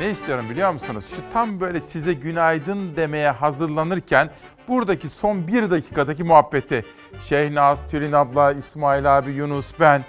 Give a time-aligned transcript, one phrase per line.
[0.00, 1.04] ne istiyorum biliyor musunuz?
[1.16, 4.30] Şu tam böyle size günaydın demeye hazırlanırken
[4.68, 6.84] buradaki son bir dakikadaki muhabbeti
[7.28, 10.04] Şehnaz, Tülin abla, İsmail abi, Yunus, ben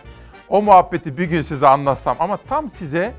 [0.49, 3.13] o muhabbeti bir gün size anlatsam ama tam size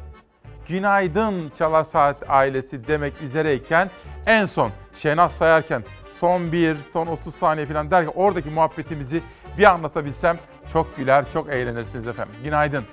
[0.69, 3.91] günaydın Çalar Saat ailesi demek üzereyken
[4.27, 5.83] en son Şehnaz sayarken
[6.21, 9.23] son bir, son 30 saniye falan derken oradaki muhabbetimizi
[9.59, 10.37] bir anlatabilsem
[10.73, 12.35] çok güler, çok eğlenirsiniz efendim.
[12.45, 12.85] Günaydın.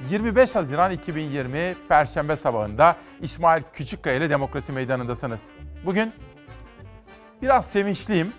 [0.00, 5.42] 25 Haziran 2020 Perşembe sabahında İsmail Küçükkaya ile Demokrasi Meydanı'ndasınız.
[5.84, 6.12] Bugün
[7.42, 8.32] biraz sevinçliyim,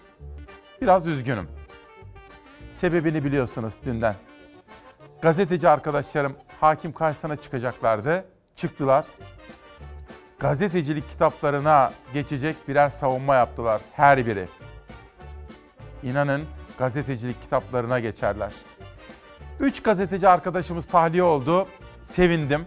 [0.82, 1.48] biraz üzgünüm.
[2.82, 4.16] Sebebini biliyorsunuz dünden.
[5.22, 8.26] Gazeteci arkadaşlarım hakim karşısına çıkacaklardı.
[8.56, 9.06] Çıktılar.
[10.40, 14.48] Gazetecilik kitaplarına geçecek birer savunma yaptılar her biri.
[16.04, 16.46] İnanın
[16.78, 18.52] gazetecilik kitaplarına geçerler.
[19.60, 21.68] Üç gazeteci arkadaşımız tahliye oldu.
[22.04, 22.66] Sevindim.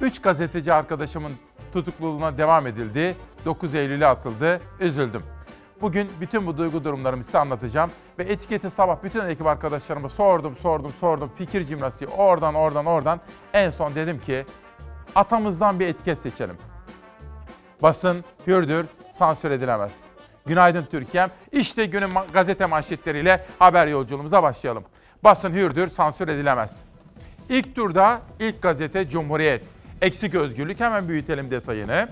[0.00, 1.32] Üç gazeteci arkadaşımın
[1.72, 3.16] tutukluluğuna devam edildi.
[3.44, 4.60] 9 Eylül'e atıldı.
[4.80, 5.22] Üzüldüm.
[5.80, 7.90] Bugün bütün bu duygu durumlarımı size anlatacağım.
[8.18, 11.30] Ve etiketi sabah bütün ekip arkadaşlarıma sordum, sordum, sordum.
[11.38, 13.20] Fikir cimnastiği oradan, oradan, oradan.
[13.52, 14.44] En son dedim ki
[15.14, 16.56] atamızdan bir etiket seçelim.
[17.82, 20.04] Basın hürdür, sansür edilemez.
[20.46, 21.30] Günaydın Türkiye'm.
[21.52, 24.84] İşte günün gazete manşetleriyle haber yolculuğumuza başlayalım.
[25.24, 26.72] Basın hürdür, sansür edilemez.
[27.48, 29.64] İlk turda ilk gazete Cumhuriyet.
[30.02, 32.08] Eksik özgürlük hemen büyütelim detayını.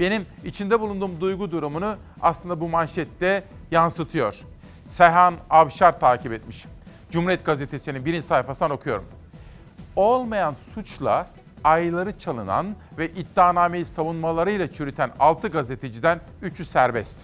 [0.00, 4.34] Benim içinde bulunduğum duygu durumunu aslında bu manşette yansıtıyor.
[4.90, 6.64] Seyhan Avşar takip etmiş.
[7.10, 9.04] Cumhuriyet Gazetesi'nin birinci sayfasından okuyorum.
[9.96, 11.26] Olmayan suçla
[11.64, 12.66] ayları çalınan
[12.98, 17.16] ve iddianameyi savunmalarıyla çürüten 6 gazeteciden 3'ü serbest.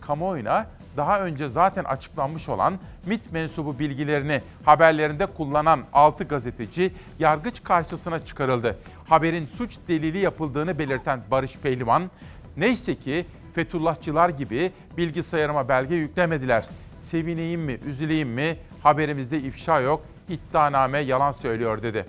[0.00, 8.24] Kamuoyuna daha önce zaten açıklanmış olan MIT mensubu bilgilerini haberlerinde kullanan 6 gazeteci yargıç karşısına
[8.24, 8.78] çıkarıldı.
[9.08, 12.10] Haberin suç delili yapıldığını belirten Barış Pehlivan,
[12.56, 16.64] neyse ki Fethullahçılar gibi bilgisayarıma belge yüklemediler.
[17.00, 22.06] Sevineyim mi, üzüleyim mi haberimizde ifşa yok, iddianame yalan söylüyor dedi.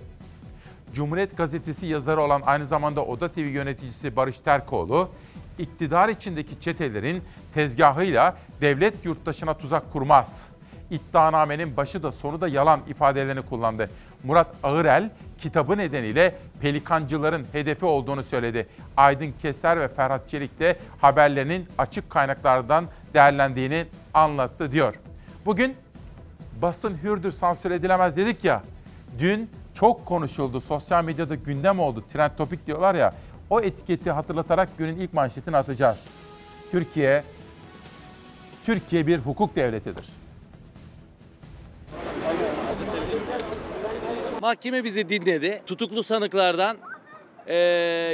[0.93, 5.09] Cumhuriyet Gazetesi yazarı olan aynı zamanda Oda TV yöneticisi Barış Terkoğlu,
[5.61, 7.23] iktidar içindeki çetelerin
[7.53, 10.49] tezgahıyla devlet yurttaşına tuzak kurmaz.
[10.89, 13.89] İddianamenin başı da sonu da yalan ifadelerini kullandı.
[14.23, 15.09] Murat Ağırel
[15.41, 18.67] kitabı nedeniyle pelikancıların hedefi olduğunu söyledi.
[18.97, 24.93] Aydın Keser ve Ferhat Çelik de haberlerinin açık kaynaklardan değerlendiğini anlattı diyor.
[25.45, 25.75] Bugün
[26.61, 28.63] basın hürdür sansür edilemez dedik ya.
[29.19, 30.61] Dün çok konuşuldu.
[30.61, 32.03] Sosyal medyada gündem oldu.
[32.13, 33.13] Trend topik diyorlar ya.
[33.51, 35.97] O etiketi hatırlatarak günün ilk manşetini atacağız.
[36.71, 37.23] Türkiye
[38.65, 40.05] Türkiye bir hukuk devletidir.
[44.41, 45.61] Mahkeme bizi dinledi.
[45.65, 46.77] Tutuklu sanıklardan
[47.47, 47.53] eee,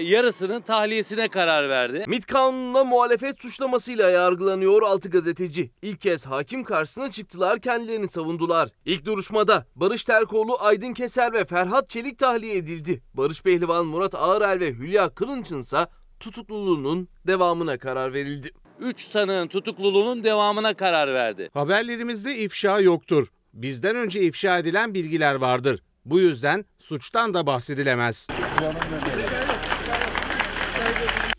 [0.03, 2.03] yarısının tahliyesine karar verdi.
[2.07, 5.71] MİT kanununa muhalefet suçlamasıyla yargılanıyor 6 gazeteci.
[5.81, 8.69] İlk kez hakim karşısına çıktılar kendilerini savundular.
[8.85, 13.01] İlk duruşmada Barış Terkoğlu, Aydın Keser ve Ferhat Çelik tahliye edildi.
[13.13, 15.87] Barış Pehlivan, Murat Ağırel ve Hülya Kılınç'ın ise
[16.19, 18.51] tutukluluğunun devamına karar verildi.
[18.79, 21.49] 3 sanığın tutukluluğunun devamına karar verdi.
[21.53, 23.27] Haberlerimizde ifşa yoktur.
[23.53, 25.81] Bizden önce ifşa edilen bilgiler vardır.
[26.09, 28.27] Bu yüzden suçtan da bahsedilemez.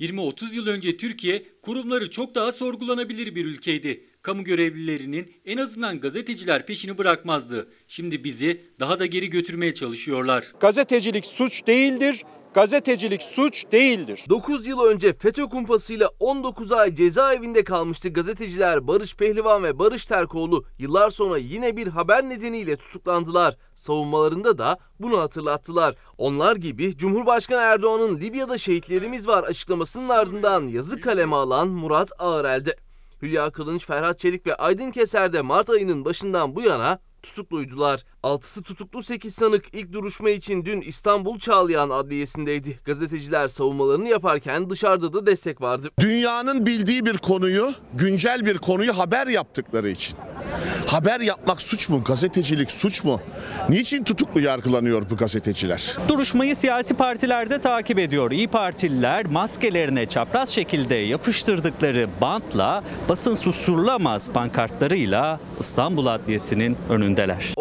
[0.00, 4.04] 20-30 yıl önce Türkiye kurumları çok daha sorgulanabilir bir ülkeydi.
[4.22, 7.68] Kamu görevlilerinin en azından gazeteciler peşini bırakmazdı.
[7.88, 10.52] Şimdi bizi daha da geri götürmeye çalışıyorlar.
[10.60, 12.24] Gazetecilik suç değildir.
[12.58, 14.24] Gazetecilik suç değildir.
[14.28, 20.64] 9 yıl önce FETÖ kumpasıyla 19 ay cezaevinde kalmıştı gazeteciler Barış Pehlivan ve Barış Terkoğlu.
[20.78, 23.56] Yıllar sonra yine bir haber nedeniyle tutuklandılar.
[23.74, 25.94] Savunmalarında da bunu hatırlattılar.
[26.18, 32.76] Onlar gibi Cumhurbaşkanı Erdoğan'ın Libya'da şehitlerimiz var açıklamasının ardından yazı kaleme alan Murat Ağırel'de.
[33.22, 38.04] Hülya Kılınç, Ferhat Çelik ve Aydın Keser de Mart ayının başından bu yana tutukluydular.
[38.28, 42.78] Altısı tutuklu 8 sanık ilk duruşma için dün İstanbul Çağlayan Adliyesi'ndeydi.
[42.84, 45.90] Gazeteciler savunmalarını yaparken dışarıda da destek vardı.
[46.00, 50.18] Dünyanın bildiği bir konuyu, güncel bir konuyu haber yaptıkları için.
[50.86, 52.04] Haber yapmak suç mu?
[52.04, 53.20] Gazetecilik suç mu?
[53.68, 55.96] Niçin tutuklu yargılanıyor bu gazeteciler?
[56.08, 58.30] Duruşmayı siyasi partiler de takip ediyor.
[58.30, 67.52] İyi Partililer maskelerine çapraz şekilde yapıştırdıkları bantla basın susturulamaz pankartlarıyla İstanbul Adliyesi'nin önündeler.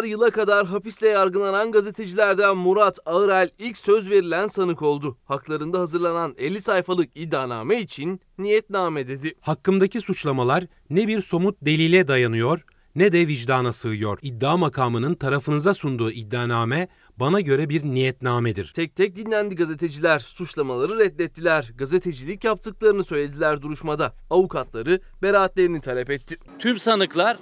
[0.00, 5.18] 19'ar yıla kadar hapisle yargılanan gazetecilerden Murat Ağırel ilk söz verilen sanık oldu.
[5.24, 9.34] Haklarında hazırlanan 50 sayfalık iddianame için niyetname dedi.
[9.40, 12.64] Hakkımdaki suçlamalar ne bir somut delile dayanıyor
[12.94, 14.18] ne de vicdana sığıyor.
[14.22, 18.72] İddia makamının tarafınıza sunduğu iddianame bana göre bir niyetnamedir.
[18.74, 20.18] Tek tek dinlendi gazeteciler.
[20.18, 21.72] Suçlamaları reddettiler.
[21.78, 24.14] Gazetecilik yaptıklarını söylediler duruşmada.
[24.30, 26.36] Avukatları beraatlerini talep etti.
[26.58, 27.36] Tüm sanıklar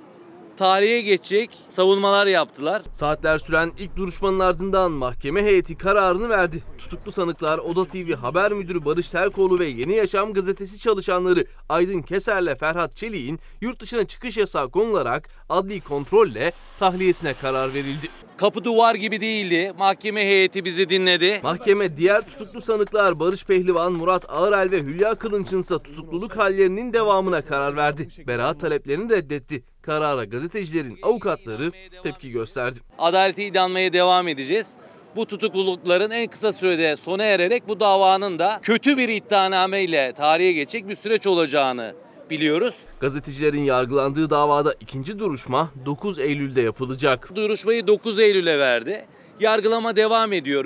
[0.59, 2.83] tarihe geçecek savunmalar yaptılar.
[2.93, 6.63] Saatler süren ilk duruşmanın ardından mahkeme heyeti kararını verdi.
[6.79, 12.55] Tutuklu sanıklar Oda TV haber müdürü Barış Terkoğlu ve Yeni Yaşam gazetesi çalışanları Aydın Keser'le
[12.55, 18.09] Ferhat Çelik'in yurt dışına çıkış yasağı konularak adli kontrolle tahliyesine karar verildi.
[18.39, 19.73] Kapı duvar gibi değildi.
[19.79, 21.41] Mahkeme heyeti bizi dinledi.
[21.43, 27.43] Mahkeme diğer tutuklu sanıklar Barış Pehlivan, Murat Ağırel ve Hülya Kılınç'ın ise tutukluluk hallerinin devamına
[27.43, 28.09] karar verdi.
[28.27, 29.65] Beraat taleplerini reddetti.
[29.83, 32.81] Karara gazetecilerin avukatları tepki gösterdi.
[32.99, 34.77] Adaleti idamlamaya devam edeceğiz.
[35.17, 40.53] Bu tutuklulukların en kısa sürede sona ererek bu davanın da kötü bir iddianame ile tarihe
[40.53, 41.95] geçecek bir süreç olacağını
[42.31, 42.75] biliyoruz.
[43.01, 47.35] Gazetecilerin yargılandığı davada ikinci duruşma 9 Eylül'de yapılacak.
[47.35, 49.07] Duruşmayı 9 Eylül'e verdi.
[49.41, 50.65] Yargılama devam ediyor.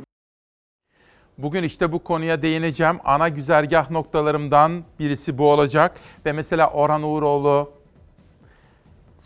[1.38, 2.99] Bugün işte bu konuya değineceğim.
[3.05, 5.97] Ana güzergah noktalarımdan birisi bu olacak.
[6.26, 7.70] Ve mesela Orhan Uğuroğlu,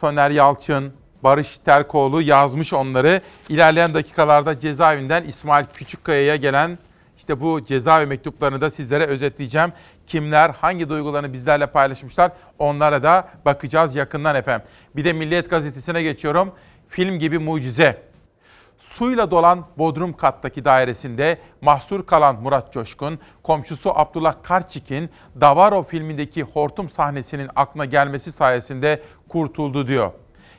[0.00, 0.92] Soner Yalçın,
[1.22, 3.20] Barış Terkoğlu yazmış onları.
[3.48, 6.78] İlerleyen dakikalarda cezaevinden İsmail Küçükkaya'ya gelen
[7.18, 9.72] işte bu cezaevi mektuplarını da sizlere özetleyeceğim.
[10.06, 14.66] Kimler hangi duygularını bizlerle paylaşmışlar onlara da bakacağız yakından efendim.
[14.96, 16.52] Bir de Milliyet Gazetesi'ne geçiyorum.
[16.88, 18.02] Film gibi mucize.
[18.90, 25.10] Suyla dolan Bodrum kattaki dairesinde mahsur kalan Murat Coşkun, komşusu Abdullah Karçik'in
[25.40, 30.10] Davaro filmindeki hortum sahnesinin aklına gelmesi sayesinde kurtuldu diyor.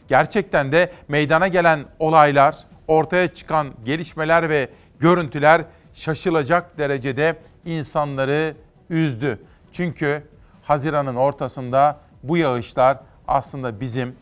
[0.08, 2.56] Gerçekten de meydana gelen olaylar,
[2.88, 4.70] ortaya çıkan gelişmeler ve
[5.00, 5.66] görüntüler
[5.98, 7.36] şaşılacak derecede
[7.66, 8.56] insanları
[8.90, 9.40] üzdü.
[9.74, 10.24] Çünkü
[10.64, 12.98] Haziran'ın ortasında bu yağışlar
[13.28, 14.16] aslında bizim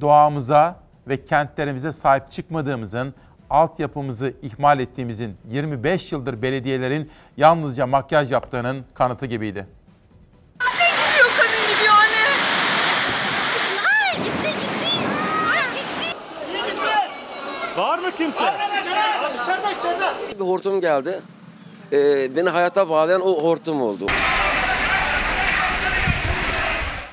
[0.00, 0.76] doğamıza
[1.08, 3.14] ve kentlerimize sahip çıkmadığımızın,
[3.50, 9.66] altyapımızı ihmal ettiğimizin 25 yıldır belediyelerin yalnızca makyaj yaptığının kanıtı gibiydi.
[10.60, 12.28] Gidiyor kadın gidiyor anne.
[13.86, 14.86] Ay gitti gitti.
[15.52, 16.16] Ay gitti.
[17.80, 18.54] Var mı kimse?
[20.38, 21.20] Bir hortum geldi.
[21.92, 24.06] Ee, beni hayata bağlayan o hortum oldu.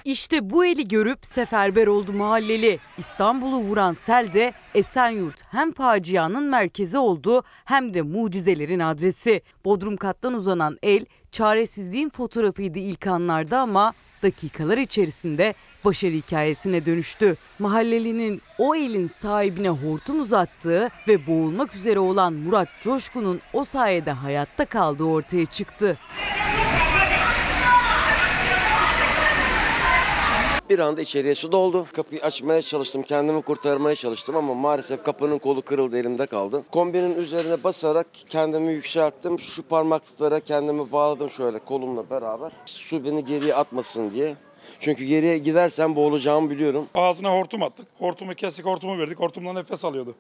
[0.06, 2.80] İşte bu eli görüp seferber oldu mahalleli.
[2.98, 9.42] İstanbul'u vuran sel de Esenyurt hem facianın merkezi oldu hem de mucizelerin adresi.
[9.66, 13.94] Bodrum kattan uzanan el çaresizliğin fotoğrafıydı ilk anlarda ama
[14.24, 15.54] dakikalar içerisinde
[15.86, 17.38] başarı hikayesine dönüştü.
[17.60, 24.66] Mahallelinin o elin sahibine hortum uzattığı ve boğulmak üzere olan Murat Coşkun'un o sayede hayatta
[24.66, 25.98] kaldığı ortaya çıktı.
[30.70, 31.88] Bir anda içeriye su doldu.
[31.94, 36.64] Kapıyı açmaya çalıştım, kendimi kurtarmaya çalıştım ama maalesef kapının kolu kırıldı, elimde kaldı.
[36.72, 39.40] Kombinin üzerine basarak kendimi yükselttim.
[39.40, 42.52] Şu parmaklıklara kendimi bağladım şöyle kolumla beraber.
[42.66, 44.36] Su beni geriye atmasın diye.
[44.80, 46.88] Çünkü geriye gidersem boğulacağımı biliyorum.
[46.96, 47.88] Ağzına hortum attık.
[48.00, 49.20] Hortumu kestik, hortumu verdik.
[49.20, 50.16] Hortumdan nefes alıyordu.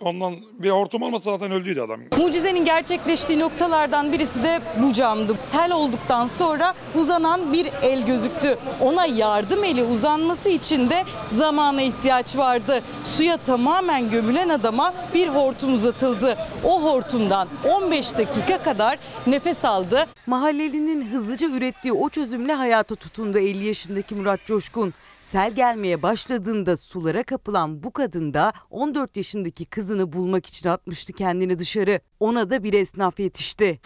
[0.00, 2.00] Ondan bir hortum olmasa zaten öldüydü adam.
[2.18, 5.34] Mucizenin gerçekleştiği noktalardan birisi de bu camdı.
[5.52, 8.58] Sel olduktan sonra uzanan bir el gözüktü.
[8.80, 12.82] Ona yardım eli uzanması için de zamana ihtiyaç vardı.
[13.04, 16.36] Suya tamamen gömülen adama bir hortum uzatıldı.
[16.64, 20.04] O hortumdan 15 dakika kadar nefes aldı.
[20.26, 24.94] Mahallelinin hızlıca ürettiği o çözümle hayata tutundu 50 yaşındaki Murat Coşkun.
[25.32, 31.58] Sel gelmeye başladığında sulara kapılan bu kadın da 14 yaşındaki kızını bulmak için atmıştı kendini
[31.58, 32.00] dışarı.
[32.20, 33.80] Ona da bir esnaf yetişti.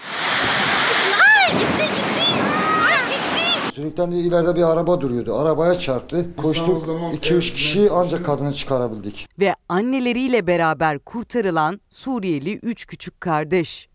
[1.39, 1.85] Ay gitti.
[3.75, 5.39] Sürükten de ileride bir araba duruyordu.
[5.39, 6.27] Arabaya çarptı.
[6.37, 6.87] Koştuk.
[6.87, 9.29] 2-3 kişi ancak kadını çıkarabildik.
[9.39, 13.89] Ve anneleriyle beraber kurtarılan Suriyeli 3 küçük kardeş.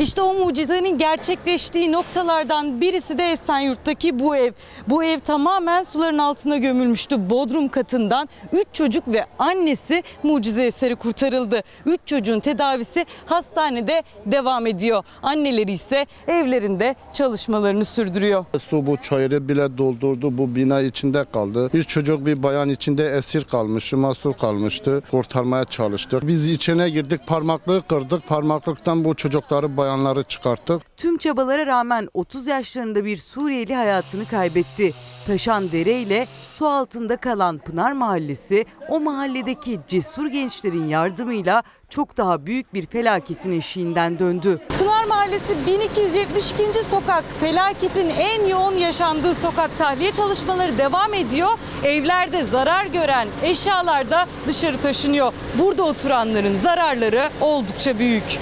[0.00, 4.52] İşte o mucizenin gerçekleştiği noktalardan birisi de Esenyurt'taki bu ev.
[4.88, 7.30] Bu ev tamamen suların altına gömülmüştü.
[7.30, 11.62] Bodrum katından 3 çocuk ve annesi mucize eseri kurtarıldı.
[11.86, 15.04] 3 çocuğun tedavisi hastanede devam ediyor.
[15.22, 18.44] Anneleri ise evlerinde çalışmalarını sürdürüyor.
[18.68, 20.38] Su bu çayırı bile doldurdu.
[20.38, 21.70] Bu bina içinde kaldı.
[21.74, 25.02] Bir çocuk bir bayan içinde esir kalmıştı, mahsur kalmıştı.
[25.10, 26.26] Kurtarmaya çalıştık.
[26.26, 28.28] Biz içine girdik, parmaklığı kırdık.
[28.28, 30.41] Parmaklıktan bu çocukları, bayanları çıkardık.
[30.42, 30.96] Çıkarttık.
[30.96, 34.94] Tüm çabalara rağmen 30 yaşlarında bir Suriyeli hayatını kaybetti.
[35.26, 42.46] Taşan dere ile su altında kalan Pınar Mahallesi o mahalledeki cesur gençlerin yardımıyla çok daha
[42.46, 44.60] büyük bir felaketin eşiğinden döndü.
[44.78, 46.84] Pınar Mahallesi 1272.
[46.90, 51.50] sokak felaketin en yoğun yaşandığı sokak tahliye çalışmaları devam ediyor.
[51.84, 55.32] Evlerde zarar gören eşyalar da dışarı taşınıyor.
[55.58, 58.38] Burada oturanların zararları oldukça büyük.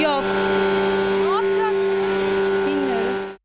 [0.00, 0.24] Yok.
[2.66, 3.36] Bilmiyoruz.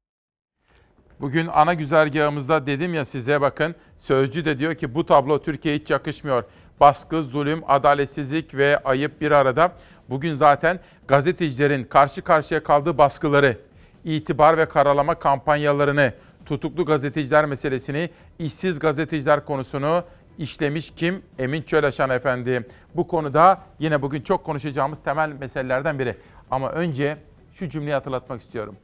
[1.22, 5.90] Bugün ana güzergahımızda dedim ya size bakın Sözcü de diyor ki bu tablo Türkiye'ye hiç
[5.90, 6.44] yakışmıyor.
[6.80, 9.72] Baskı, zulüm, adaletsizlik ve ayıp bir arada.
[10.10, 13.58] Bugün zaten gazetecilerin karşı karşıya kaldığı baskıları,
[14.04, 16.14] itibar ve karalama kampanyalarını,
[16.46, 20.04] tutuklu gazeteciler meselesini, işsiz gazeteciler konusunu
[20.38, 21.22] işlemiş kim?
[21.40, 22.68] Emin Çöleşan Efendi.
[22.96, 26.18] Bu konuda yine bugün çok konuşacağımız temel meselelerden biri.
[26.52, 27.18] Ama önce
[27.54, 28.78] şu cümleyi hatırlatmak istiyorum.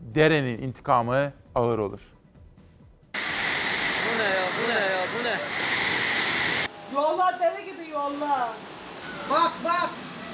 [0.00, 2.00] Derenin intikamı ağır olur.
[3.14, 5.34] Bu ne ya bu ne ya bu ne?
[6.94, 8.48] Yolla deli gibi yolla.
[9.30, 9.90] Bak bak.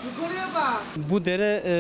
[0.06, 0.82] Yukarıya bak.
[1.10, 1.76] Bu dere e,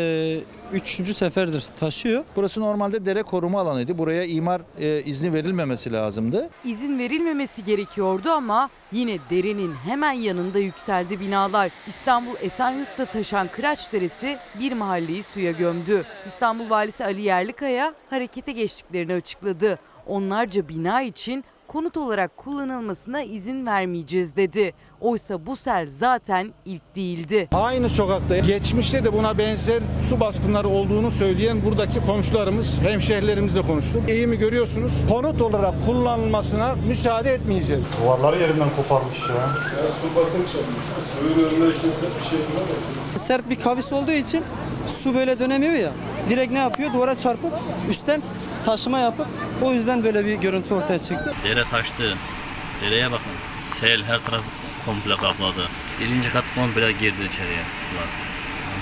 [0.72, 2.24] üçüncü seferdir taşıyor.
[2.36, 3.98] Burası normalde dere koruma alanıydı.
[3.98, 6.50] Buraya imar e, izni verilmemesi lazımdı.
[6.64, 11.70] İzin verilmemesi gerekiyordu ama yine derenin hemen yanında yükseldi binalar.
[11.86, 16.04] İstanbul Esenyurt'ta taşan Kıraç Deresi bir mahalleyi suya gömdü.
[16.26, 19.78] İstanbul Valisi Ali Yerlikaya harekete geçtiklerini açıkladı.
[20.06, 24.72] Onlarca bina için konut olarak kullanılmasına izin vermeyeceğiz dedi.
[25.00, 27.48] Oysa bu sel zaten ilk değildi.
[27.52, 34.08] Aynı sokakta geçmişte de buna benzer su baskınları olduğunu söyleyen buradaki komşularımız, hemşehrilerimizle konuştuk.
[34.08, 34.92] İyi mi görüyorsunuz?
[35.08, 37.84] Konut olarak kullanılmasına müsaade etmeyeceğiz.
[38.04, 39.48] Duvarları yerinden koparmış ya.
[40.02, 40.84] su basınç yapmış.
[41.20, 42.76] Suyun önünde kimse bir şey yapamıyor.
[43.16, 44.44] Sert bir kavis olduğu için
[44.86, 45.90] su böyle dönemiyor ya.
[46.30, 46.92] Direkt ne yapıyor?
[46.92, 47.52] Duvara çarpıp
[47.90, 48.22] üstten
[48.66, 49.26] taşıma yapıp
[49.62, 51.34] o yüzden böyle bir görüntü ortaya çıktı.
[51.44, 52.16] Dere taştı.
[52.82, 53.32] Dereye bakın.
[53.80, 54.44] Sel her tarafı
[54.86, 55.68] komple kapladı.
[56.00, 57.62] Birinci kat komple girdi içeriye.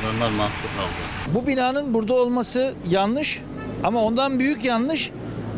[0.04, 1.34] Adamlar mahsur kaldı.
[1.34, 3.40] Bu binanın burada olması yanlış
[3.84, 5.10] ama ondan büyük yanlış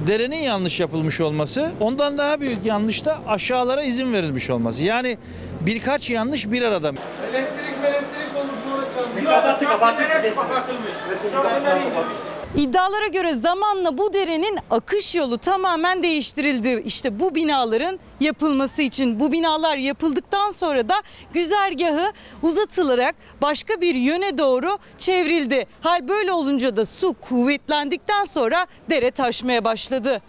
[0.07, 1.73] derenin yanlış yapılmış olması.
[1.81, 4.83] Ondan daha büyük yanlış da aşağılara izin verilmiş olması.
[4.83, 5.19] Yani
[5.61, 6.89] birkaç yanlış bir arada.
[6.89, 9.33] Elektrik elektrik olur sonra çarpıyor.
[9.33, 10.35] Kapattı kapattı.
[10.35, 12.17] Kapatılmış.
[12.57, 16.83] İddialara göre zamanla bu derenin akış yolu tamamen değiştirildi.
[16.87, 20.95] İşte bu binaların yapılması için bu binalar yapıldıktan sonra da
[21.35, 25.67] güzergahı uzatılarak başka bir yöne doğru çevrildi.
[25.81, 30.23] Hal böyle olunca da su kuvvetlendikten sonra dere taşmaya başladı.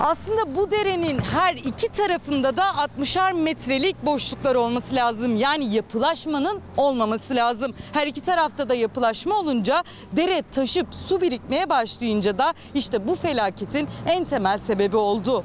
[0.00, 5.36] Aslında bu derenin her iki tarafında da 60'ar metrelik boşluklar olması lazım.
[5.36, 7.74] Yani yapılaşmanın olmaması lazım.
[7.92, 13.88] Her iki tarafta da yapılaşma olunca dere taşıp su birikmeye başlayınca da işte bu felaketin
[14.06, 15.44] en temel sebebi oldu.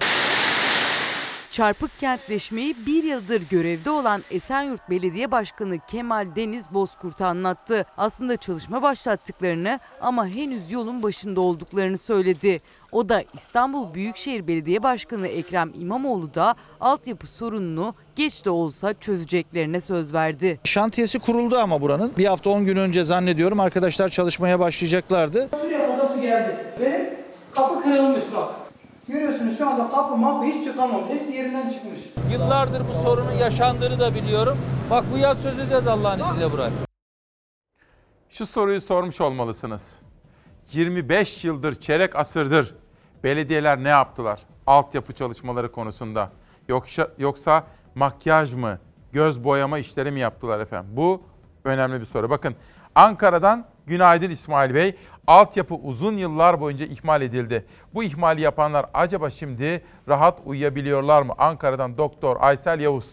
[1.56, 7.86] Çarpık kentleşmeyi bir yıldır görevde olan Esenyurt Belediye Başkanı Kemal Deniz Bozkurt anlattı.
[7.98, 12.62] Aslında çalışma başlattıklarını ama henüz yolun başında olduklarını söyledi.
[12.96, 19.80] O da İstanbul Büyükşehir Belediye Başkanı Ekrem İmamoğlu da altyapı sorununu geç de olsa çözeceklerine
[19.80, 20.60] söz verdi.
[20.64, 22.14] Şantiyesi kuruldu ama buranın.
[22.18, 25.50] Bir hafta 10 gün önce zannediyorum arkadaşlar çalışmaya başlayacaklardı.
[25.62, 26.58] Şuraya kadar su geldi.
[26.82, 27.10] Benim
[27.52, 28.50] kapı kırılmış bak.
[29.08, 31.10] Görüyorsunuz şu anda kapı mapı hiç çıkamamış.
[31.10, 32.00] Hepsi yerinden çıkmış.
[32.32, 34.58] Yıllardır bu sorunun yaşandığını da biliyorum.
[34.92, 36.72] Bak bu yaz çözeceğiz Allah'ın izniyle burayı.
[38.30, 40.00] Şu soruyu sormuş olmalısınız.
[40.72, 42.76] 25 yıldır, çeyrek asırdır
[43.26, 44.40] belediyeler ne yaptılar?
[44.68, 46.32] Altyapı çalışmaları konusunda.
[46.68, 47.64] Yoksa, yoksa
[47.96, 48.80] makyaj mı,
[49.12, 50.92] göz boyama işleri mi yaptılar efendim?
[50.94, 51.22] Bu
[51.64, 52.30] önemli bir soru.
[52.30, 52.56] Bakın
[52.96, 54.96] Ankara'dan günaydın İsmail Bey.
[55.28, 57.66] Altyapı uzun yıllar boyunca ihmal edildi.
[57.94, 61.34] Bu ihmali yapanlar acaba şimdi rahat uyuyabiliyorlar mı?
[61.38, 63.08] Ankara'dan Doktor Aysel Yavuz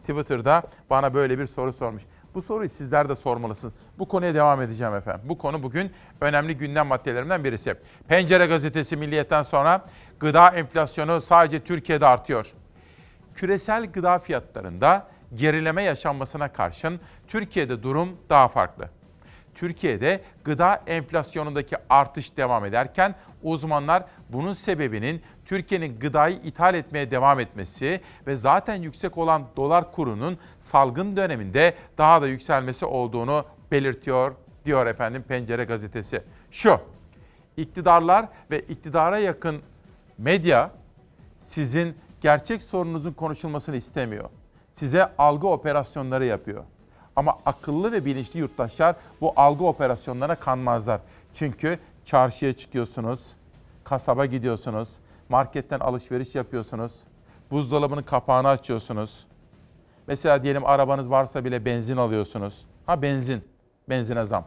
[0.00, 2.02] Twitter'da bana böyle bir soru sormuş.
[2.34, 3.74] Bu soruyu sizler de sormalısınız.
[3.98, 5.20] Bu konuya devam edeceğim efendim.
[5.24, 7.74] Bu konu bugün önemli gündem maddelerimden birisi.
[8.08, 9.84] Pencere gazetesi Milliyet'ten sonra
[10.20, 12.52] gıda enflasyonu sadece Türkiye'de artıyor.
[13.34, 18.88] Küresel gıda fiyatlarında gerileme yaşanmasına karşın Türkiye'de durum daha farklı.
[19.60, 28.00] Türkiye'de gıda enflasyonundaki artış devam ederken uzmanlar bunun sebebinin Türkiye'nin gıdayı ithal etmeye devam etmesi
[28.26, 35.22] ve zaten yüksek olan dolar kurunun salgın döneminde daha da yükselmesi olduğunu belirtiyor diyor efendim
[35.28, 36.22] Pencere gazetesi.
[36.50, 36.80] Şu,
[37.56, 39.60] iktidarlar ve iktidara yakın
[40.18, 40.70] medya
[41.40, 44.30] sizin gerçek sorununuzun konuşulmasını istemiyor.
[44.72, 46.64] Size algı operasyonları yapıyor.
[47.16, 51.00] Ama akıllı ve bilinçli yurttaşlar bu algı operasyonlarına kanmazlar.
[51.34, 53.20] Çünkü çarşıya çıkıyorsunuz,
[53.84, 54.88] kasaba gidiyorsunuz,
[55.28, 56.92] marketten alışveriş yapıyorsunuz,
[57.50, 59.26] buzdolabının kapağını açıyorsunuz.
[60.06, 62.66] Mesela diyelim arabanız varsa bile benzin alıyorsunuz.
[62.86, 63.44] Ha benzin,
[63.88, 64.44] benzine zam.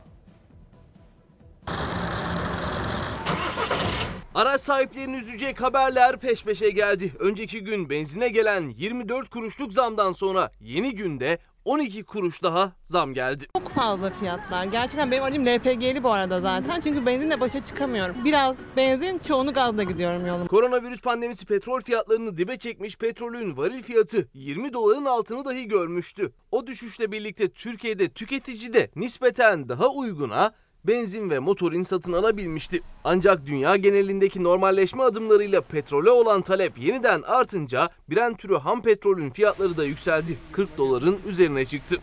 [4.36, 7.14] Araç sahiplerini üzecek haberler peş peşe geldi.
[7.20, 13.46] Önceki gün benzine gelen 24 kuruşluk zamdan sonra yeni günde 12 kuruş daha zam geldi.
[13.58, 14.66] Çok fazla fiyatlar.
[14.66, 16.82] Gerçekten benim acım LPG'li bu arada zaten.
[16.82, 18.16] Çünkü benzinle başa çıkamıyorum.
[18.26, 20.48] Biraz benzin, çoğunu gazla gidiyorum yolum.
[20.48, 26.34] Koronavirüs pandemisi petrol fiyatlarını dibe çekmiş petrolün varil fiyatı 20 doların altını dahi görmüştü.
[26.52, 30.54] O düşüşle birlikte Türkiye'de tüketici de nispeten daha uyguna
[30.86, 32.82] benzin ve motorin satın alabilmişti.
[33.04, 39.78] Ancak dünya genelindeki normalleşme adımlarıyla petrole olan talep yeniden artınca Brent türü ham petrolün fiyatları
[39.78, 40.38] da yükseldi.
[40.52, 41.98] 40 doların üzerine çıktı.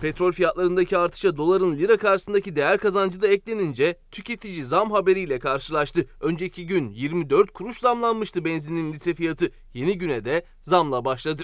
[0.00, 6.06] Petrol fiyatlarındaki artışa doların lira karşısındaki değer kazancı da eklenince tüketici zam haberiyle karşılaştı.
[6.20, 9.50] Önceki gün 24 kuruş zamlanmıştı benzinin litre fiyatı.
[9.74, 11.42] Yeni güne de zamla başladı.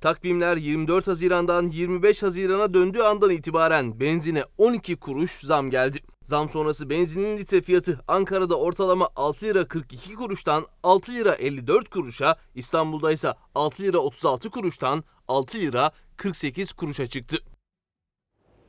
[0.00, 5.98] Takvimler 24 Haziran'dan 25 Haziran'a döndüğü andan itibaren benzine 12 kuruş zam geldi.
[6.22, 12.36] Zam sonrası benzinin litre fiyatı Ankara'da ortalama 6 lira 42 kuruştan 6 lira 54 kuruşa,
[12.54, 17.36] İstanbul'da ise 6 lira 36 kuruştan 6 lira 48 kuruşa çıktı.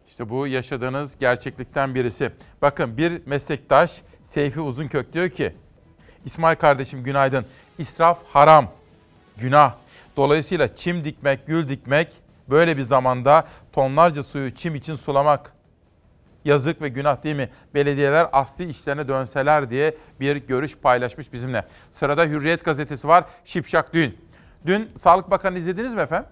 [0.07, 2.31] İşte bu yaşadığınız gerçeklikten birisi.
[2.61, 5.55] Bakın bir meslektaş Seyfi Uzunkök diyor ki,
[6.25, 7.45] İsmail kardeşim günaydın.
[7.79, 8.71] İsraf haram,
[9.37, 9.86] günah.
[10.17, 12.13] Dolayısıyla çim dikmek, gül dikmek,
[12.49, 15.53] böyle bir zamanda tonlarca suyu çim için sulamak
[16.45, 17.49] yazık ve günah değil mi?
[17.73, 21.65] Belediyeler asli işlerine dönseler diye bir görüş paylaşmış bizimle.
[21.91, 23.25] Sırada Hürriyet gazetesi var.
[23.45, 24.17] Şipşak Düğün.
[24.65, 26.29] Dün Sağlık Bakanı izlediniz mi efendim?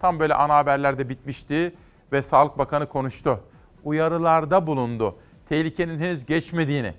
[0.00, 1.74] Tam böyle ana haberlerde bitmişti
[2.12, 3.40] ve Sağlık Bakanı konuştu.
[3.84, 5.16] Uyarılarda bulundu.
[5.48, 6.94] Tehlikenin henüz geçmediğini.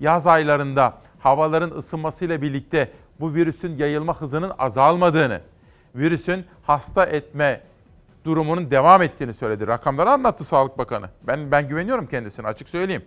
[0.00, 5.40] Yaz aylarında havaların ısınmasıyla birlikte bu virüsün yayılma hızının azalmadığını,
[5.94, 7.60] virüsün hasta etme
[8.24, 9.66] durumunun devam ettiğini söyledi.
[9.66, 11.10] Rakamları anlattı Sağlık Bakanı.
[11.22, 13.04] Ben ben güveniyorum kendisine açık söyleyeyim.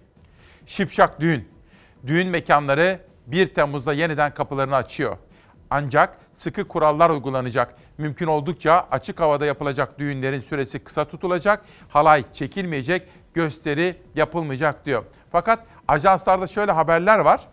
[0.66, 1.50] Şipşak düğün.
[2.08, 5.18] Düğün mekanları 1 Temmuz'da yeniden kapılarını açıyor.
[5.70, 7.76] Ancak sıkı kurallar uygulanacak.
[7.98, 11.66] Mümkün oldukça açık havada yapılacak düğünlerin süresi kısa tutulacak.
[11.90, 15.04] Halay çekilmeyecek, gösteri yapılmayacak diyor.
[15.32, 17.48] Fakat ajanslarda şöyle haberler var.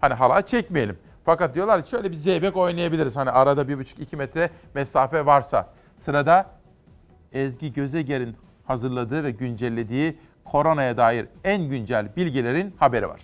[0.00, 0.98] Hani halay çekmeyelim.
[1.24, 3.16] Fakat diyorlar ki şöyle bir zeybek oynayabiliriz.
[3.16, 5.74] Hani arada 1,5-2 metre mesafe varsa.
[5.98, 6.50] Sırada
[7.32, 13.20] Ezgi Gözeger'in hazırladığı ve güncellediği koronaya dair en güncel bilgilerin haberi var.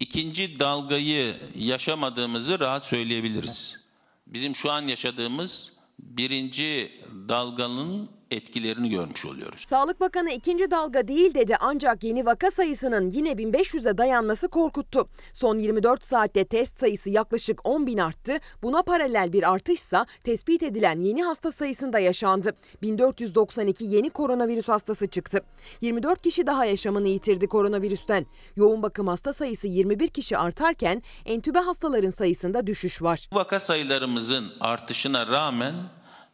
[0.00, 3.84] İkinci dalgayı yaşamadığımızı rahat söyleyebiliriz.
[4.26, 6.90] Bizim şu an yaşadığımız birinci
[7.28, 9.60] dalganın etkilerini görmüş oluyoruz.
[9.68, 15.08] Sağlık Bakanı ikinci dalga değil dedi ancak yeni vaka sayısının yine 1500'e dayanması korkuttu.
[15.32, 18.38] Son 24 saatte test sayısı yaklaşık 10 bin arttı.
[18.62, 22.52] Buna paralel bir artışsa tespit edilen yeni hasta sayısında yaşandı.
[22.82, 25.40] 1492 yeni koronavirüs hastası çıktı.
[25.80, 28.26] 24 kişi daha yaşamını yitirdi koronavirüsten.
[28.56, 33.28] Yoğun bakım hasta sayısı 21 kişi artarken entübe hastaların sayısında düşüş var.
[33.32, 35.74] Vaka sayılarımızın artışına rağmen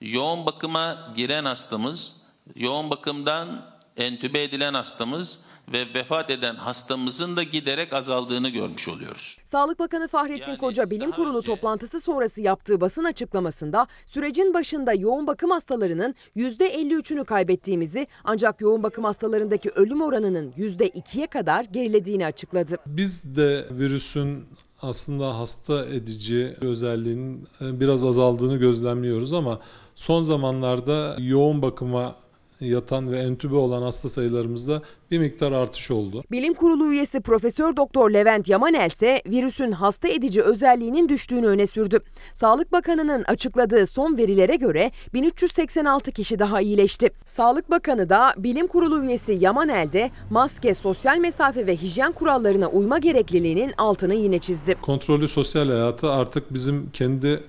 [0.00, 2.16] yoğun bakıma giren hastamız,
[2.56, 5.40] yoğun bakımdan entübe edilen hastamız
[5.72, 9.38] ve vefat eden hastamızın da giderek azaldığını görmüş oluyoruz.
[9.44, 15.50] Sağlık Bakanı Fahrettin Koca bilim kurulu toplantısı sonrası yaptığı basın açıklamasında sürecin başında yoğun bakım
[15.50, 22.76] hastalarının %53'ünü kaybettiğimizi ancak yoğun bakım hastalarındaki ölüm oranının %2'ye kadar gerilediğini açıkladı.
[22.86, 24.46] Biz de virüsün
[24.82, 29.60] aslında hasta edici özelliğinin biraz azaldığını gözlemliyoruz ama
[30.00, 32.14] son zamanlarda yoğun bakıma
[32.60, 36.24] yatan ve entübe olan hasta sayılarımızda bir miktar artış oldu.
[36.30, 41.98] Bilim Kurulu üyesi Profesör Doktor Levent Yamanel ise virüsün hasta edici özelliğinin düştüğünü öne sürdü.
[42.34, 47.10] Sağlık Bakanı'nın açıkladığı son verilere göre 1386 kişi daha iyileşti.
[47.24, 52.98] Sağlık Bakanı da Bilim Kurulu üyesi Yamanel de maske, sosyal mesafe ve hijyen kurallarına uyma
[52.98, 54.76] gerekliliğinin altını yine çizdi.
[54.82, 57.40] Kontrollü sosyal hayatı artık bizim kendi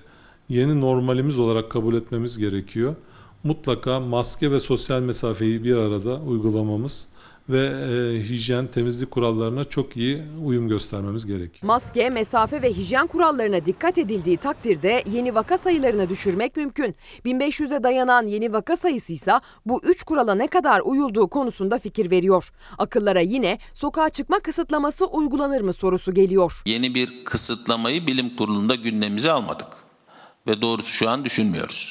[0.52, 2.94] yeni normalimiz olarak kabul etmemiz gerekiyor
[3.44, 7.08] mutlaka maske ve sosyal mesafeyi bir arada uygulamamız
[7.48, 11.62] ve e, hijyen, temizlik kurallarına çok iyi uyum göstermemiz gerekiyor.
[11.62, 16.94] Maske, mesafe ve hijyen kurallarına dikkat edildiği takdirde yeni vaka sayılarını düşürmek mümkün.
[17.24, 19.32] 1500'e dayanan yeni vaka sayısı ise
[19.66, 22.52] bu 3 kurala ne kadar uyulduğu konusunda fikir veriyor.
[22.78, 26.62] Akıllara yine sokağa çıkma kısıtlaması uygulanır mı sorusu geliyor.
[26.66, 29.91] Yeni bir kısıtlamayı bilim kurulunda gündemimize almadık.
[30.46, 31.88] Ve doğrusu şu an düşünmüyoruz.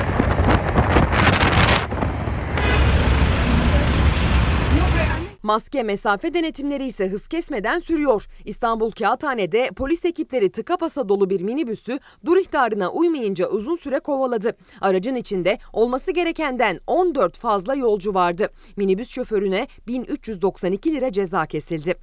[5.44, 8.28] Maske mesafe denetimleri ise hız kesmeden sürüyor.
[8.46, 14.58] İstanbul Kağıthane'de polis ekipleri tıka basa dolu bir minibüsü dur ihtarına uymayınca uzun süre kovaladı.
[14.82, 18.50] Aracın içinde olması gerekenden 14 fazla yolcu vardı.
[18.78, 21.96] Minibüs şoförüne 1392 lira ceza kesildi.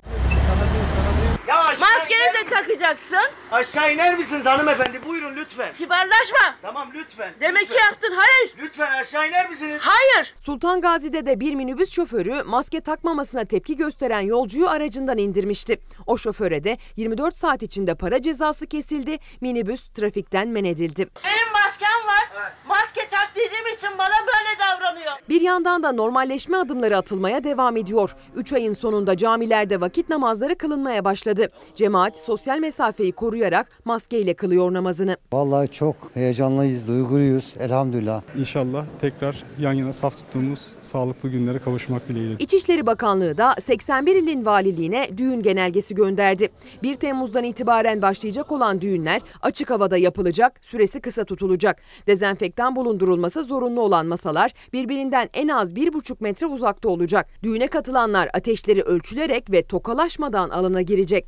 [1.57, 3.19] Maskeni de takacaksın.
[3.53, 5.01] Aşağı iner misiniz hanımefendi?
[5.09, 5.73] Buyurun lütfen.
[5.79, 6.55] Kibarlaşma.
[6.63, 7.33] Tamam lütfen.
[7.41, 7.77] Demek lütfen.
[7.77, 8.13] ki yaptın.
[8.17, 8.55] Hayır.
[8.59, 9.81] Lütfen aşağı iner misiniz?
[9.83, 10.35] Hayır.
[10.41, 15.81] Sultan Gazi'de de bir minibüs şoförü maske takmamasına tepki gösteren yolcuyu aracından indirmişti.
[16.07, 19.19] O şoföre de 24 saat içinde para cezası kesildi.
[19.41, 21.09] Minibüs trafikten men edildi.
[21.25, 22.53] Benim maskem var.
[22.67, 25.13] Maske tak dediğim için bana böyle davranıyor.
[25.29, 28.17] Bir yandan da normalleşme adımları atılmaya devam ediyor.
[28.37, 31.38] 3 ayın sonunda camilerde vakit namazları kılınmaya başladı.
[31.75, 35.17] Cemaat sosyal mesafeyi koruyarak maskeyle kılıyor namazını.
[35.33, 38.23] Vallahi çok heyecanlıyız, duyguluyuz elhamdülillah.
[38.39, 42.37] İnşallah tekrar yan yana saf tuttuğumuz sağlıklı günlere kavuşmak dileğiyle.
[42.39, 46.49] İçişleri Bakanlığı da 81 ilin valiliğine düğün genelgesi gönderdi.
[46.83, 51.83] 1 Temmuz'dan itibaren başlayacak olan düğünler açık havada yapılacak, süresi kısa tutulacak.
[52.07, 57.27] Dezenfektan bulundurulması zorunlu olan masalar birbirinden en az 1,5 metre uzakta olacak.
[57.43, 61.28] Düğüne katılanlar ateşleri ölçülerek ve tokalaşmadan alana girecek.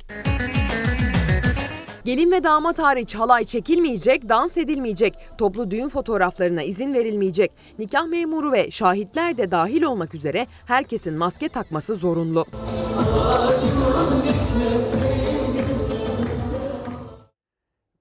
[2.05, 7.51] Gelin ve damat hariç halay çekilmeyecek, dans edilmeyecek, toplu düğün fotoğraflarına izin verilmeyecek.
[7.79, 12.45] Nikah memuru ve şahitler de dahil olmak üzere herkesin maske takması zorunlu.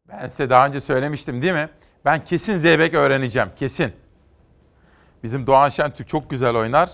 [0.08, 1.68] Ben size daha önce söylemiştim değil mi?
[2.04, 3.92] Ben kesin zeybek öğreneceğim, kesin.
[5.22, 6.90] Bizim Doğan Şentürk çok güzel oynar.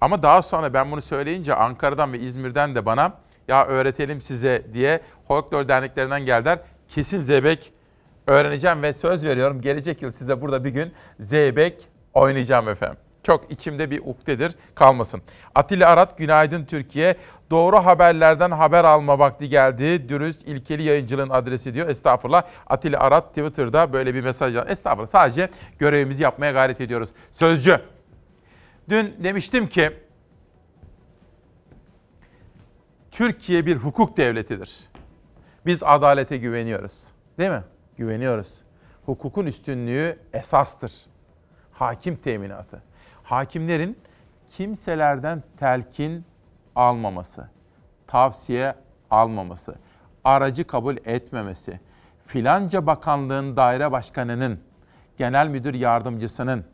[0.00, 3.12] Ama daha sonra ben bunu söyleyince Ankara'dan ve İzmir'den de bana
[3.48, 6.58] ya öğretelim size diye folklor derneklerinden geldiler.
[6.88, 7.72] Kesin zeybek
[8.26, 12.98] öğreneceğim ve söz veriyorum gelecek yıl size burada bir gün zeybek oynayacağım efendim.
[13.22, 15.22] Çok içimde bir ukdedir kalmasın.
[15.54, 17.16] Atilla Arat günaydın Türkiye.
[17.50, 20.08] Doğru haberlerden haber alma vakti geldi.
[20.08, 21.88] Dürüst ilkeli yayıncılığın adresi diyor.
[21.88, 22.42] Estağfurullah.
[22.66, 24.56] Atilla Arat Twitter'da böyle bir mesaj.
[24.56, 25.08] Estağfurullah.
[25.08, 27.08] Sadece görevimizi yapmaya gayret ediyoruz.
[27.34, 27.80] Sözcü.
[28.88, 29.92] Dün demiştim ki
[33.14, 34.90] Türkiye bir hukuk devletidir.
[35.66, 36.92] Biz adalete güveniyoruz.
[37.38, 37.62] Değil mi?
[37.96, 38.54] Güveniyoruz.
[39.06, 40.92] Hukukun üstünlüğü esastır.
[41.72, 42.82] Hakim teminatı.
[43.22, 43.98] Hakimlerin
[44.50, 46.24] kimselerden telkin
[46.76, 47.48] almaması,
[48.06, 48.74] tavsiye
[49.10, 49.74] almaması,
[50.24, 51.80] aracı kabul etmemesi,
[52.26, 54.60] filanca bakanlığın daire başkanının,
[55.16, 56.64] genel müdür yardımcısının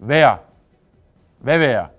[0.00, 0.40] veya
[1.42, 1.90] ve veya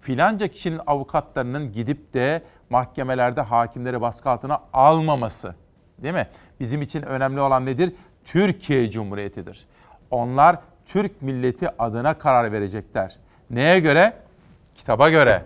[0.00, 5.54] filanca kişinin avukatlarının gidip de mahkemelerde hakimleri baskı altına almaması.
[5.98, 6.26] Değil mi?
[6.60, 7.92] Bizim için önemli olan nedir?
[8.24, 9.66] Türkiye Cumhuriyeti'dir.
[10.10, 13.16] Onlar Türk milleti adına karar verecekler.
[13.50, 14.12] Neye göre?
[14.74, 15.44] Kitaba göre.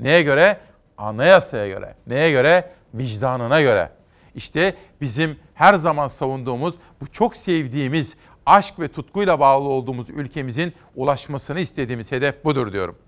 [0.00, 0.58] Neye göre?
[0.98, 1.94] Anayasaya göre.
[2.06, 2.70] Neye göre?
[2.94, 3.90] Vicdanına göre.
[4.34, 11.60] İşte bizim her zaman savunduğumuz, bu çok sevdiğimiz, aşk ve tutkuyla bağlı olduğumuz ülkemizin ulaşmasını
[11.60, 12.98] istediğimiz hedef budur diyorum.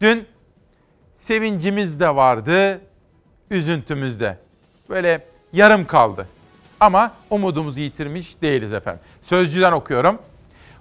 [0.00, 0.26] Dün
[1.18, 2.80] sevincimiz de vardı,
[3.50, 4.38] üzüntümüz de.
[4.88, 6.28] Böyle yarım kaldı.
[6.80, 9.00] Ama umudumuzu yitirmiş değiliz efendim.
[9.22, 10.18] Sözcüden okuyorum.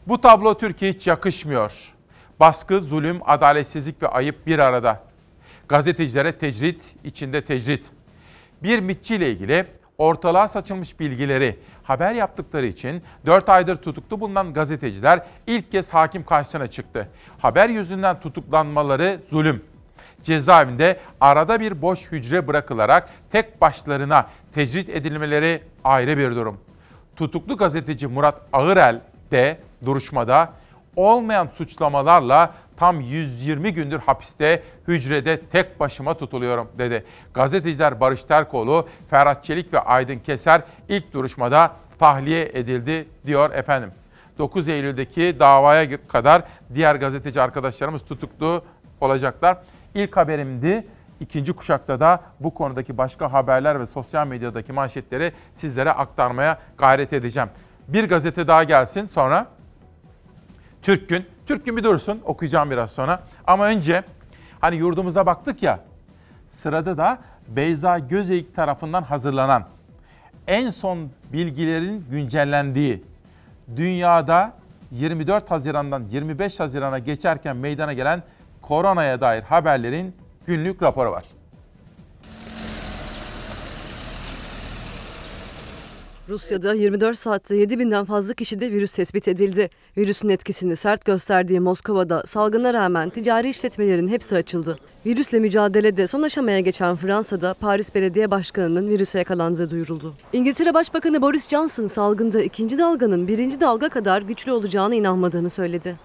[0.08, 1.94] Bu tablo Türkiye hiç yakışmıyor.
[2.40, 5.04] Baskı, zulüm, adaletsizlik ve ayıp bir arada.
[5.68, 7.86] Gazetecilere tecrit, içinde tecrit.
[8.64, 9.66] Bir mitçiyle ilgili
[9.98, 16.68] ortalığa saçılmış bilgileri haber yaptıkları için 4 aydır tutuklu bulunan gazeteciler ilk kez hakim karşısına
[16.68, 17.10] çıktı.
[17.38, 19.64] Haber yüzünden tutuklanmaları zulüm.
[20.24, 26.58] Cezaevinde arada bir boş hücre bırakılarak tek başlarına tecrit edilmeleri ayrı bir durum.
[27.16, 30.50] Tutuklu gazeteci Murat Ağırel de duruşmada
[30.96, 37.06] olmayan suçlamalarla tam 120 gündür hapiste hücrede tek başıma tutuluyorum dedi.
[37.34, 43.92] Gazeteciler Barış Terkoğlu, Ferhat Çelik ve Aydın Keser ilk duruşmada tahliye edildi diyor efendim.
[44.38, 46.44] 9 Eylül'deki davaya kadar
[46.76, 48.64] diğer gazeteci arkadaşlarımız tutuklu
[49.02, 49.58] olacaklar.
[49.96, 50.88] İlk haberimdi.
[51.20, 57.50] İkinci kuşakta da bu konudaki başka haberler ve sosyal medyadaki manşetleri sizlere aktarmaya gayret edeceğim.
[57.88, 59.48] Bir gazete daha gelsin sonra
[60.82, 61.26] Türk Gün.
[61.46, 63.24] Türk Gün bir dursun okuyacağım biraz sonra.
[63.48, 64.04] Ama önce
[64.62, 65.80] hani yurdumuza baktık ya
[66.50, 69.64] sırada da Beyza Gözeyik tarafından hazırlanan
[70.48, 73.04] en son bilgilerin güncellendiği
[73.76, 74.54] dünyada
[74.92, 78.24] 24 Haziran'dan 25 Haziran'a geçerken meydana gelen
[78.68, 80.16] koronaya dair haberlerin
[80.48, 81.24] günlük raporu var.
[86.30, 89.70] Rusya'da 24 saatte 7 binden fazla kişide virüs tespit edildi.
[89.98, 94.78] Virüsün etkisini sert gösterdiği Moskova'da salgına rağmen ticari işletmelerin hepsi açıldı.
[95.06, 100.14] Virüsle mücadelede son aşamaya geçen Fransa'da Paris Belediye Başkanı'nın virüse yakalandığı duyuruldu.
[100.34, 105.96] İngiltere Başbakanı Boris Johnson salgında ikinci dalganın birinci dalga kadar güçlü olacağına inanmadığını söyledi.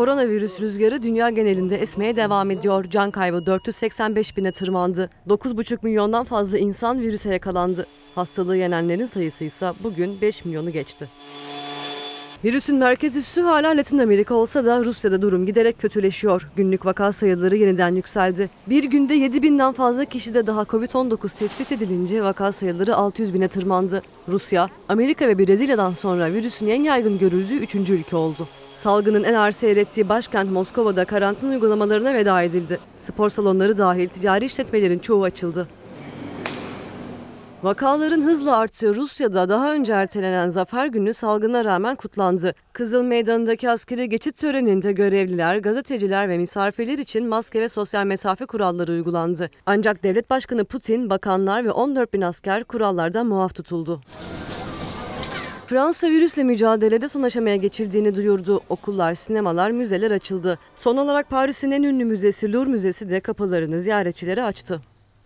[0.00, 2.84] Koronavirüs rüzgarı dünya genelinde esmeye devam ediyor.
[2.90, 5.10] Can kaybı 485 bine tırmandı.
[5.28, 7.86] 9,5 milyondan fazla insan virüse yakalandı.
[8.14, 11.08] Hastalığı yenenlerin sayısı ise bugün 5 milyonu geçti.
[12.44, 16.48] Virüsün merkez üssü hala Latin Amerika olsa da Rusya'da durum giderek kötüleşiyor.
[16.56, 18.50] Günlük vaka sayıları yeniden yükseldi.
[18.66, 24.02] Bir günde 7 binden fazla kişide daha Covid-19 tespit edilince vaka sayıları 600 bine tırmandı.
[24.28, 27.74] Rusya, Amerika ve Brezilya'dan sonra virüsün en yaygın görüldüğü 3.
[27.74, 28.48] ülke oldu.
[28.74, 32.78] Salgının en ağır seyrettiği başkent Moskova'da karantina uygulamalarına veda edildi.
[32.96, 35.68] Spor salonları dahil ticari işletmelerin çoğu açıldı.
[37.62, 42.54] Vakaların hızla arttığı Rusya'da daha önce ertelenen Zafer Günü salgına rağmen kutlandı.
[42.72, 48.92] Kızıl Meydanı'ndaki askeri geçit töreninde görevliler, gazeteciler ve misafirler için maske ve sosyal mesafe kuralları
[48.92, 49.50] uygulandı.
[49.66, 54.00] Ancak devlet başkanı Putin, bakanlar ve 14 bin asker kurallardan muaf tutuldu.
[55.66, 58.60] Fransa virüsle mücadelede son aşamaya geçildiğini duyurdu.
[58.68, 60.58] Okullar, sinemalar, müzeler açıldı.
[60.76, 64.80] Son olarak Paris'in en ünlü müzesi Louvre Müzesi de kapılarını ziyaretçilere açtı.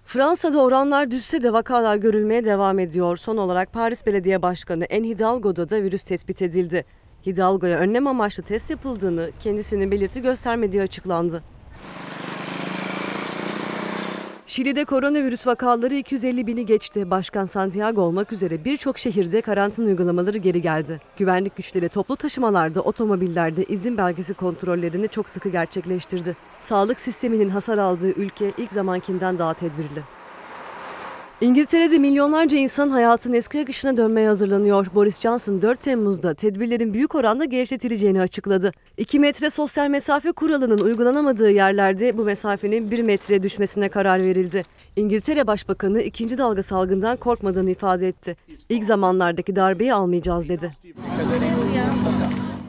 [0.05, 3.17] Fransa'da oranlar düşse de vakalar görülmeye devam ediyor.
[3.17, 6.85] Son olarak Paris Belediye Başkanı En Hidalgo'da da virüs tespit edildi.
[7.27, 11.43] Hidalgo'ya önlem amaçlı test yapıldığını, kendisinin belirti göstermediği açıklandı.
[14.47, 17.11] Şili'de koronavirüs vakaları 250 bini geçti.
[17.11, 21.01] Başkan Santiago olmak üzere birçok şehirde karantina uygulamaları geri geldi.
[21.17, 26.37] Güvenlik güçleri toplu taşımalarda, otomobillerde izin belgesi kontrollerini çok sıkı gerçekleştirdi.
[26.61, 30.03] Sağlık sisteminin hasar aldığı ülke ilk zamankinden daha tedbirli.
[31.41, 34.87] İngiltere'de milyonlarca insan hayatın eski akışına dönmeye hazırlanıyor.
[34.95, 38.73] Boris Johnson 4 Temmuz'da tedbirlerin büyük oranda gevşetileceğini açıkladı.
[38.97, 44.63] 2 metre sosyal mesafe kuralının uygulanamadığı yerlerde bu mesafenin 1 metreye düşmesine karar verildi.
[44.97, 48.37] İngiltere Başbakanı ikinci dalga salgından korkmadığını ifade etti.
[48.69, 50.71] İlk zamanlardaki darbeyi almayacağız dedi.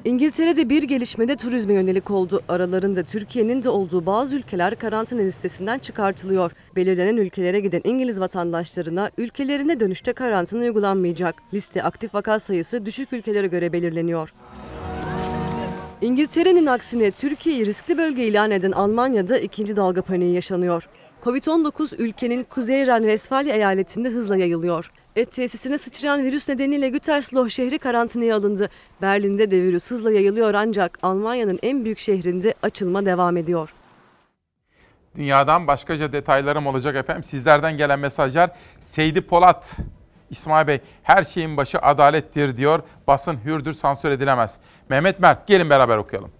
[0.06, 2.41] İngiltere'de bir gelişmede turizme yönelik oldu.
[2.50, 6.52] Aralarında Türkiye'nin de olduğu bazı ülkeler karantina listesinden çıkartılıyor.
[6.76, 11.36] Belirlenen ülkelere giden İngiliz vatandaşlarına ülkelerine dönüşte karantina uygulanmayacak.
[11.54, 14.34] Liste aktif vaka sayısı düşük ülkelere göre belirleniyor.
[16.02, 20.89] İngiltere'nin aksine Türkiye'yi riskli bölge ilan eden Almanya'da ikinci dalga paniği yaşanıyor.
[21.24, 24.91] Covid-19 ülkenin Kuzey Ren-Vesfalya eyaletinde hızla yayılıyor.
[25.15, 28.69] Et tesisine sıçrayan virüs nedeniyle Gütersloh şehri karantinaya alındı.
[29.01, 33.73] Berlin'de de virüs hızla yayılıyor ancak Almanya'nın en büyük şehrinde açılma devam ediyor.
[35.15, 37.23] Dünyadan başkaca detaylarım olacak efendim.
[37.23, 38.51] Sizlerden gelen mesajlar
[38.82, 39.78] Seydi Polat,
[40.30, 42.80] İsmail Bey her şeyin başı adalettir diyor.
[43.08, 44.58] Basın hürdür sansür edilemez.
[44.89, 46.32] Mehmet Mert gelin beraber okuyalım.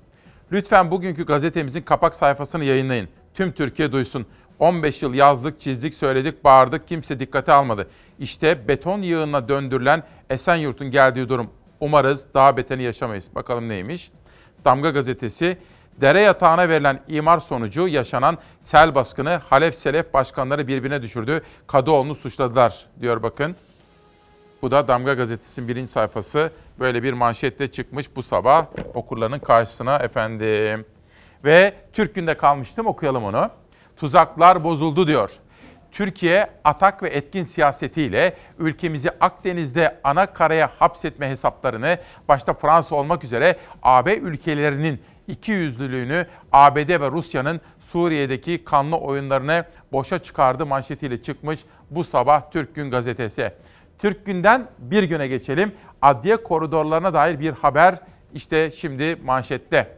[0.52, 3.10] Lütfen bugünkü gazetemizin kapak sayfasını yayınlayın.
[3.34, 4.26] Tüm Türkiye duysun.
[4.60, 7.88] 15 yıl yazdık, çizdik, söyledik, bağırdık, kimse dikkate almadı.
[8.20, 11.50] İşte beton yığınına döndürülen Esenyurt'un geldiği durum.
[11.80, 13.36] Umarız daha beteni yaşamayız.
[13.36, 14.12] Bakalım neymiş?
[14.66, 15.58] Damga gazetesi,
[16.02, 21.42] dere yatağına verilen imar sonucu yaşanan sel baskını Halef Selef başkanları birbirine düşürdü.
[21.68, 23.56] Kadıoğlu'nu suçladılar diyor bakın.
[24.62, 26.52] Bu da Damga Gazetesi'nin birinci sayfası.
[26.80, 30.86] Böyle bir manşette çıkmış bu sabah okurların karşısına efendim.
[31.44, 33.50] Ve Türk Gün'de kalmıştım okuyalım onu.
[33.98, 35.32] Tuzaklar bozuldu diyor.
[35.92, 43.56] Türkiye atak ve etkin siyasetiyle ülkemizi Akdeniz'de ana karaya hapsetme hesaplarını başta Fransa olmak üzere
[43.84, 51.60] AB ülkelerinin iki yüzlülüğünü ABD ve Rusya'nın Suriye'deki kanlı oyunlarını boşa çıkardı manşetiyle çıkmış
[51.92, 53.52] bu sabah Türk Gün gazetesi.
[54.00, 55.72] Türk Gün'den bir güne geçelim.
[56.02, 57.96] Adliye koridorlarına dair bir haber
[58.34, 59.98] işte şimdi manşette.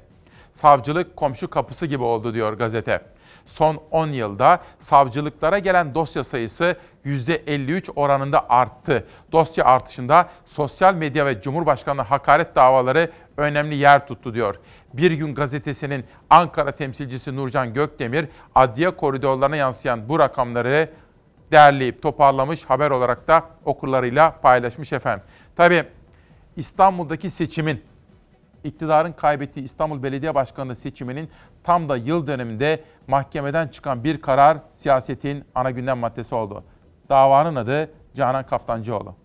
[0.51, 3.01] Savcılık komşu kapısı gibi oldu diyor gazete.
[3.47, 9.07] Son 10 yılda savcılıklara gelen dosya sayısı %53 oranında arttı.
[9.31, 14.55] Dosya artışında sosyal medya ve Cumhurbaşkanı hakaret davaları önemli yer tuttu diyor.
[14.93, 20.89] Bir Gün gazetesinin Ankara temsilcisi Nurcan Gökdemir adliye koridorlarına yansıyan bu rakamları
[21.51, 25.25] derleyip toparlamış haber olarak da okurlarıyla paylaşmış efendim.
[25.55, 25.83] Tabii
[26.55, 27.83] İstanbul'daki seçimin
[28.67, 31.29] iktidarın kaybettiği İstanbul Belediye Başkanlığı seçiminin
[31.63, 36.63] tam da yıl döneminde mahkemeden çıkan bir karar siyasetin ana gündem maddesi oldu.
[37.09, 39.15] Davanın adı Canan Kaftancıoğlu.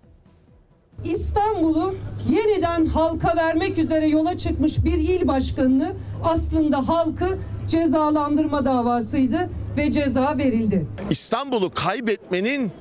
[1.05, 1.95] İstanbul'u
[2.29, 5.93] yeniden halka vermek üzere yola çıkmış bir il başkanını
[6.25, 10.87] aslında halkı cezalandırma davasıydı ve ceza verildi.
[11.11, 12.73] İstanbul'u kaybetmenin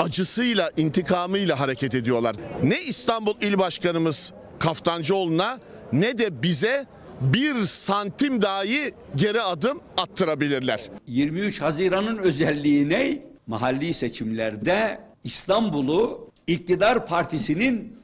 [0.00, 2.36] acısıyla, intikamıyla hareket ediyorlar.
[2.62, 5.58] Ne İstanbul İl Başkanımız Kaftancıoğlu'na
[6.00, 6.86] ne de bize
[7.20, 10.80] bir santim dahi geri adım attırabilirler.
[11.06, 13.18] 23 Haziran'ın özelliği ne?
[13.46, 17.96] Mahalli seçimlerde İstanbul'u iktidar partisinin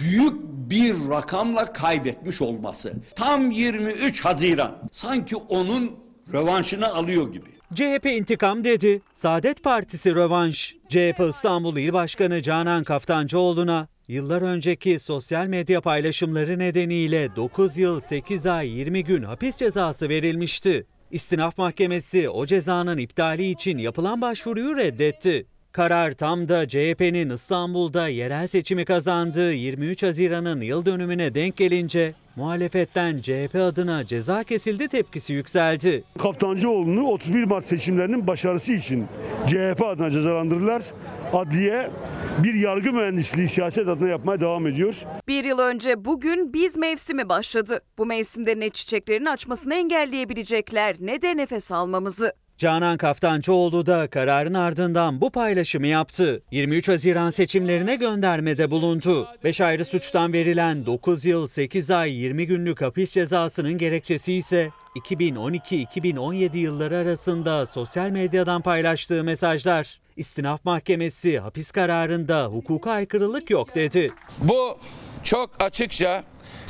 [0.00, 0.34] büyük
[0.70, 2.92] bir rakamla kaybetmiş olması.
[3.16, 4.78] Tam 23 Haziran.
[4.92, 5.92] Sanki onun
[6.32, 7.54] rövanşını alıyor gibi.
[7.74, 9.02] CHP intikam dedi.
[9.12, 10.76] Saadet Partisi rövanş.
[10.88, 18.46] CHP İstanbul İl Başkanı Canan Kaftancıoğlu'na yıllar önceki sosyal medya paylaşımları nedeniyle 9 yıl 8
[18.46, 20.86] ay 20 gün hapis cezası verilmişti.
[21.10, 25.46] İstinaf Mahkemesi o cezanın iptali için yapılan başvuruyu reddetti.
[25.74, 33.20] Karar tam da CHP'nin İstanbul'da yerel seçimi kazandığı 23 Haziran'ın yıl dönümüne denk gelince muhalefetten
[33.20, 36.04] CHP adına ceza kesildi tepkisi yükseldi.
[36.18, 39.06] Kaftancıoğlu'nu 31 Mart seçimlerinin başarısı için
[39.46, 40.82] CHP adına cezalandırırlar.
[41.32, 41.90] Adliye
[42.38, 44.94] bir yargı mühendisliği siyaset adına yapmaya devam ediyor.
[45.28, 47.80] Bir yıl önce bugün biz mevsimi başladı.
[47.98, 52.32] Bu mevsimde ne çiçeklerin açmasını engelleyebilecekler ne de nefes almamızı.
[52.64, 56.42] Canan Kaftancıoğlu da kararın ardından bu paylaşımı yaptı.
[56.50, 59.28] 23 Haziran seçimlerine göndermede bulundu.
[59.44, 66.56] 5 ayrı suçtan verilen 9 yıl 8 ay 20 günlük hapis cezasının gerekçesi ise 2012-2017
[66.56, 70.00] yılları arasında sosyal medyadan paylaştığı mesajlar.
[70.16, 74.10] İstinaf Mahkemesi hapis kararında hukuka aykırılık yok dedi.
[74.42, 74.78] Bu
[75.22, 76.24] çok açıkça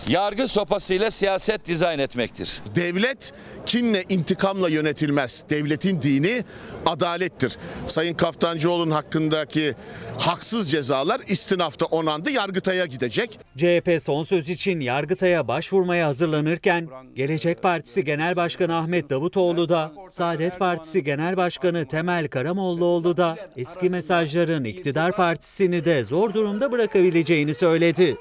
[0.08, 2.62] yargı sopasıyla siyaset dizayn etmektir.
[2.76, 3.32] Devlet
[3.66, 5.44] kinle intikamla yönetilmez.
[5.50, 6.44] Devletin dini
[6.86, 7.56] adalettir.
[7.86, 9.74] Sayın Kaftancıoğlu'nun hakkındaki
[10.18, 13.38] haksız cezalar istinafta onandı, Yargıtay'a gidecek.
[13.56, 20.58] CHP son söz için Yargıtay'a başvurmaya hazırlanırken Gelecek Partisi Genel Başkanı Ahmet Davutoğlu da Saadet
[20.58, 28.16] Partisi Genel Başkanı Temel Karamollaoğlu da eski mesajların iktidar partisini de zor durumda bırakabileceğini söyledi.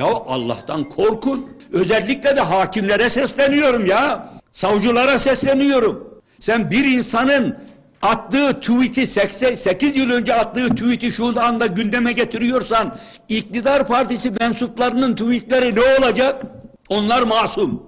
[0.00, 1.50] Ya Allah'tan korkun.
[1.72, 4.30] Özellikle de hakimlere sesleniyorum ya.
[4.52, 6.20] Savcılara sesleniyorum.
[6.38, 7.58] Sen bir insanın
[8.02, 15.76] attığı tweet'i 8 yıl önce attığı tweet'i şu anda gündeme getiriyorsan iktidar partisi mensuplarının tweetleri
[15.76, 16.42] ne olacak?
[16.88, 17.82] Onlar masum.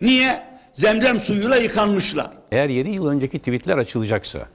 [0.00, 0.42] Niye?
[0.72, 2.30] Zemzem suyuyla yıkanmışlar.
[2.52, 4.48] Eğer 7 yıl önceki tweetler açılacaksa,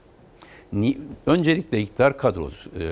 [1.26, 2.84] öncelikle iktidar kadrosu e,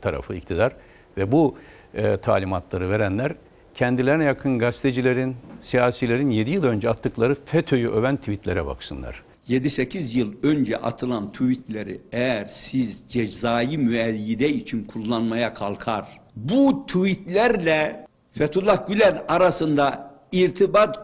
[0.00, 0.72] tarafı iktidar
[1.16, 1.56] ve bu
[1.94, 3.34] e, talimatları verenler
[3.74, 9.22] kendilerine yakın gazetecilerin, siyasilerin 7 yıl önce attıkları FETÖ'yü öven tweetlere baksınlar.
[9.48, 18.86] 7-8 yıl önce atılan tweetleri eğer siz cezai müeyyide için kullanmaya kalkar, bu tweetlerle Fethullah
[18.86, 20.98] Gülen arasında irtibat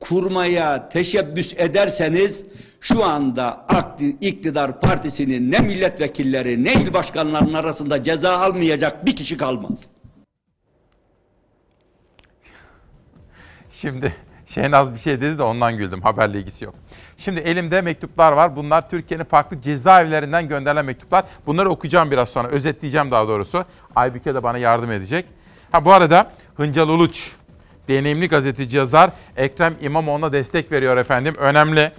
[0.00, 2.44] kurmaya teşebbüs ederseniz
[2.80, 3.66] şu anda
[4.20, 9.90] iktidar partisinin ne milletvekilleri ne il başkanlarının arasında ceza almayacak bir kişi kalmaz.
[13.80, 14.14] Şimdi
[14.46, 16.02] Şehnaz bir şey dedi de ondan güldüm.
[16.02, 16.74] Haberle ilgisi yok.
[17.18, 18.56] Şimdi elimde mektuplar var.
[18.56, 21.24] Bunlar Türkiye'nin farklı cezaevlerinden gönderilen mektuplar.
[21.46, 22.48] Bunları okuyacağım biraz sonra.
[22.48, 23.64] Özetleyeceğim daha doğrusu.
[23.96, 25.26] Aybüke de bana yardım edecek.
[25.72, 27.32] Ha bu arada Hıncal Uluç,
[27.88, 31.34] deneyimli gazeteci yazar Ekrem İmamoğlu'na destek veriyor efendim.
[31.38, 31.92] Önemli.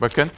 [0.00, 0.30] Bakın.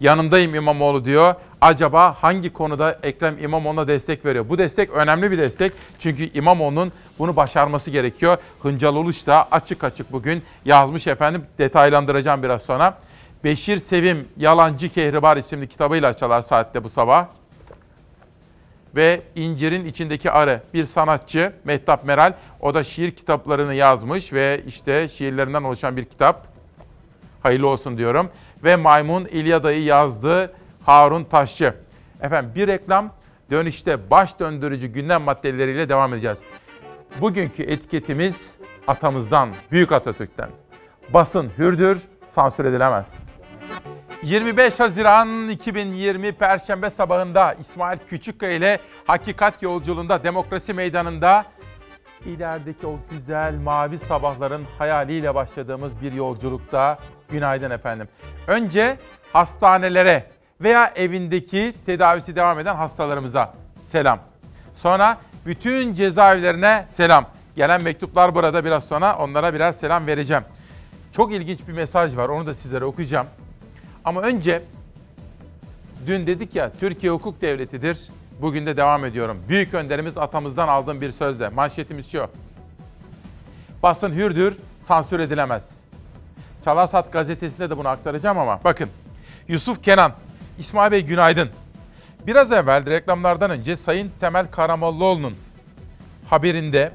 [0.00, 1.34] Yanındayım İmamoğlu diyor.
[1.66, 4.48] Acaba hangi konuda Ekrem İmamoğlu'na destek veriyor?
[4.48, 5.72] Bu destek önemli bir destek.
[5.98, 8.38] Çünkü İmamoğlu'nun bunu başarması gerekiyor.
[8.62, 11.44] Hıncal Uluç da açık açık bugün yazmış efendim.
[11.58, 12.98] Detaylandıracağım biraz sonra.
[13.44, 17.26] Beşir Sevim Yalancı Kehribar isimli kitabıyla çalar saatte bu sabah.
[18.96, 22.32] Ve İncir'in içindeki arı bir sanatçı Mehtap Meral.
[22.60, 26.46] O da şiir kitaplarını yazmış ve işte şiirlerinden oluşan bir kitap.
[27.42, 28.30] Hayırlı olsun diyorum.
[28.64, 30.52] Ve Maymun İlyada'yı yazdı
[30.86, 31.74] Harun Taşçı.
[32.20, 33.12] Efendim bir reklam
[33.50, 36.38] dönüşte baş döndürücü gündem maddeleriyle devam edeceğiz.
[37.20, 38.54] Bugünkü etiketimiz
[38.86, 40.48] atamızdan, Büyük Atatürk'ten.
[41.08, 43.26] Basın hürdür, sansür edilemez.
[44.22, 51.44] 25 Haziran 2020 Perşembe sabahında İsmail Küçükkaya ile Hakikat Yolculuğunda Demokrasi Meydanı'nda
[52.24, 56.98] ilerideki o güzel mavi sabahların hayaliyle başladığımız bir yolculukta
[57.30, 58.08] günaydın efendim.
[58.46, 58.96] Önce
[59.32, 63.54] hastanelere veya evindeki tedavisi devam eden hastalarımıza
[63.86, 64.18] selam.
[64.76, 67.26] Sonra bütün cezaevlerine selam.
[67.56, 70.42] Gelen mektuplar burada biraz sonra onlara birer selam vereceğim.
[71.12, 73.26] Çok ilginç bir mesaj var onu da sizlere okuyacağım.
[74.04, 74.62] Ama önce
[76.06, 78.08] dün dedik ya Türkiye hukuk devletidir.
[78.40, 79.38] Bugün de devam ediyorum.
[79.48, 81.48] Büyük önderimiz atamızdan aldığım bir sözle.
[81.48, 82.28] Manşetimiz şu.
[83.82, 84.56] Basın hürdür,
[84.88, 85.70] sansür edilemez.
[86.64, 88.88] Çalasat gazetesinde de bunu aktaracağım ama bakın.
[89.48, 90.12] Yusuf Kenan,
[90.58, 91.50] İsmail Bey günaydın.
[92.26, 95.34] Biraz evvel reklamlardan önce Sayın Temel Karamollaoğlu'nun
[96.30, 96.92] haberinde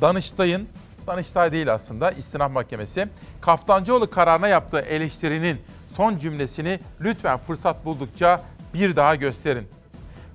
[0.00, 0.68] Danıştay'ın,
[1.06, 3.08] Danıştay değil aslında istinaf mahkemesi,
[3.40, 5.60] Kaftancıoğlu kararına yaptığı eleştirinin
[5.96, 8.42] son cümlesini lütfen fırsat buldukça
[8.74, 9.68] bir daha gösterin.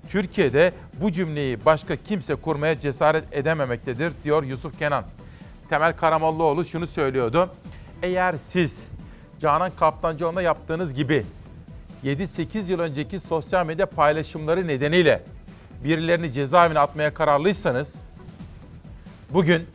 [0.10, 5.04] Türkiye'de bu cümleyi başka kimse kurmaya cesaret edememektedir diyor Yusuf Kenan.
[5.70, 7.50] Temel Karamollaoğlu şunu söylüyordu.
[8.02, 8.90] Eğer siz
[9.40, 11.26] Canan Kaftancıoğlu'na yaptığınız gibi
[12.04, 15.24] 7-8 yıl önceki sosyal medya paylaşımları nedeniyle
[15.84, 18.02] birilerini cezaevine atmaya kararlıysanız
[19.30, 19.68] bugün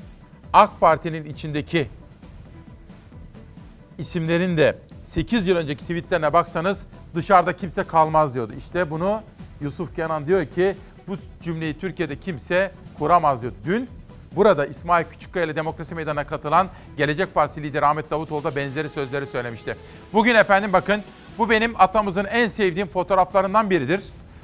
[0.53, 1.89] AK Parti'nin içindeki
[3.99, 6.79] isimlerin de 8 yıl önceki tweetlerine baksanız
[7.15, 8.53] dışarıda kimse kalmaz diyordu.
[8.59, 9.23] İşte bunu
[9.61, 10.77] Yusuf Kenan diyor ki
[11.09, 13.53] bu cümleyi Türkiye'de kimse kuramaz diyor.
[13.65, 13.89] Dün
[14.37, 19.27] burada İsmail Küçükkaya ile Demokrasi Meydanı'na katılan Gelecek Partisi lideri Ahmet Davutoğlu da benzeri sözleri
[19.27, 19.77] söylemişti.
[20.13, 21.03] Bugün efendim bakın
[21.39, 24.01] bu benim atamızın en sevdiğim fotoğraflarından biridir.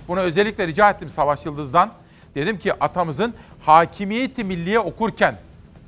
[0.08, 1.90] Bunu özellikle rica ettim Savaş Yıldız'dan.
[2.34, 5.36] Dedim ki atamızın Hakimiyeti Milliye okurken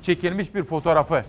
[0.01, 1.23] çekilmiş bir fotoğrafı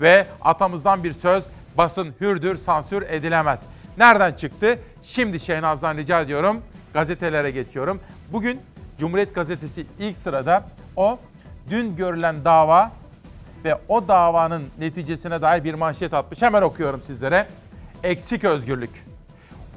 [0.00, 1.42] ve atamızdan bir söz
[1.76, 3.62] basın hürdür, sansür edilemez.
[3.98, 4.78] Nereden çıktı?
[5.02, 6.62] Şimdi Şehnaz'dan rica ediyorum.
[6.94, 8.00] Gazetelere geçiyorum.
[8.32, 8.60] Bugün
[8.98, 10.64] Cumhuriyet Gazetesi ilk sırada
[10.96, 11.18] o
[11.70, 12.92] dün görülen dava
[13.64, 16.42] ve o davanın neticesine dair bir manşet atmış.
[16.42, 17.46] Hemen okuyorum sizlere.
[18.02, 18.90] Eksik özgürlük.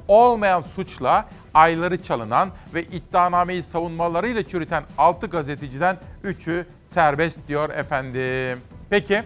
[0.08, 8.58] Olmayan suçla ayları çalınan ve iddianameyi savunmalarıyla çürüten 6 gazeteciden 3'ü serbest diyor efendim.
[8.90, 9.22] Peki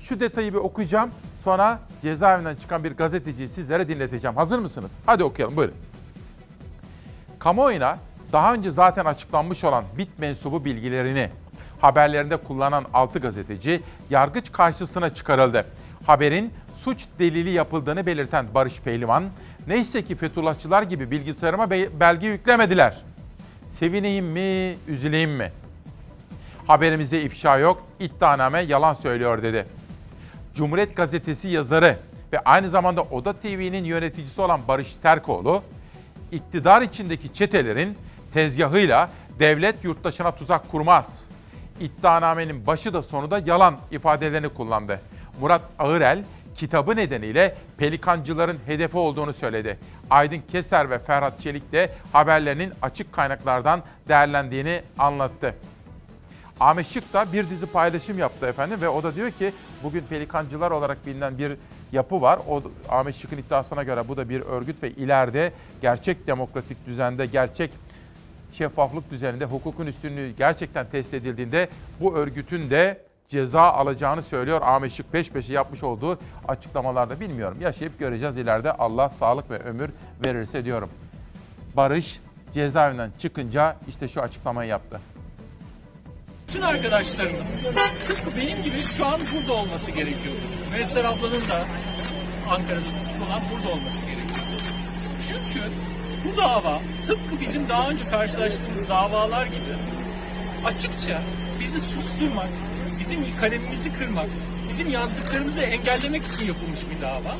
[0.00, 1.10] şu detayı bir okuyacağım.
[1.44, 4.36] Sonra cezaevinden çıkan bir gazeteciyi sizlere dinleteceğim.
[4.36, 4.90] Hazır mısınız?
[5.06, 5.74] Hadi okuyalım buyurun.
[7.38, 7.98] Kamuoyuna
[8.32, 11.30] daha önce zaten açıklanmış olan BİT mensubu bilgilerini
[11.80, 15.66] haberlerinde kullanan 6 gazeteci yargıç karşısına çıkarıldı.
[16.06, 19.24] Haberin suç delili yapıldığını belirten Barış Pehlivan,
[19.66, 23.02] neyse ki Fethullahçılar gibi bilgisayarıma belge yüklemediler.
[23.68, 25.52] Sevineyim mi, üzüleyim mi?
[26.66, 29.66] Haberimizde ifşa yok, iddianame yalan söylüyor dedi.
[30.54, 31.98] Cumhuriyet Gazetesi yazarı
[32.32, 35.62] ve aynı zamanda Oda TV'nin yöneticisi olan Barış Terkoğlu,
[36.32, 37.98] iktidar içindeki çetelerin
[38.34, 41.24] tezgahıyla devlet yurttaşına tuzak kurmaz.
[41.80, 45.00] İddianamenin başı da sonu da yalan ifadelerini kullandı.
[45.40, 46.24] Murat Ağırel
[46.56, 49.78] kitabı nedeniyle pelikancıların hedefi olduğunu söyledi.
[50.10, 55.54] Aydın Keser ve Ferhat Çelik de haberlerinin açık kaynaklardan değerlendiğini anlattı.
[56.60, 59.52] Ahmet Şık da bir dizi paylaşım yaptı efendim ve o da diyor ki
[59.82, 61.52] bugün pelikancılar olarak bilinen bir
[61.92, 62.38] yapı var.
[62.48, 65.52] O Ahmet Şık'ın iddiasına göre bu da bir örgüt ve ileride
[65.82, 67.70] gerçek demokratik düzende, gerçek
[68.52, 71.68] şeffaflık düzeninde hukukun üstünlüğü gerçekten test edildiğinde
[72.00, 76.18] bu örgütün de ceza alacağını söylüyor Ahmet Şık peş peşe yapmış olduğu
[76.48, 77.20] açıklamalarda.
[77.20, 79.90] Bilmiyorum yaşayıp göreceğiz ileride Allah sağlık ve ömür
[80.24, 80.90] verirse diyorum.
[81.76, 82.20] Barış
[82.54, 85.00] cezaevinden çıkınca işte şu açıklamayı yaptı.
[86.48, 87.44] Bütün arkadaşlarımın
[87.98, 90.40] tıpkı benim gibi şu an burada olması gerekiyordu.
[90.72, 91.64] Müesser ablanın da
[92.50, 94.62] Ankara'da tutuklu olan burada olması gerekiyordu.
[95.28, 95.64] Çünkü
[96.24, 99.74] bu dava tıpkı bizim daha önce karşılaştığımız davalar gibi
[100.64, 101.20] açıkça
[101.60, 102.48] bizi susturmak,
[103.06, 104.26] bizim kalemimizi kırmak,
[104.72, 107.36] bizim yazdıklarımızı engellemek için yapılmış bir dava.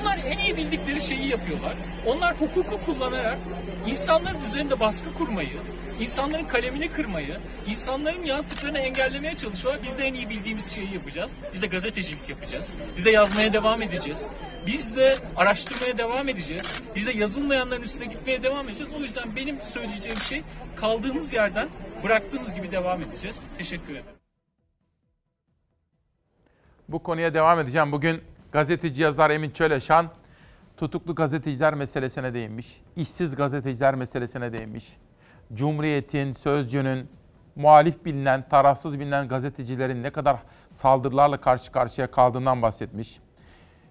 [0.00, 1.74] Onlar en iyi bildikleri şeyi yapıyorlar.
[2.06, 3.38] Onlar hukuku kullanarak
[3.86, 5.58] insanların üzerinde baskı kurmayı,
[6.00, 7.36] insanların kalemini kırmayı,
[7.66, 9.82] insanların yazdıklarını engellemeye çalışıyorlar.
[9.88, 11.30] Biz de en iyi bildiğimiz şeyi yapacağız.
[11.54, 12.70] Biz de gazetecilik yapacağız.
[12.96, 14.22] Biz de yazmaya devam edeceğiz.
[14.66, 16.80] Biz de araştırmaya devam edeceğiz.
[16.96, 18.92] Biz de yazılmayanların üstüne gitmeye devam edeceğiz.
[18.98, 20.42] O yüzden benim söyleyeceğim şey
[20.76, 21.68] kaldığımız yerden
[22.04, 23.36] bıraktığımız gibi devam edeceğiz.
[23.58, 24.21] Teşekkür ederim.
[26.92, 27.92] Bu konuya devam edeceğim.
[27.92, 28.20] Bugün
[28.52, 30.06] gazeteci yazar Emin Çöleşan
[30.76, 32.80] tutuklu gazeteciler meselesine değinmiş.
[32.96, 34.96] İşsiz gazeteciler meselesine değinmiş.
[35.54, 37.08] Cumhuriyet'in, Sözcü'nün,
[37.56, 40.36] muhalif bilinen, tarafsız bilinen gazetecilerin ne kadar
[40.72, 43.20] saldırılarla karşı karşıya kaldığından bahsetmiş.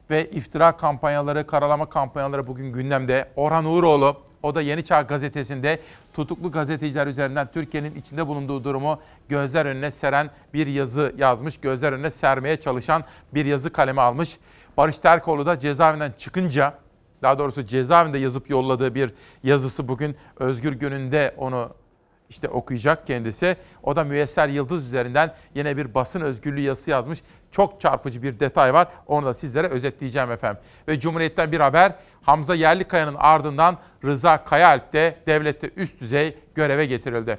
[0.10, 3.32] Ve iftira kampanyaları, karalama kampanyaları bugün gündemde.
[3.36, 5.80] Orhan Uğuroğlu, o da Yeni Çağ gazetesinde
[6.14, 11.58] tutuklu gazeteciler üzerinden Türkiye'nin içinde bulunduğu durumu gözler önüne seren bir yazı yazmış.
[11.58, 14.38] Gözler önüne sermeye çalışan bir yazı kaleme almış.
[14.78, 16.74] Barış Terkoğlu da cezaevinden çıkınca
[17.22, 19.14] daha doğrusu cezaevinde yazıp yolladığı bir
[19.44, 21.70] yazısı bugün Özgür Günü'nde onu
[22.30, 23.58] işte okuyacak kendisi.
[23.84, 27.20] O da Müyesser Yıldız üzerinden yine bir basın özgürlüğü yazısı yazmış.
[27.52, 28.88] Çok çarpıcı bir detay var.
[29.08, 30.62] Onu da sizlere özetleyeceğim efendim.
[30.88, 31.96] Ve Cumhuriyet'ten bir haber.
[32.22, 37.38] Hamza Yerlikaya'nın ardından Rıza Kayaalp de devlette üst düzey göreve getirildi.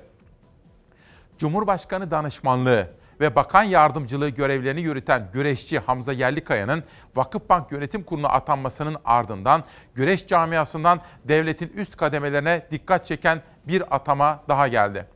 [1.39, 2.89] Cumhurbaşkanı danışmanlığı
[3.21, 6.85] ve bakan yardımcılığı görevlerini yürüten güreşçi Hamza Yerlikaya'nın
[7.17, 14.69] Vakıfbank Yönetim Kurulu'na atanmasının ardından güreş camiasından devletin üst kademelerine dikkat çeken bir atama daha
[14.69, 15.07] geldi.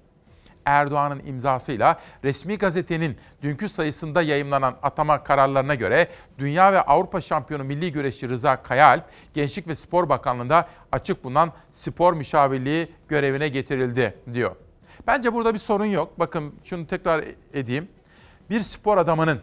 [0.67, 6.09] Erdoğan'ın imzasıyla resmi gazetenin dünkü sayısında yayımlanan atama kararlarına göre
[6.39, 9.05] Dünya ve Avrupa şampiyonu milli güreşçi Rıza Kayaalp,
[9.35, 14.57] Gençlik ve Spor Bakanlığı'nda açık bulunan spor müşavirliği görevine getirildi diyor.
[15.07, 16.19] Bence burada bir sorun yok.
[16.19, 17.89] Bakın şunu tekrar edeyim.
[18.51, 19.41] Bir spor adamının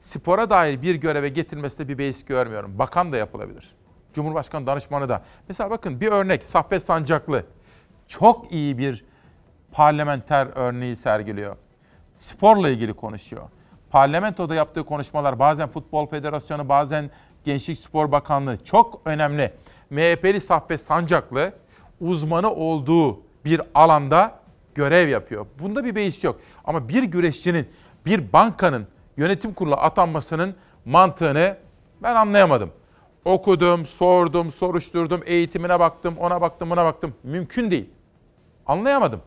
[0.00, 2.78] spora dair bir göreve getirilmesinde bir beis görmüyorum.
[2.78, 3.74] Bakan da yapılabilir.
[4.14, 5.22] Cumhurbaşkanı danışmanı da.
[5.48, 7.44] Mesela bakın bir örnek Saffet Sancaklı.
[8.08, 9.04] Çok iyi bir
[9.72, 11.56] parlamenter örneği sergiliyor.
[12.16, 13.42] Sporla ilgili konuşuyor.
[13.90, 17.10] Parlamentoda yaptığı konuşmalar bazen Futbol Federasyonu bazen
[17.44, 19.52] Gençlik Spor Bakanlığı çok önemli.
[19.90, 21.52] MHP'li Saffet Sancaklı
[22.00, 24.40] uzmanı olduğu bir alanda
[24.74, 25.46] görev yapıyor.
[25.60, 26.40] Bunda bir beis yok.
[26.64, 27.68] Ama bir güreşçinin,
[28.06, 30.54] bir bankanın yönetim kurulu atanmasının
[30.84, 31.56] mantığını
[32.02, 32.70] ben anlayamadım.
[33.24, 37.14] Okudum, sordum, soruşturdum, eğitimine baktım, ona baktım, buna baktım.
[37.22, 37.90] Mümkün değil.
[38.66, 39.20] Anlayamadım.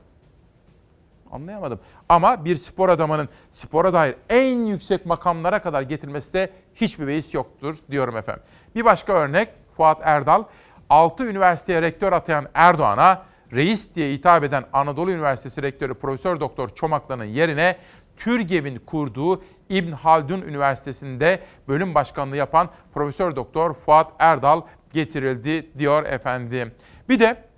[1.31, 1.79] Anlayamadım.
[2.09, 7.75] Ama bir spor adamının spora dair en yüksek makamlara kadar getirmesi de hiçbir beis yoktur
[7.91, 8.43] diyorum efendim.
[8.75, 10.43] Bir başka örnek Fuat Erdal.
[10.89, 13.21] 6 üniversiteye rektör atayan Erdoğan'a
[13.53, 17.77] reis diye hitap eden Anadolu Üniversitesi Rektörü Profesör Doktor Çomaklı'nın yerine
[18.17, 24.61] TÜRGEV'in kurduğu İbn Haldun Üniversitesi'nde bölüm başkanlığı yapan Profesör Doktor Fuat Erdal
[24.93, 26.71] getirildi diyor efendim.
[27.09, 27.50] Bir de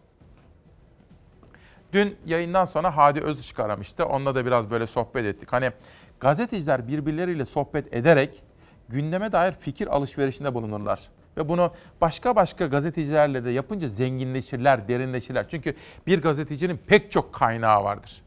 [1.94, 4.06] Dün yayından sonra Hadi Özışık aramıştı.
[4.06, 5.54] Onunla da biraz böyle sohbet ettik.
[5.54, 5.72] Hani
[6.20, 8.44] gazeteciler birbirleriyle sohbet ederek
[8.90, 11.10] gündeme dair fikir alışverişinde bulunurlar.
[11.38, 11.72] Ve bunu
[12.02, 15.50] başka başka gazetecilerle de yapınca zenginleşirler, derinleşirler.
[15.50, 15.76] Çünkü
[16.08, 18.22] bir gazetecinin pek çok kaynağı vardır.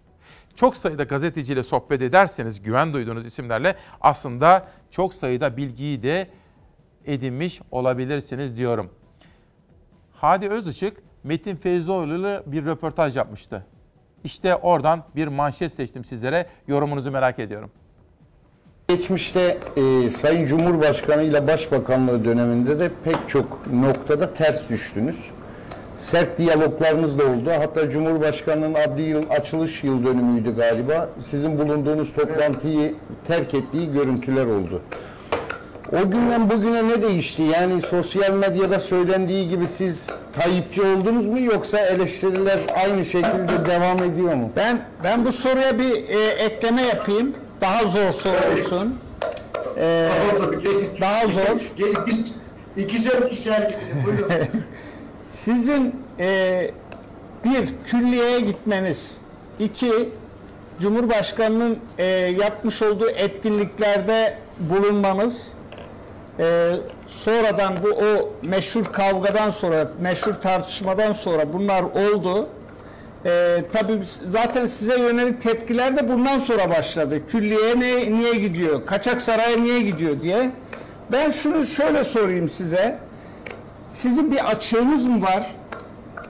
[0.57, 6.29] Çok sayıda gazeteciyle sohbet ederseniz güven duyduğunuz isimlerle aslında çok sayıda bilgiyi de
[7.05, 8.91] edinmiş olabilirsiniz diyorum.
[10.13, 13.67] Hadi Özışık Metin Feyzoğlu'yla bir röportaj yapmıştı.
[14.25, 16.47] İşte oradan bir manşet seçtim sizlere.
[16.69, 17.71] Yorumunuzu merak ediyorum.
[18.89, 25.17] Geçmişte e, Sayın Cumhurbaşkanı ile Başbakanlığı döneminde de pek çok noktada ters düştünüz.
[25.99, 27.51] Sert diyaloglarınız da oldu.
[27.59, 31.09] Hatta Cumhurbaşkanı'nın adli yıl açılış yıl dönümüydü galiba.
[31.31, 32.95] Sizin bulunduğunuz toplantıyı
[33.27, 34.83] terk ettiği görüntüler oldu.
[35.93, 37.43] O günden bugüne ne değişti?
[37.43, 40.07] Yani sosyal medyada söylendiği gibi siz
[40.41, 44.51] Tayyipçi oldunuz mu yoksa eleştiriler aynı şekilde devam ediyor mu?
[44.57, 47.35] Ben ben bu soruya bir e, ekleme yapayım.
[47.61, 48.99] Daha zor soru olsun.
[49.79, 50.11] Ee,
[51.01, 51.61] daha zor.
[52.77, 53.75] İkişer ikişer
[54.07, 54.33] buyurun.
[55.29, 56.71] Sizin e,
[57.45, 59.17] bir külliyeye gitmeniz,
[59.59, 60.09] iki
[60.81, 62.05] Cumhurbaşkanı'nın e,
[62.41, 65.56] yapmış olduğu etkinliklerde bulunmanız,
[66.39, 66.73] e,
[67.07, 72.49] sonradan bu o meşhur kavgadan sonra, meşhur tartışmadan sonra bunlar oldu.
[73.25, 77.27] E, tabii zaten size yönelik tepkiler de bundan sonra başladı.
[77.29, 80.51] Külliye ne, niye gidiyor, kaçak saraya niye gidiyor diye.
[81.13, 82.99] Ben şunu şöyle sorayım size.
[83.91, 85.47] Sizin bir açığınız mı var?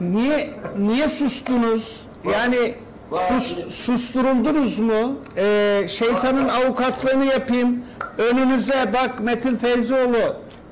[0.01, 2.07] Niye niye sustunuz?
[2.31, 2.75] Yani
[3.11, 5.15] sus, susturuldunuz mu?
[5.37, 7.79] Ee, şeytanın avukatlığını yapayım.
[8.17, 10.17] Önünüze bak Metin Feyzioğlu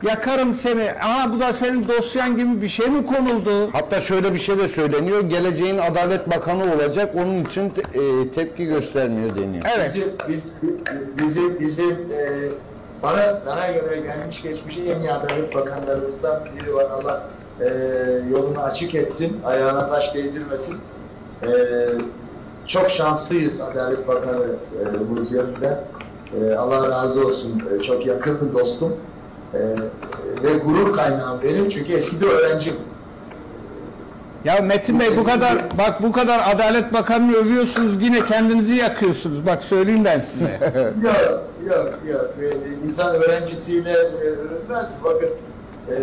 [0.03, 0.91] yakarım seni.
[1.03, 3.69] Aha bu da senin dosyan gibi bir şey mi konuldu?
[3.73, 5.21] Hatta şöyle bir şey de söyleniyor.
[5.21, 7.15] Geleceğin Adalet Bakanı olacak.
[7.15, 9.63] Onun için te- e, tepki göstermiyor deniyor.
[9.77, 9.85] Evet.
[9.95, 10.45] Bizim, biz,
[11.19, 12.49] bizim, bizim e,
[13.03, 16.85] bana, bana göre gelmiş geçmiş en iyi adalet bakanlarımızdan biri var.
[16.91, 17.23] Allah
[17.61, 17.65] e,
[18.31, 20.77] yolunu açık etsin, ayağına taş değdirmesin.
[21.43, 21.47] E,
[22.67, 25.79] çok şanslıyız Adalet Bakanı e, bu yönünden.
[26.41, 27.63] E, Allah razı olsun.
[27.75, 28.95] E, çok yakın dostum.
[29.53, 29.59] E,
[30.43, 32.75] ve gurur kaynağım benim çünkü eskide öğrencim.
[34.45, 39.45] Ya Metin Bey bu kadar bak bu kadar Adalet Bakanı'nı övüyorsunuz yine kendinizi yakıyorsunuz.
[39.45, 40.59] Bak söyleyeyim ben size.
[41.03, 42.29] yok, yok, yok.
[42.41, 44.89] Ee, İnsan öğrencisiyle e, öğrenmez.
[45.03, 45.29] Bakın,
[45.89, 45.93] e,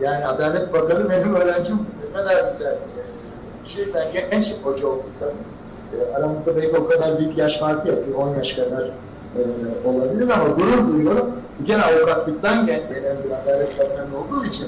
[0.00, 1.78] yani Adalet Bakanı benim öğrencim
[2.10, 2.76] ne kadar güzel.
[3.66, 5.59] Şey, ben genç hoca oldum tabii.
[5.92, 7.98] E, aramızda belki o kadar büyük yaş farkı yok.
[8.18, 9.40] 10 yaş kadar e,
[9.88, 11.30] olabilir ama gurur duyuyorum.
[11.66, 14.66] Kere avukatlıktan gel- gelen bir Adalet Bakanı olduğu için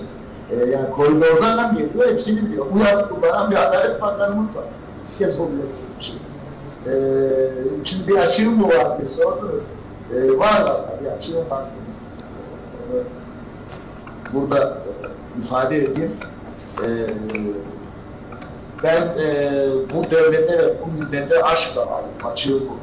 [0.51, 2.67] e, yani koridordan geliyor, hepsini biliyor.
[2.67, 4.65] Bu kullanan bir Adalet Bakanımız var.
[5.13, 5.63] Bir kez oluyor
[5.99, 6.17] bir şey.
[6.87, 6.91] Ee,
[7.85, 9.65] şimdi bir açığım mı var diye sordunuz.
[10.15, 11.65] Ee, var var, bir açığım var.
[12.93, 12.97] Ee,
[14.35, 16.13] burada e, ifade edeyim.
[16.85, 16.87] Ee,
[18.83, 22.09] ben e, bu devlete ve bu millete aşkla varım.
[22.25, 22.79] Açığım bu.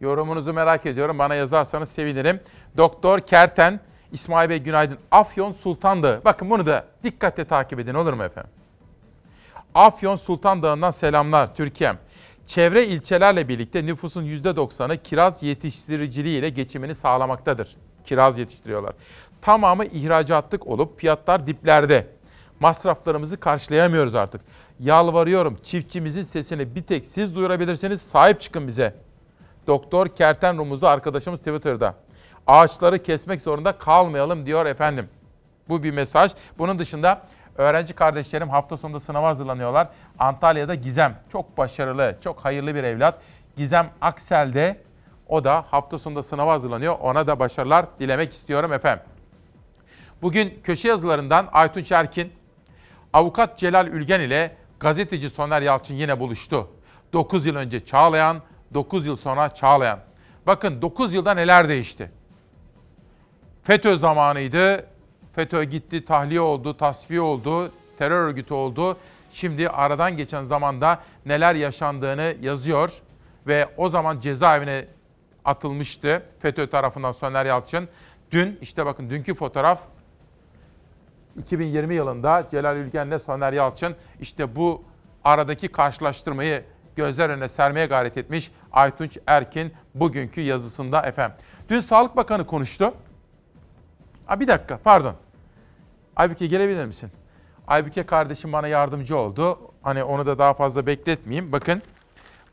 [0.00, 1.18] Yorumunuzu merak ediyorum.
[1.18, 2.40] Bana yazarsanız sevinirim.
[2.76, 3.80] Doktor Kerten,
[4.12, 4.98] İsmail Bey günaydın.
[5.10, 6.20] Afyon Sultan Dağı.
[6.24, 8.50] Bakın bunu da dikkatle takip edin olur mu efendim?
[9.74, 11.98] Afyon Sultan Dağı'ndan selamlar Türkiye'm.
[12.46, 17.76] Çevre ilçelerle birlikte nüfusun %90'ı kiraz yetiştiriciliği ile geçimini sağlamaktadır.
[18.04, 18.92] Kiraz yetiştiriyorlar.
[19.42, 22.06] Tamamı ihracatlık olup fiyatlar diplerde.
[22.64, 24.40] Masraflarımızı karşılayamıyoruz artık.
[24.80, 28.02] Yalvarıyorum çiftçimizin sesini bir tek siz duyurabilirsiniz.
[28.02, 28.94] Sahip çıkın bize.
[29.66, 31.94] Doktor Kerten Rumuzlu arkadaşımız Twitter'da.
[32.46, 35.08] Ağaçları kesmek zorunda kalmayalım diyor efendim.
[35.68, 36.32] Bu bir mesaj.
[36.58, 37.22] Bunun dışında
[37.56, 39.88] öğrenci kardeşlerim hafta sonunda sınava hazırlanıyorlar.
[40.18, 43.18] Antalya'da Gizem çok başarılı, çok hayırlı bir evlat.
[43.56, 44.80] Gizem Aksel'de
[45.28, 46.98] o da hafta sonunda sınava hazırlanıyor.
[47.00, 49.04] Ona da başarılar dilemek istiyorum efendim.
[50.22, 52.32] Bugün köşe yazılarından Aytunç Erkin,
[53.14, 56.68] avukat Celal Ülgen ile gazeteci Soner Yalçın yine buluştu.
[57.12, 58.42] 9 yıl önce Çağlayan,
[58.74, 59.98] 9 yıl sonra Çağlayan.
[60.46, 62.10] Bakın 9 yılda neler değişti.
[63.62, 64.86] FETÖ zamanıydı.
[65.34, 68.96] FETÖ gitti, tahliye oldu, tasfiye oldu, terör örgütü oldu.
[69.32, 72.92] Şimdi aradan geçen zamanda neler yaşandığını yazıyor
[73.46, 74.86] ve o zaman cezaevine
[75.44, 77.88] atılmıştı FETÖ tarafından Soner Yalçın.
[78.32, 79.78] Dün işte bakın dünkü fotoğraf
[81.38, 84.84] 2020 yılında Celal Ülgen'le Soner Yalçın işte bu
[85.24, 86.64] aradaki karşılaştırmayı
[86.96, 91.36] gözler önüne sermeye gayret etmiş Aytunç Erkin bugünkü yazısında efendim.
[91.68, 92.94] Dün Sağlık Bakanı konuştu.
[94.28, 95.14] Aa, bir dakika pardon.
[96.16, 97.10] Aybüke gelebilir misin?
[97.66, 99.58] Aybüke kardeşim bana yardımcı oldu.
[99.82, 101.52] Hani onu da daha fazla bekletmeyeyim.
[101.52, 101.82] Bakın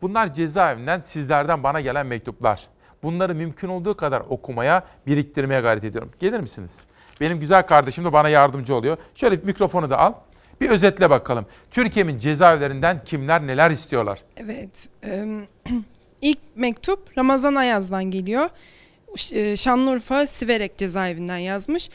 [0.02, 2.68] bunlar cezaevinden sizlerden bana gelen mektuplar.
[3.04, 6.12] Bunları mümkün olduğu kadar okumaya, biriktirmeye gayret ediyorum.
[6.20, 6.72] Gelir misiniz?
[7.22, 8.98] Benim güzel kardeşim de bana yardımcı oluyor.
[9.16, 10.14] Şöyle bir mikrofonu da al.
[10.62, 11.46] Bir özetle bakalım.
[11.72, 14.20] Türkiye'nin cezaevlerinden kimler neler istiyorlar?
[14.38, 14.88] Evet.
[16.22, 18.50] ilk mektup Ramazan Ayaz'dan geliyor.
[19.56, 21.90] Şanlıurfa Siverek cezaevinden yazmış.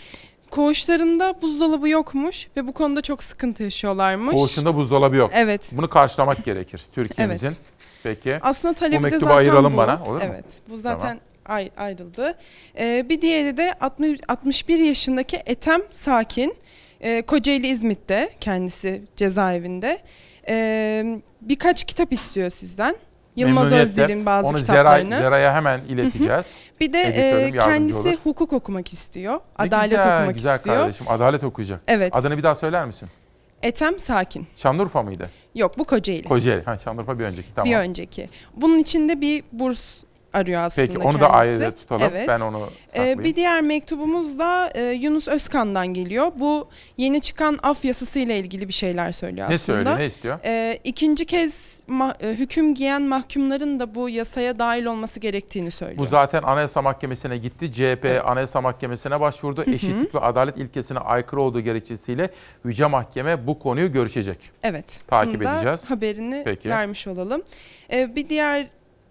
[0.50, 4.36] Koğuşlarında buzdolabı yokmuş ve bu konuda çok sıkıntı yaşıyorlarmış.
[4.36, 5.30] Koğuşunda buzdolabı yok.
[5.34, 5.70] Evet.
[5.72, 7.46] Bunu karşılamak gerekir Türkiye'mizin.
[7.46, 7.56] Evet.
[8.02, 8.38] Peki.
[8.42, 9.76] Aslında talebi bu de mektubu zaten ayıralım bu.
[9.76, 10.20] bana olur mu?
[10.22, 10.44] Evet.
[10.68, 11.18] Bu zaten tamam.
[11.76, 12.34] Ayrıldı.
[12.78, 16.56] Ee, bir diğeri de 60, 61 yaşındaki Etem Sakin.
[17.00, 19.98] Ee, Kocaeli İzmit'te kendisi cezaevinde.
[20.48, 22.96] Ee, birkaç kitap istiyor sizden.
[23.36, 25.08] Yılmaz Özdil'in bazı Onu kitaplarını.
[25.08, 26.46] Zera, Zera'ya hemen ileteceğiz.
[26.80, 28.16] bir de e, kendisi olur.
[28.24, 29.34] hukuk okumak istiyor.
[29.34, 30.76] Ne adalet güzel, okumak güzel istiyor.
[30.76, 31.80] kardeşim adalet okuyacak.
[31.88, 32.16] Evet.
[32.16, 33.08] Adını bir daha söyler misin?
[33.62, 34.46] Etem Sakin.
[34.56, 35.30] Şanlıurfa mıydı?
[35.54, 36.28] Yok bu Kocaeli.
[36.28, 36.62] Kocaeli.
[36.62, 37.70] Ha, Şanlıurfa bir önceki tamam.
[37.70, 38.28] Bir önceki.
[38.56, 40.02] Bunun içinde bir burs
[40.36, 41.20] arıyor aslında Peki onu kendisi.
[41.20, 42.02] da ayrıca tutalım.
[42.10, 42.28] Evet.
[42.28, 43.20] Ben onu saklayayım.
[43.20, 46.32] Ee, bir diğer mektubumuz da e, Yunus Özkan'dan geliyor.
[46.36, 49.76] Bu yeni çıkan af yasası ile ilgili bir şeyler söylüyor Ne aslında.
[49.76, 50.38] söylüyor, ne istiyor?
[50.44, 55.98] Ee, ikinci kez ma- e, hüküm giyen mahkumların da bu yasaya dahil olması gerektiğini söylüyor.
[55.98, 57.72] Bu zaten Anayasa Mahkemesi'ne gitti.
[57.72, 59.64] CHP Anayasa Mahkemesi'ne başvurdu.
[59.66, 62.30] Eşitlik ve adalet ilkesine aykırı olduğu gerekçesiyle
[62.64, 64.38] Yüce Mahkeme bu konuyu görüşecek.
[64.62, 65.00] Evet.
[65.08, 65.80] Takip edeceğiz.
[65.88, 66.68] haberini Peki.
[66.68, 67.42] vermiş olalım.
[67.92, 68.66] Ee, bir diğer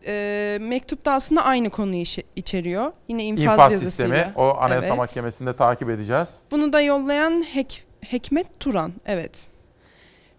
[0.08, 2.91] e, mektup da aslında aynı konuyu içe- içeriyor.
[3.08, 4.16] Yine infaz, İnfaz yazısıyla.
[4.16, 4.97] sistemi o Anayasa Evet.
[4.97, 6.30] Mahkemesi'nde takip edeceğiz.
[6.51, 8.93] Bunu da yollayan Hek Hekmet Turan.
[9.06, 9.47] Evet.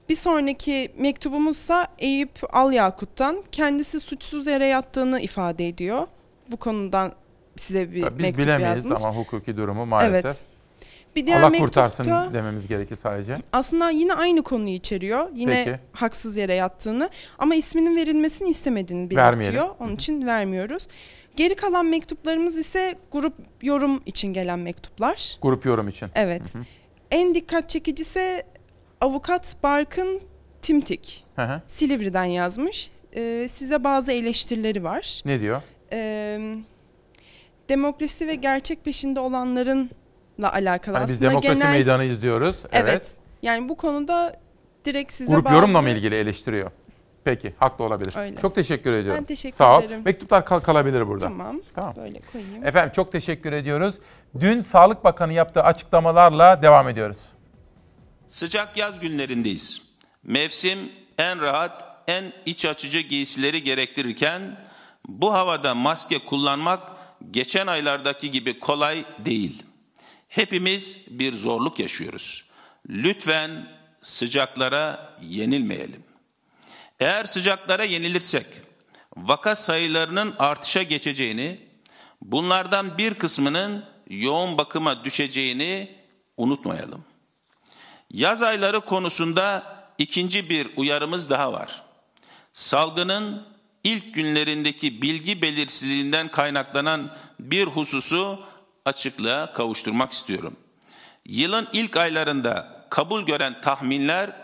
[0.08, 3.42] Bir sonraki mektubumuzsa Eyüp Alyakut'tan.
[3.52, 6.06] Kendisi suçsuz yere yattığını ifade ediyor.
[6.50, 7.12] Bu konudan
[7.56, 9.04] size bir Biz mektup bilemeyiz yazmış.
[9.04, 10.24] ama hukuki durumu maalesef.
[10.24, 10.40] Evet.
[11.16, 13.36] Bir diğer Allah mektupta kurtarsın dememiz gerekir sadece.
[13.52, 15.28] aslında yine aynı konuyu içeriyor.
[15.34, 15.78] Yine Peki.
[15.92, 19.54] haksız yere yattığını ama isminin verilmesini istemediğini Vermeyelim.
[19.54, 19.74] belirtiyor.
[19.80, 20.88] Onun için vermiyoruz.
[21.36, 25.38] Geri kalan mektuplarımız ise grup yorum için gelen mektuplar.
[25.42, 26.08] Grup yorum için.
[26.14, 26.54] Evet.
[27.10, 28.42] En dikkat çekicisi
[29.00, 30.20] avukat Barkın
[30.62, 31.24] Timtik.
[31.36, 31.62] Hı hı.
[31.66, 32.90] Silivri'den yazmış.
[33.16, 35.22] Ee, size bazı eleştirileri var.
[35.24, 35.62] Ne diyor?
[35.92, 36.56] Ee,
[37.68, 39.88] demokrasi ve gerçek peşinde olanlarınla
[40.42, 41.70] alakalı Hani biz aslında demokrasi genel...
[41.70, 42.56] meydanı izliyoruz.
[42.72, 42.90] Evet.
[42.90, 43.10] Evet.
[43.42, 44.32] Yani bu konuda
[44.84, 45.54] direkt size Grup bazı...
[45.54, 46.70] yorumla mı ilgili eleştiriyor?
[47.24, 48.14] Peki, haklı olabilir.
[48.16, 48.40] Öyle.
[48.40, 49.20] Çok teşekkür ediyorum.
[49.20, 49.82] Ben teşekkür Sağ ol.
[49.82, 50.02] ederim.
[50.04, 51.24] Mektuplar kal kalabilir burada.
[51.24, 51.60] Tamam.
[51.74, 51.94] Tamam.
[51.96, 52.66] Böyle koyayım.
[52.66, 53.94] Efendim çok teşekkür ediyoruz.
[54.40, 57.18] Dün Sağlık Bakanı yaptığı açıklamalarla devam ediyoruz.
[58.26, 59.82] Sıcak yaz günlerindeyiz.
[60.24, 60.78] Mevsim
[61.18, 64.58] en rahat, en iç açıcı giysileri gerektirirken
[65.08, 66.80] bu havada maske kullanmak
[67.30, 69.62] geçen aylardaki gibi kolay değil.
[70.36, 72.44] Hepimiz bir zorluk yaşıyoruz.
[72.88, 73.68] Lütfen
[74.02, 76.04] sıcaklara yenilmeyelim.
[77.00, 78.46] Eğer sıcaklara yenilirsek
[79.16, 81.60] vaka sayılarının artışa geçeceğini,
[82.22, 85.96] bunlardan bir kısmının yoğun bakıma düşeceğini
[86.36, 87.04] unutmayalım.
[88.10, 91.82] Yaz ayları konusunda ikinci bir uyarımız daha var.
[92.52, 93.46] Salgının
[93.84, 98.46] ilk günlerindeki bilgi belirsizliğinden kaynaklanan bir hususu
[98.86, 100.56] açıklığa kavuşturmak istiyorum.
[101.24, 104.36] Yılın ilk aylarında kabul gören tahminler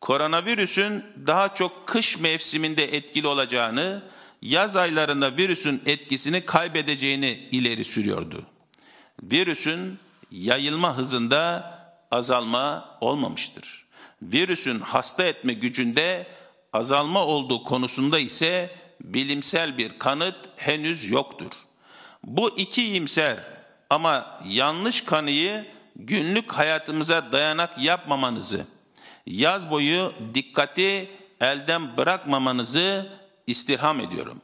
[0.00, 4.02] koronavirüsün daha çok kış mevsiminde etkili olacağını,
[4.42, 8.42] yaz aylarında virüsün etkisini kaybedeceğini ileri sürüyordu.
[9.22, 9.98] Virüsün
[10.30, 11.74] yayılma hızında
[12.10, 13.84] azalma olmamıştır.
[14.22, 16.26] Virüsün hasta etme gücünde
[16.72, 21.50] azalma olduğu konusunda ise bilimsel bir kanıt henüz yoktur.
[22.24, 23.53] Bu iki iyimser
[23.94, 25.64] ama yanlış kanıyı
[25.96, 28.66] günlük hayatımıza dayanak yapmamanızı,
[29.26, 33.06] yaz boyu dikkati elden bırakmamanızı
[33.46, 34.40] istirham ediyorum.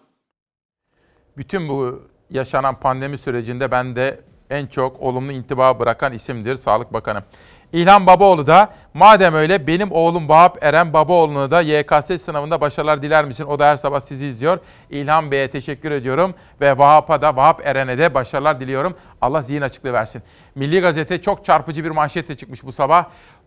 [1.36, 4.20] Bütün bu yaşanan pandemi sürecinde ben de
[4.50, 7.22] en çok olumlu intiba bırakan isimdir Sağlık Bakanı.
[7.72, 13.24] İlhan Babaoğlu da madem öyle benim oğlum Vahap Eren Babaoğlu'na da YKS sınavında başarılar diler
[13.24, 13.44] misin?
[13.44, 14.58] O da her sabah sizi izliyor.
[14.90, 18.96] İlhan Bey'e teşekkür ediyorum ve Vahap'a da Vahap Eren'e de başarılar diliyorum.
[19.20, 20.22] Allah zihin açıklığı versin.
[20.54, 23.04] Milli Gazete çok çarpıcı bir manşetle çıkmış bu sabah.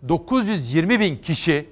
[0.07, 1.69] 920 bin kişi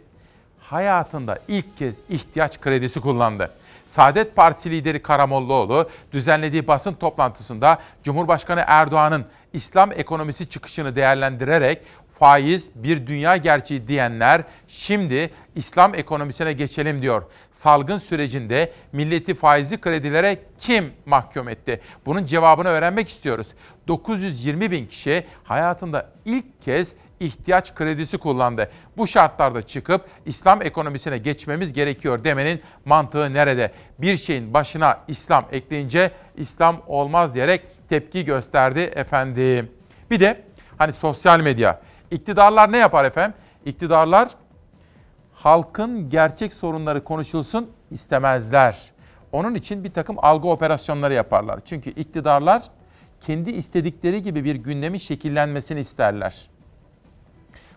[0.59, 3.51] hayatında ilk kez ihtiyaç kredisi kullandı.
[3.91, 11.81] Saadet Partisi lideri Karamollaoğlu düzenlediği basın toplantısında Cumhurbaşkanı Erdoğan'ın İslam ekonomisi çıkışını değerlendirerek
[12.21, 17.23] faiz bir dünya gerçeği diyenler şimdi İslam ekonomisine geçelim diyor.
[17.51, 21.81] Salgın sürecinde milleti faizli kredilere kim mahkum etti?
[22.05, 23.47] Bunun cevabını öğrenmek istiyoruz.
[23.87, 28.71] 920 bin kişi hayatında ilk kez ihtiyaç kredisi kullandı.
[28.97, 33.71] Bu şartlarda çıkıp İslam ekonomisine geçmemiz gerekiyor demenin mantığı nerede?
[33.99, 39.71] Bir şeyin başına İslam ekleyince İslam olmaz diyerek tepki gösterdi efendim.
[40.11, 40.43] Bir de
[40.77, 41.81] hani sosyal medya.
[42.11, 43.33] İktidarlar ne yapar efendim?
[43.65, 44.29] İktidarlar
[45.33, 48.91] halkın gerçek sorunları konuşulsun istemezler.
[49.31, 51.59] Onun için bir takım algı operasyonları yaparlar.
[51.65, 52.63] Çünkü iktidarlar
[53.21, 56.49] kendi istedikleri gibi bir gündemin şekillenmesini isterler.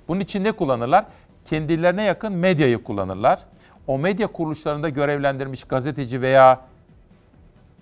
[0.09, 1.05] Bunun için ne kullanırlar?
[1.45, 3.39] Kendilerine yakın medyayı kullanırlar.
[3.87, 6.61] O medya kuruluşlarında görevlendirmiş gazeteci veya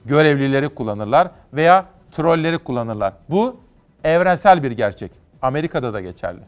[0.04, 3.12] görevlileri kullanırlar veya trolleri kullanırlar.
[3.28, 3.60] Bu
[4.04, 5.21] evrensel bir gerçek.
[5.42, 6.40] Amerika'da da geçerli.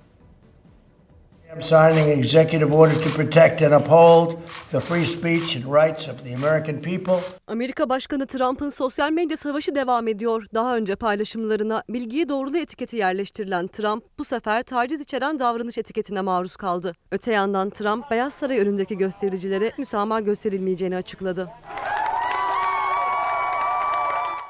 [1.54, 4.32] I'm signing an executive order to protect and uphold
[4.70, 7.14] the free speech and rights of the American people.
[7.46, 10.46] Amerika Başkanı Trump'ın sosyal medya savaşı devam ediyor.
[10.54, 16.56] Daha önce paylaşımlarına bilgiyi doğrulu etiketi yerleştirilen Trump bu sefer taciz içeren davranış etiketine maruz
[16.56, 16.92] kaldı.
[17.10, 21.48] Öte yandan Trump Beyaz Saray önündeki göstericilere müsamaha gösterilmeyeceğini açıkladı.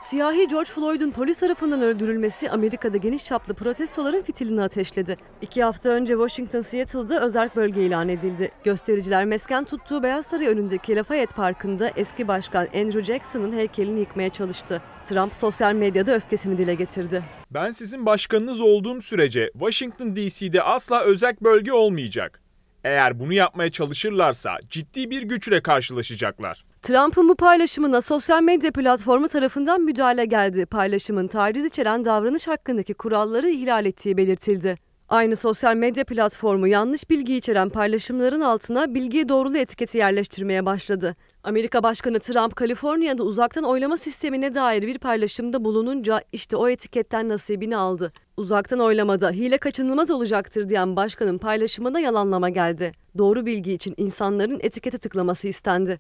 [0.05, 5.17] Siyahi George Floyd'un polis tarafından öldürülmesi Amerika'da geniş çaplı protestoların fitilini ateşledi.
[5.43, 8.51] İki hafta önce Washington Seattle'da özerk bölge ilan edildi.
[8.65, 14.83] Göstericiler mesken tuttuğu Beyaz Saray önündeki Lafayette Parkı'nda eski başkan Andrew Jackson'ın heykelini yıkmaya çalıştı.
[15.07, 17.25] Trump sosyal medyada öfkesini dile getirdi.
[17.51, 22.43] Ben sizin başkanınız olduğum sürece Washington DC'de asla özerk bölge olmayacak.
[22.85, 26.65] Eğer bunu yapmaya çalışırlarsa ciddi bir güçle karşılaşacaklar.
[26.85, 30.67] Trump'ın bu paylaşımına sosyal medya platformu tarafından müdahale geldi.
[30.67, 34.77] Paylaşımın taciz içeren davranış hakkındaki kuralları ihlal ettiği belirtildi.
[35.09, 41.17] Aynı sosyal medya platformu yanlış bilgi içeren paylaşımların altına bilgiyi doğrulu etiketi yerleştirmeye başladı.
[41.45, 47.77] Amerika Başkanı Trump, Kaliforniya'da uzaktan oylama sistemine dair bir paylaşımda bulununca işte o etiketten nasibini
[47.77, 48.13] aldı.
[48.37, 52.93] Uzaktan oylamada hile kaçınılmaz olacaktır diyen başkanın paylaşımına yalanlama geldi.
[53.19, 55.99] Doğru bilgi için insanların etikete tıklaması istendi.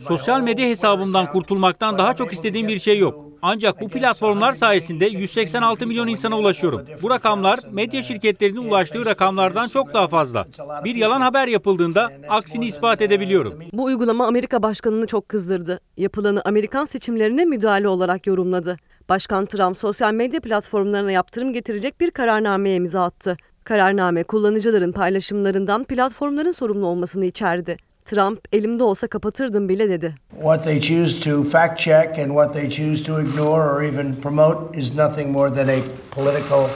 [0.00, 3.24] Sosyal medya hesabımdan kurtulmaktan daha çok istediğim bir şey yok.
[3.42, 6.82] Ancak bu platformlar sayesinde 186 milyon insana ulaşıyorum.
[7.02, 10.46] Bu rakamlar medya şirketlerinin ulaştığı rakamlardan çok daha fazla.
[10.84, 13.54] Bir yalan haber yapıldığında aksini ispat edebiliyorum.
[13.72, 15.80] Bu uygulama Amerika başkanını çok kızdırdı.
[15.96, 18.76] Yapılanı Amerikan seçimlerine müdahale olarak yorumladı.
[19.08, 23.36] Başkan Trump sosyal medya platformlarına yaptırım getirecek bir kararnameye imza attı.
[23.64, 27.76] Kararname kullanıcıların paylaşımlarından platformların sorumlu olmasını içerdi.
[28.04, 30.14] Trump elimde olsa kapatırdım bile dedi.
[30.30, 34.78] What they choose to fact check and what they choose to ignore or even promote
[34.80, 35.78] is nothing more than a
[36.10, 36.68] political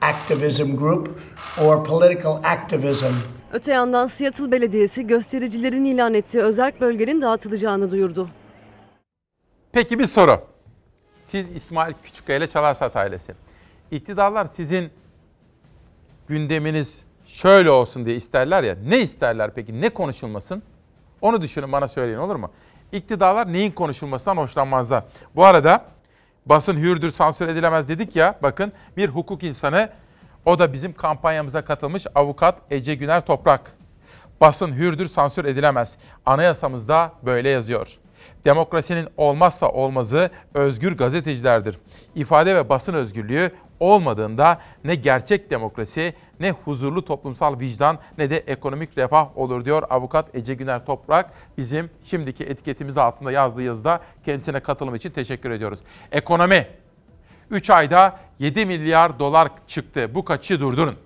[0.00, 1.20] activism group
[1.64, 3.14] or political activism.
[3.52, 8.28] Öte yandan Seattle Belediyesi göstericilerin ilan ettiği özerk bölgenin dağıtılacağını duyurdu.
[9.72, 10.49] Peki bir soru.
[11.30, 13.34] Siz İsmail Küçükkaya ile Çalarsat ailesi.
[13.90, 14.90] İktidarlar sizin
[16.28, 18.76] gündeminiz şöyle olsun diye isterler ya.
[18.86, 19.80] Ne isterler peki?
[19.80, 20.62] Ne konuşulmasın?
[21.20, 22.50] Onu düşünün bana söyleyin olur mu?
[22.92, 25.04] İktidarlar neyin konuşulmasından hoşlanmazlar.
[25.36, 25.84] Bu arada
[26.46, 28.38] basın hürdür sansür edilemez dedik ya.
[28.42, 29.90] Bakın bir hukuk insanı
[30.46, 33.72] o da bizim kampanyamıza katılmış avukat Ece Güner Toprak.
[34.40, 35.98] Basın hürdür, sansür edilemez.
[36.26, 37.98] Anayasamızda böyle yazıyor.
[38.44, 41.78] Demokrasinin olmazsa olmazı özgür gazetecilerdir.
[42.14, 48.98] İfade ve basın özgürlüğü olmadığında ne gerçek demokrasi, ne huzurlu toplumsal vicdan, ne de ekonomik
[48.98, 51.30] refah olur diyor avukat Ece Güner Toprak.
[51.58, 55.78] Bizim şimdiki etiketimiz altında yazdığı yazıda kendisine katılım için teşekkür ediyoruz.
[56.12, 56.66] Ekonomi
[57.50, 60.14] 3 ayda 7 milyar dolar çıktı.
[60.14, 60.96] Bu kaçı durdurun.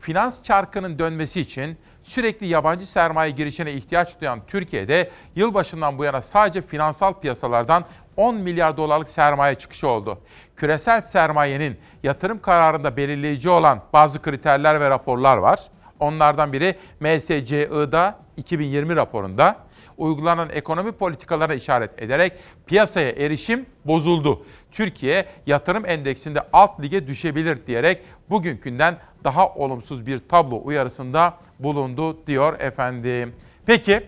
[0.00, 6.62] Finans çarkının dönmesi için sürekli yabancı sermaye girişine ihtiyaç duyan Türkiye'de yılbaşından bu yana sadece
[6.62, 7.84] finansal piyasalardan
[8.16, 10.18] 10 milyar dolarlık sermaye çıkışı oldu.
[10.56, 15.58] Küresel sermayenin yatırım kararında belirleyici olan bazı kriterler ve raporlar var.
[16.00, 19.56] Onlardan biri MSCI'da 2020 raporunda
[19.96, 22.32] uygulanan ekonomi politikalarına işaret ederek
[22.66, 24.46] piyasaya erişim bozuldu.
[24.72, 32.60] Türkiye yatırım endeksinde alt lige düşebilir diyerek bugünkünden daha olumsuz bir tablo uyarısında bulundu diyor
[32.60, 33.34] efendim.
[33.66, 34.06] Peki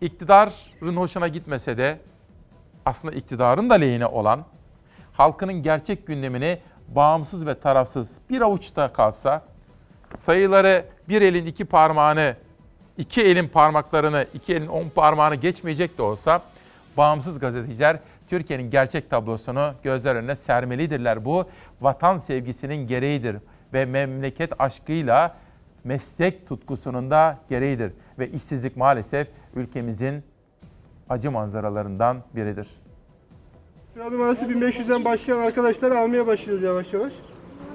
[0.00, 1.98] iktidarın hoşuna gitmese de
[2.86, 4.44] aslında iktidarın da lehine olan
[5.12, 6.58] halkının gerçek gündemini
[6.88, 9.44] bağımsız ve tarafsız bir avuçta kalsa
[10.16, 12.36] sayıları bir elin iki parmağını
[12.98, 16.42] iki elin parmaklarını, iki elin on parmağını geçmeyecek de olsa
[16.96, 17.98] bağımsız gazeteciler
[18.32, 21.24] Türkiye'nin gerçek tablosunu gözler önüne sermelidirler.
[21.24, 21.44] Bu
[21.80, 23.36] vatan sevgisinin gereğidir
[23.72, 25.36] ve memleket aşkıyla
[25.84, 27.92] meslek tutkusunun da gereğidir.
[28.18, 30.22] Ve işsizlik maalesef ülkemizin
[31.08, 32.68] acı manzaralarından biridir.
[33.94, 37.12] Sıra numarası 1500'den başlayan arkadaşlar almaya başlıyoruz yavaş yavaş.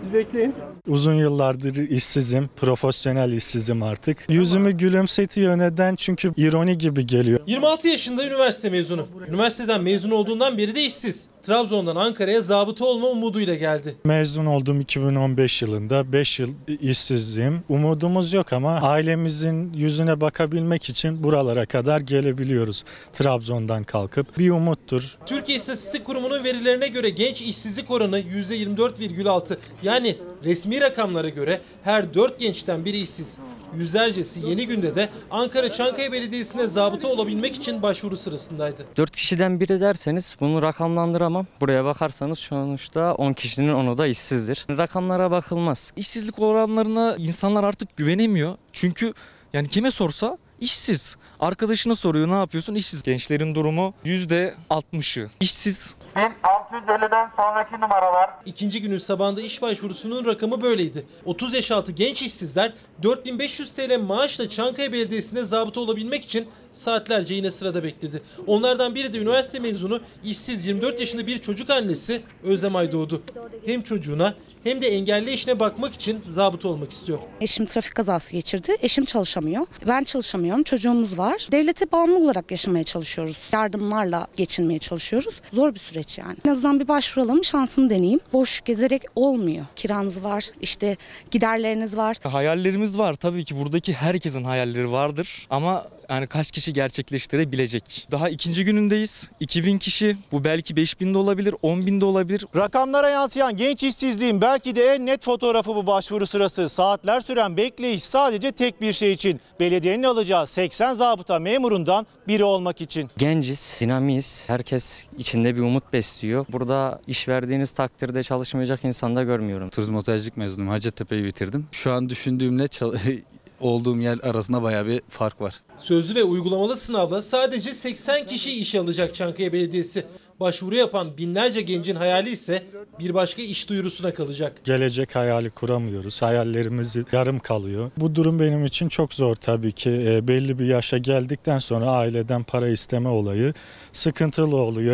[0.03, 0.53] Siz bekleyin.
[0.87, 4.17] Uzun yıllardır işsizim, profesyonel işsizim artık.
[4.29, 5.95] Yüzümü gülümsetiyor neden?
[5.95, 7.39] Çünkü ironi gibi geliyor.
[7.47, 9.07] 26 yaşında üniversite mezunu.
[9.29, 11.27] Üniversiteden mezun olduğundan beri de işsiz.
[11.47, 13.95] Trabzon'dan Ankara'ya zabıta olma umuduyla geldi.
[14.03, 16.11] Mezun oldum 2015 yılında.
[16.11, 16.49] 5 yıl
[16.81, 17.63] işsizliğim.
[17.69, 22.83] Umudumuz yok ama ailemizin yüzüne bakabilmek için buralara kadar gelebiliyoruz.
[23.13, 25.17] Trabzon'dan kalkıp bir umuttur.
[25.25, 29.57] Türkiye İstatistik Kurumu'nun verilerine göre genç işsizlik oranı %24,6.
[29.83, 33.37] Yani resmi rakamlara göre her 4 gençten biri işsiz.
[33.77, 38.85] Yüzlercesi yeni günde de Ankara Çankaya Belediyesi'ne zabıta olabilmek için başvuru sırasındaydı.
[38.97, 41.47] 4 kişiden biri derseniz bunu rakamlandıramam.
[41.61, 44.65] Buraya bakarsanız sonuçta 10 kişinin 10'u da işsizdir.
[44.69, 45.91] Rakamlara bakılmaz.
[45.95, 48.55] İşsizlik oranlarına insanlar artık güvenemiyor.
[48.73, 49.13] Çünkü
[49.53, 51.15] yani kime sorsa işsiz.
[51.39, 52.75] Arkadaşına soruyor ne yapıyorsun?
[52.75, 53.03] İşsiz.
[53.03, 55.29] Gençlerin durumu %60'ı.
[55.39, 55.95] İşsiz.
[56.15, 58.29] 1650'den sonraki numaralar.
[58.45, 61.05] İkinci günün sabahında iş başvurusunun rakamı böyleydi.
[61.25, 62.73] 30 yaş altı genç işsizler
[63.03, 68.21] 4500 TL maaşla Çankaya Belediyesi'ne zabıta olabilmek için saatlerce yine sırada bekledi.
[68.47, 73.21] Onlardan biri de üniversite mezunu, işsiz 24 yaşında bir çocuk annesi Özlem Aydoğdu.
[73.65, 74.33] Hem çocuğuna
[74.63, 77.19] hem de engelli eşine bakmak için zabıta olmak istiyor.
[77.41, 78.75] Eşim trafik kazası geçirdi.
[78.81, 79.65] Eşim çalışamıyor.
[79.87, 80.63] Ben çalışamıyorum.
[80.63, 81.26] Çocuğumuz var.
[81.51, 83.37] Devlete bağımlı olarak yaşamaya çalışıyoruz.
[83.51, 85.41] Yardımlarla geçinmeye çalışıyoruz.
[85.53, 86.37] Zor bir süreç yani.
[86.45, 88.19] En azından bir başvuralım, şansımı deneyeyim.
[88.33, 89.65] Boş gezerek olmuyor.
[89.75, 90.97] Kiranız var, işte
[91.31, 92.17] giderleriniz var.
[92.23, 98.07] Hayallerimiz var tabii ki buradaki herkesin hayalleri vardır ama yani kaç kişi gerçekleştirebilecek?
[98.11, 99.31] Daha ikinci günündeyiz.
[99.39, 102.45] 2000 kişi bu belki 5000 de olabilir 10 de olabilir.
[102.55, 106.69] Rakamlara yansıyan genç işsizliğin belki de en net fotoğrafı bu başvuru sırası.
[106.69, 109.41] Saatler süren bekleyiş sadece tek bir şey için.
[109.59, 113.09] Belediyenin alacağı 80 zabıta memurundan biri olmak için.
[113.17, 114.43] Genciz, dinamiyiz.
[114.47, 116.45] Herkes içinde bir umut besliyor.
[116.49, 119.69] Burada iş verdiğiniz takdirde çalışmayacak insan da görmüyorum.
[119.69, 120.71] Turizm otelcilik mezunuyum.
[120.71, 121.67] Hacettepe'yi bitirdim.
[121.71, 122.67] Şu an düşündüğümle
[123.59, 125.61] olduğum yer arasında bayağı bir fark var.
[125.77, 130.05] Sözlü ve uygulamalı sınavla sadece 80 kişi iş alacak Çankaya Belediyesi.
[130.39, 132.63] Başvuru yapan binlerce gencin hayali ise
[132.99, 134.61] bir başka iş duyurusuna kalacak.
[134.63, 136.21] Gelecek hayali kuramıyoruz.
[136.21, 137.91] Hayallerimiz yarım kalıyor.
[137.97, 139.89] Bu durum benim için çok zor tabii ki.
[139.89, 143.53] E, belli bir yaşa geldikten sonra aileden para isteme olayı
[143.93, 144.93] sıkıntılı oluyor.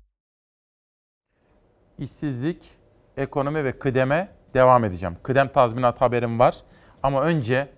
[1.99, 2.57] İşsizlik,
[3.17, 5.17] ekonomi ve kıdeme devam edeceğim.
[5.23, 6.55] Kıdem tazminat haberim var.
[7.03, 7.69] Ama önce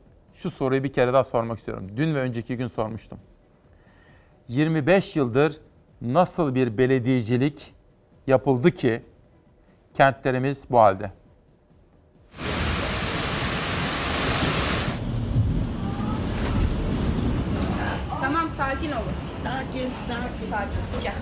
[0.46, 1.92] şu soruyu bir kere daha sormak istiyorum.
[1.98, 3.20] Dün ve önceki gün sormuştum.
[4.48, 5.58] 25 yıldır
[6.02, 7.74] nasıl bir belediyecilik
[8.28, 9.02] yapıldı ki
[9.94, 11.12] kentlerimiz bu halde?
[18.22, 19.14] Tamam sakin olun.
[19.44, 20.52] Sakin sakin.
[20.52, 21.02] Sakin.
[21.04, 21.16] Gel.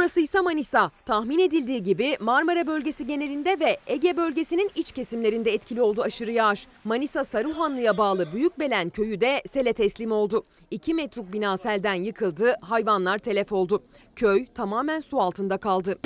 [0.00, 0.90] Burası ise Manisa.
[1.06, 6.66] Tahmin edildiği gibi Marmara bölgesi genelinde ve Ege bölgesinin iç kesimlerinde etkili oldu aşırı yağış.
[6.84, 10.44] Manisa Saruhanlı'ya bağlı Büyükbelen köyü de sele teslim oldu.
[10.70, 13.82] 2 metruk bina selden yıkıldı, hayvanlar telef oldu.
[14.16, 15.98] Köy tamamen su altında kaldı.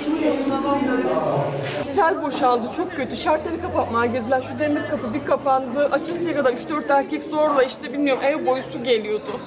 [1.95, 3.17] Sel boşaldı çok kötü.
[3.17, 4.41] Şartları kapatmaya girdiler.
[4.41, 5.85] Şu demir kapı bir kapandı.
[5.85, 9.39] Açısıya kadar 3-4 erkek zorla işte bilmiyorum ev boyu su geliyordu.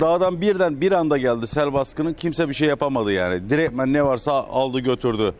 [0.00, 2.14] Dağdan birden bir anda geldi sel baskını.
[2.14, 3.50] Kimse bir şey yapamadı yani.
[3.50, 5.34] Direktmen ne varsa aldı götürdü.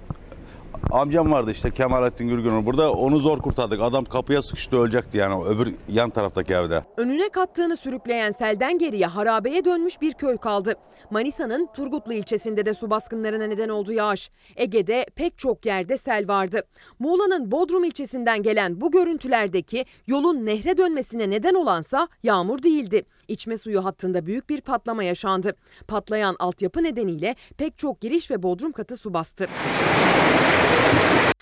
[0.93, 3.83] Amcam vardı işte Kemalettin Gürgün'ün burada onu zor kurtardık.
[3.83, 6.85] Adam kapıya sıkıştı ölecekti yani öbür yan taraftaki evde.
[6.97, 10.75] Önüne kattığını sürükleyen selden geriye harabeye dönmüş bir köy kaldı.
[11.11, 14.31] Manisa'nın Turgutlu ilçesinde de su baskınlarına neden oldu yağış.
[14.57, 16.63] Ege'de pek çok yerde sel vardı.
[16.99, 23.03] Muğla'nın Bodrum ilçesinden gelen bu görüntülerdeki yolun nehre dönmesine neden olansa yağmur değildi.
[23.31, 25.57] İçme suyu hattında büyük bir patlama yaşandı.
[25.89, 29.49] Patlayan altyapı nedeniyle pek çok giriş ve bodrum katı su bastı.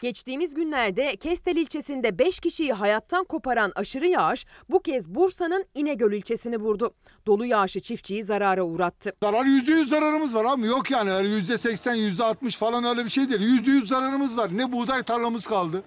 [0.02, 6.56] Geçtiğimiz günlerde Kestel ilçesinde 5 kişiyi hayattan koparan aşırı yağış bu kez Bursa'nın İnegöl ilçesini
[6.56, 6.94] vurdu.
[7.26, 9.12] Dolu yağışı çiftçiyi zarara uğrattı.
[9.22, 13.04] Zarar yüzde yüz zararımız var abi yok yani öyle yüzde seksen yüzde altmış falan öyle
[13.04, 13.40] bir şey değil.
[13.40, 14.56] Yüzde yüz zararımız var.
[14.56, 15.82] Ne buğday tarlamız kaldı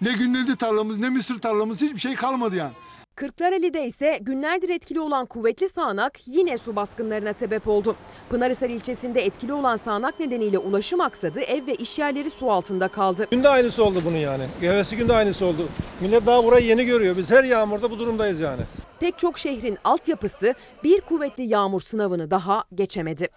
[0.00, 2.72] ne günledi tarlamız ne mısır tarlamız hiçbir şey kalmadı yani.
[3.16, 7.96] Kırklareli'de ise günlerdir etkili olan kuvvetli sağanak yine su baskınlarına sebep oldu.
[8.30, 13.26] Pınarhisar ilçesinde etkili olan sağanak nedeniyle ulaşım aksadı, ev ve iş yerleri su altında kaldı.
[13.30, 14.44] Günde aynısı oldu bunun yani.
[14.60, 15.68] Gevesi günde aynısı oldu.
[16.00, 17.16] Millet daha burayı yeni görüyor.
[17.16, 18.62] Biz her yağmurda bu durumdayız yani.
[19.00, 20.54] Pek çok şehrin altyapısı
[20.84, 23.28] bir kuvvetli yağmur sınavını daha geçemedi.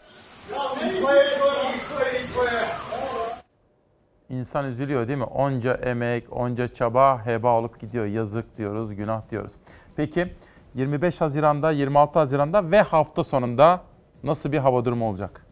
[4.29, 5.23] İnsan üzülüyor değil mi?
[5.23, 8.05] Onca emek, onca çaba heba olup gidiyor.
[8.05, 9.51] Yazık diyoruz, günah diyoruz.
[9.99, 10.33] Peki
[10.75, 13.83] 25 Haziran'da, 26 Haziran'da ve hafta sonunda
[14.23, 15.45] nasıl bir hava durumu olacak?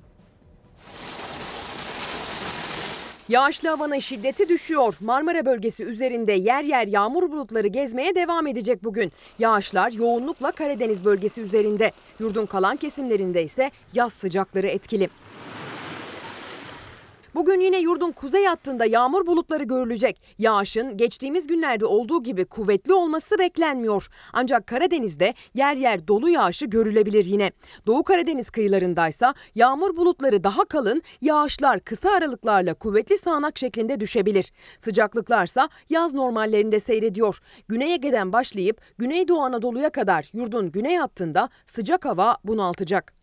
[3.30, 4.98] Yağışlı havanın şiddeti düşüyor.
[5.02, 9.12] Marmara bölgesi üzerinde yer yer yağmur bulutları gezmeye devam edecek bugün.
[9.40, 11.92] Yağışlar yoğunlukla Karadeniz bölgesi üzerinde.
[12.20, 15.10] Yurdun kalan kesimlerinde ise yaz sıcakları etkili.
[17.38, 20.22] Bugün yine yurdun kuzey hattında yağmur bulutları görülecek.
[20.38, 24.08] Yağışın geçtiğimiz günlerde olduğu gibi kuvvetli olması beklenmiyor.
[24.34, 27.52] Ancak Karadeniz'de yer yer dolu yağışı görülebilir yine.
[27.88, 34.52] Doğu Karadeniz kıyılarındaysa yağmur bulutları daha kalın, yağışlar kısa aralıklarla kuvvetli sağanak şeklinde düşebilir.
[34.80, 37.40] Sıcaklıklarsa yaz normallerinde seyrediyor.
[37.68, 43.14] Güney Ege'den başlayıp Güneydoğu Anadolu'ya kadar yurdun güney hattında sıcak hava bunaltacak.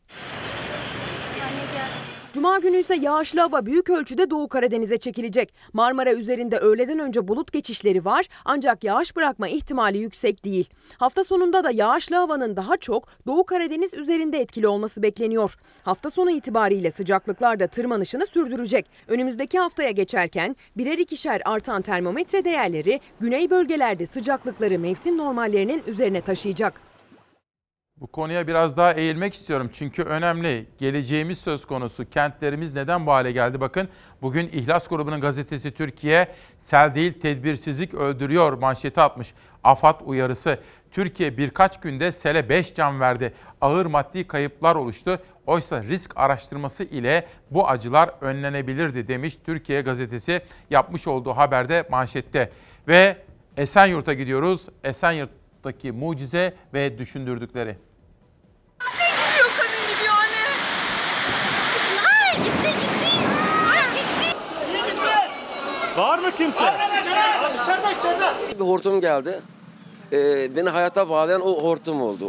[2.35, 5.55] Cuma günü ise yağışlı hava büyük ölçüde Doğu Karadeniz'e çekilecek.
[5.73, 10.71] Marmara üzerinde öğleden önce bulut geçişleri var ancak yağış bırakma ihtimali yüksek değil.
[10.99, 15.55] Hafta sonunda da yağışlı havanın daha çok Doğu Karadeniz üzerinde etkili olması bekleniyor.
[15.83, 18.87] Hafta sonu itibariyle sıcaklıklar da tırmanışını sürdürecek.
[19.09, 26.94] Önümüzdeki haftaya geçerken birer ikişer artan termometre değerleri güney bölgelerde sıcaklıkları mevsim normallerinin üzerine taşıyacak.
[28.05, 30.67] Bu konuya biraz daha eğilmek istiyorum çünkü önemli.
[30.79, 32.11] Geleceğimiz söz konusu.
[32.11, 33.61] Kentlerimiz neden bu hale geldi?
[33.61, 33.89] Bakın
[34.23, 36.29] bugün İhlas grubunun gazetesi Türkiye
[36.63, 39.35] sel değil tedbirsizlik öldürüyor manşeti atmış.
[39.65, 40.59] AFAD uyarısı.
[40.91, 43.35] Türkiye birkaç günde sele 5 can verdi.
[43.61, 45.19] Ağır maddi kayıplar oluştu.
[45.47, 50.41] Oysa risk araştırması ile bu acılar önlenebilirdi demiş Türkiye gazetesi
[50.71, 52.51] yapmış olduğu haberde manşette.
[52.89, 53.17] Ve
[53.57, 54.67] Esenyurt'a gidiyoruz.
[54.85, 57.77] Esenyurt'taki mucize ve düşündürdükleri.
[58.81, 60.45] Gidiyor kadın gidiyor anne.
[62.09, 63.11] Ay gitti gitti.
[63.71, 64.29] Ay gitti.
[65.97, 66.59] Var mı kimse?
[67.63, 68.59] İçeride içeride.
[68.61, 69.41] Bir hortum geldi.
[70.13, 72.27] Ee, beni hayata bağlayan o hortum oldu.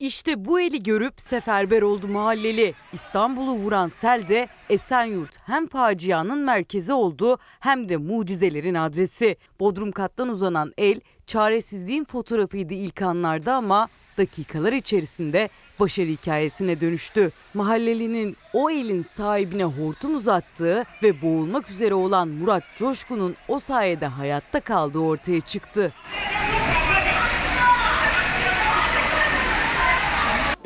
[0.00, 2.74] İşte bu eli görüp seferber oldu mahalleli.
[2.92, 9.36] İstanbul'u vuran sel de Esenyurt hem facianın merkezi oldu hem de mucizelerin adresi.
[9.60, 13.88] Bodrum kattan uzanan el çaresizliğin fotoğrafıydı ilk anlarda ama
[14.18, 15.48] dakikalar içerisinde
[15.80, 17.32] başarı hikayesine dönüştü.
[17.54, 24.60] Mahallelinin o elin sahibine hortum uzattığı ve boğulmak üzere olan Murat Coşkun'un o sayede hayatta
[24.60, 25.92] kaldığı ortaya çıktı.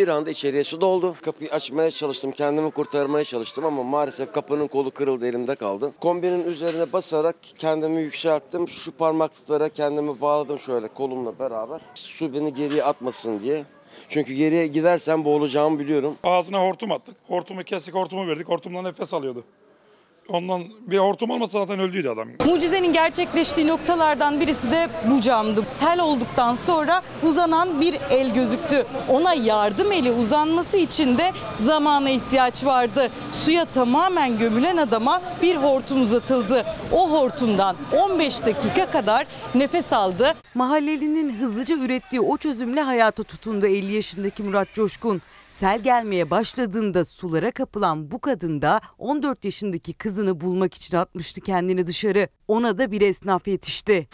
[0.00, 1.16] Bir anda içeriye su doldu.
[1.22, 5.92] Kapıyı açmaya çalıştım, kendimi kurtarmaya çalıştım ama maalesef kapının kolu kırıldı, elimde kaldı.
[6.00, 8.68] Kombinin üzerine basarak kendimi yükselttim.
[8.68, 11.80] Şu parmaklıklara kendimi bağladım şöyle kolumla beraber.
[11.94, 13.64] Su beni geriye atmasın diye.
[14.08, 16.16] Çünkü geriye gidersem boğulacağımı biliyorum.
[16.24, 17.16] Ağzına hortum attık.
[17.28, 18.48] Hortumu kestik, hortumu verdik.
[18.48, 19.44] Hortumdan nefes alıyordu.
[20.32, 22.28] Ondan bir hortum olmasa zaten öldüydü adam.
[22.46, 25.62] Mucizenin gerçekleştiği noktalardan birisi de bu camdı.
[25.80, 28.86] Sel olduktan sonra uzanan bir el gözüktü.
[29.08, 31.32] Ona yardım eli uzanması için de
[31.64, 33.10] zamana ihtiyaç vardı.
[33.32, 36.64] Suya tamamen gömülen adama bir hortum uzatıldı.
[36.92, 40.34] O hortumdan 15 dakika kadar nefes aldı.
[40.54, 45.22] Mahallelinin hızlıca ürettiği o çözümle hayata tutundu 50 yaşındaki Murat Coşkun.
[45.60, 51.86] Sel gelmeye başladığında sulara kapılan bu kadın da 14 yaşındaki kızını bulmak için atmıştı kendini
[51.86, 52.28] dışarı.
[52.48, 54.08] Ona da bir esnaf yetişti.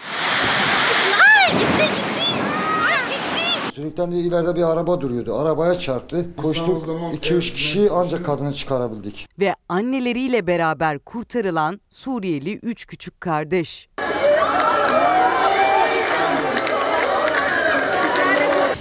[3.75, 5.35] Sürükten de ileride bir araba duruyordu.
[5.35, 6.27] Arabaya çarptı.
[6.37, 6.87] Koştuk.
[6.87, 9.29] 2-3 kişi ancak kadını çıkarabildik.
[9.39, 13.89] Ve anneleriyle beraber kurtarılan Suriyeli 3 küçük kardeş.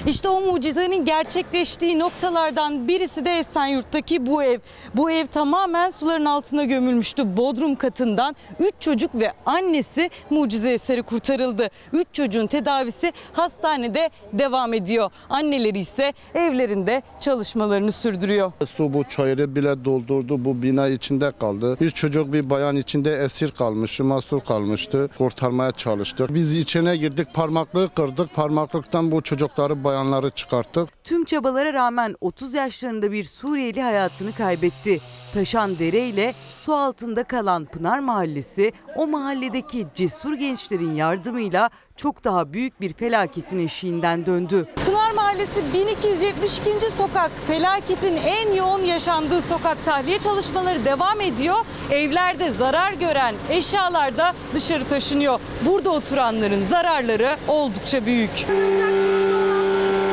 [0.08, 4.60] İşte o mucizenin gerçekleştiği noktalardan birisi de Esenyurt'taki bu ev.
[4.96, 7.38] Bu ev tamamen suların altına gömülmüştü.
[7.38, 11.70] Bodrum katından 3 çocuk ve annesi mucize eseri kurtarıldı.
[11.94, 15.12] 3 çocuğun tedavisi hastanede devam ediyor.
[15.30, 18.52] Anneleri ise evlerinde çalışmalarını sürdürüyor.
[18.76, 20.46] Su bu çayırı bile doldurdu.
[20.46, 21.78] Bu bina içinde kaldı.
[21.82, 25.10] Bir çocuk bir bayan içinde esir kalmıştı, mahsur kalmıştı.
[25.18, 26.34] Kurtarmaya çalıştık.
[26.34, 28.34] Biz içine girdik, parmaklığı kırdık.
[28.34, 31.04] Parmaklıktan bu çocukları, bayanları çıkarttık.
[31.04, 35.02] Tüm çabalara rağmen 30 yaşlarında bir Suriyeli hayatını kaybetti.
[35.34, 42.54] Taşan dere ile su altında kalan Pınar Mahallesi o mahalledeki cesur gençlerin yardımıyla çok daha
[42.54, 44.68] büyük bir felaketin eşiğinden döndü.
[44.86, 46.90] Pınar Mahallesi 1272.
[46.98, 51.58] sokak felaketin en yoğun yaşandığı sokak tahliye çalışmaları devam ediyor.
[51.92, 55.40] Evlerde zarar gören eşyalar da dışarı taşınıyor.
[55.66, 58.46] Burada oturanların zararları oldukça büyük.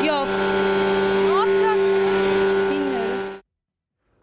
[0.07, 0.29] Yok.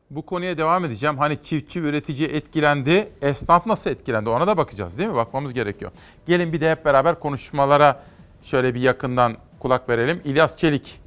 [0.09, 1.17] Bu konuya devam edeceğim.
[1.17, 5.15] Hani çiftçi, üretici etkilendi, esnaf nasıl etkilendi ona da bakacağız değil mi?
[5.15, 5.91] Bakmamız gerekiyor.
[6.27, 8.03] Gelin bir de hep beraber konuşmalara
[8.43, 10.21] şöyle bir yakından kulak verelim.
[10.25, 10.99] İlyas Çelik,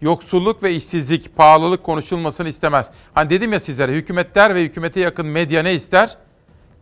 [0.00, 2.90] yoksulluk ve işsizlik, pahalılık konuşulmasını istemez.
[3.14, 6.16] Hani dedim ya sizlere hükümetler ve hükümete yakın medya ne ister?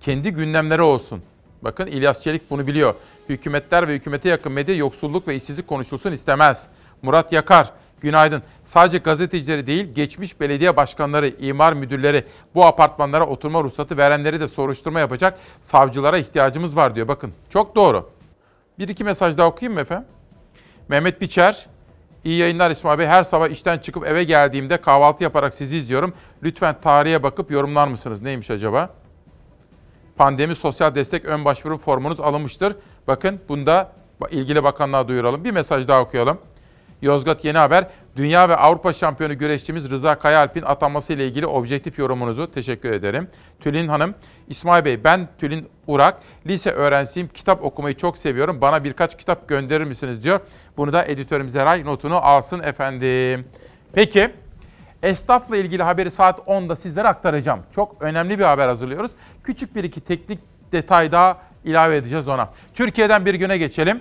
[0.00, 1.22] Kendi gündemleri olsun.
[1.62, 2.94] Bakın İlyas Çelik bunu biliyor.
[3.28, 6.68] Hükümetler ve hükümete yakın medya yoksulluk ve işsizlik konuşulsun istemez.
[7.02, 8.42] Murat Yakar, günaydın.
[8.64, 12.24] Sadece gazetecileri değil, geçmiş belediye başkanları, imar müdürleri,
[12.54, 17.08] bu apartmanlara oturma ruhsatı verenleri de soruşturma yapacak savcılara ihtiyacımız var diyor.
[17.08, 18.10] Bakın çok doğru.
[18.78, 20.08] Bir iki mesaj daha okuyayım mı efendim?
[20.88, 21.66] Mehmet Biçer,
[22.24, 23.06] iyi yayınlar İsmail Bey.
[23.06, 26.14] Her sabah işten çıkıp eve geldiğimde kahvaltı yaparak sizi izliyorum.
[26.42, 28.22] Lütfen tarihe bakıp yorumlar mısınız?
[28.22, 28.90] Neymiş acaba?
[30.16, 32.76] Pandemi sosyal destek ön başvuru formunuz alınmıştır.
[33.06, 33.92] Bakın bunda
[34.30, 35.44] ilgili bakanlığa duyuralım.
[35.44, 36.38] Bir mesaj daha okuyalım.
[37.02, 37.86] Yozgat Yeni Haber,
[38.16, 43.28] Dünya ve Avrupa şampiyonu güreşçimiz Rıza Kayaalp'in atanması ile ilgili objektif yorumunuzu teşekkür ederim.
[43.60, 44.14] Tülin Hanım,
[44.48, 48.60] İsmail Bey ben Tülin Urak, lise öğrencisiyim, kitap okumayı çok seviyorum.
[48.60, 50.40] Bana birkaç kitap gönderir misiniz diyor.
[50.76, 53.46] Bunu da editörümüz Eray notunu alsın efendim.
[53.92, 54.30] Peki,
[55.02, 57.60] esnafla ilgili haberi saat 10'da sizlere aktaracağım.
[57.74, 59.10] Çok önemli bir haber hazırlıyoruz.
[59.44, 60.38] Küçük bir iki teknik
[60.72, 62.50] detay daha ilave edeceğiz ona.
[62.74, 64.00] Türkiye'den bir güne geçelim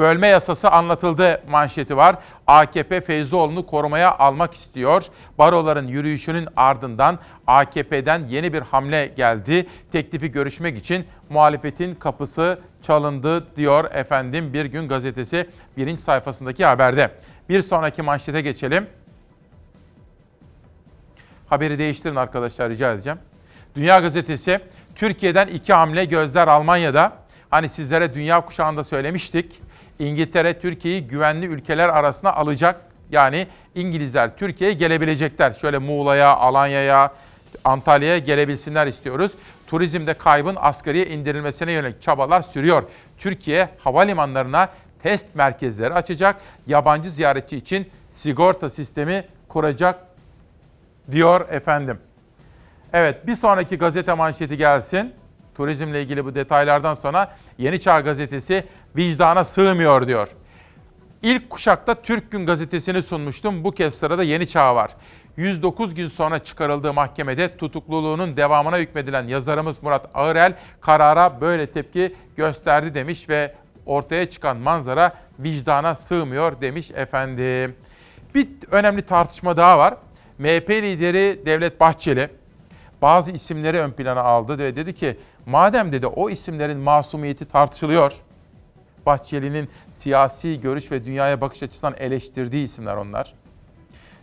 [0.00, 2.16] bölme yasası anlatıldı manşeti var.
[2.46, 5.04] AKP Feyzoğlu'nu korumaya almak istiyor.
[5.38, 9.66] Baroların yürüyüşünün ardından AKP'den yeni bir hamle geldi.
[9.92, 17.10] Teklifi görüşmek için muhalefetin kapısı çalındı diyor efendim Bir Gün Gazetesi birinci sayfasındaki haberde.
[17.48, 18.86] Bir sonraki manşete geçelim.
[21.48, 23.18] Haberi değiştirin arkadaşlar rica edeceğim.
[23.76, 24.60] Dünya Gazetesi
[24.94, 27.12] Türkiye'den iki hamle gözler Almanya'da.
[27.50, 29.60] Hani sizlere dünya kuşağında söylemiştik.
[30.00, 32.80] İngiltere Türkiye'yi güvenli ülkeler arasına alacak.
[33.10, 35.52] Yani İngilizler Türkiye'ye gelebilecekler.
[35.52, 37.12] Şöyle Muğla'ya, Alanya'ya,
[37.64, 39.32] Antalya'ya gelebilsinler istiyoruz.
[39.66, 42.82] Turizmde kaybın asgariye indirilmesine yönelik çabalar sürüyor.
[43.18, 44.68] Türkiye havalimanlarına
[45.02, 46.36] test merkezleri açacak.
[46.66, 49.98] Yabancı ziyaretçi için sigorta sistemi kuracak
[51.10, 51.98] diyor efendim.
[52.92, 55.14] Evet bir sonraki gazete manşeti gelsin.
[55.54, 58.64] Turizmle ilgili bu detaylardan sonra Yeni Çağ gazetesi
[58.96, 60.28] vicdana sığmıyor diyor.
[61.22, 63.64] İlk kuşakta Türk Gün gazetesini sunmuştum.
[63.64, 64.90] Bu kez sırada Yeni Çağ var.
[65.36, 72.94] 109 gün sonra çıkarıldığı mahkemede tutukluluğunun devamına hükmedilen yazarımız Murat Ağırel karara böyle tepki gösterdi
[72.94, 73.54] demiş ve
[73.86, 77.76] ortaya çıkan manzara vicdana sığmıyor demiş efendim.
[78.34, 79.94] Bir önemli tartışma daha var.
[80.38, 82.28] MHP lideri Devlet Bahçeli
[83.02, 88.12] bazı isimleri ön plana aldı ve dedi ki madem dedi o isimlerin masumiyeti tartışılıyor.
[89.06, 93.34] Bahçeli'nin siyasi görüş ve dünyaya bakış açısından eleştirdiği isimler onlar.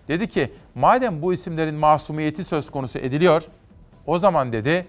[0.07, 3.43] Dedi ki madem bu isimlerin masumiyeti söz konusu ediliyor,
[4.05, 4.87] o zaman dedi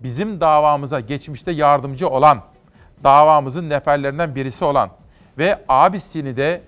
[0.00, 2.42] bizim davamıza geçmişte yardımcı olan,
[3.04, 4.90] davamızın neferlerinden birisi olan
[5.38, 6.62] ve abisini de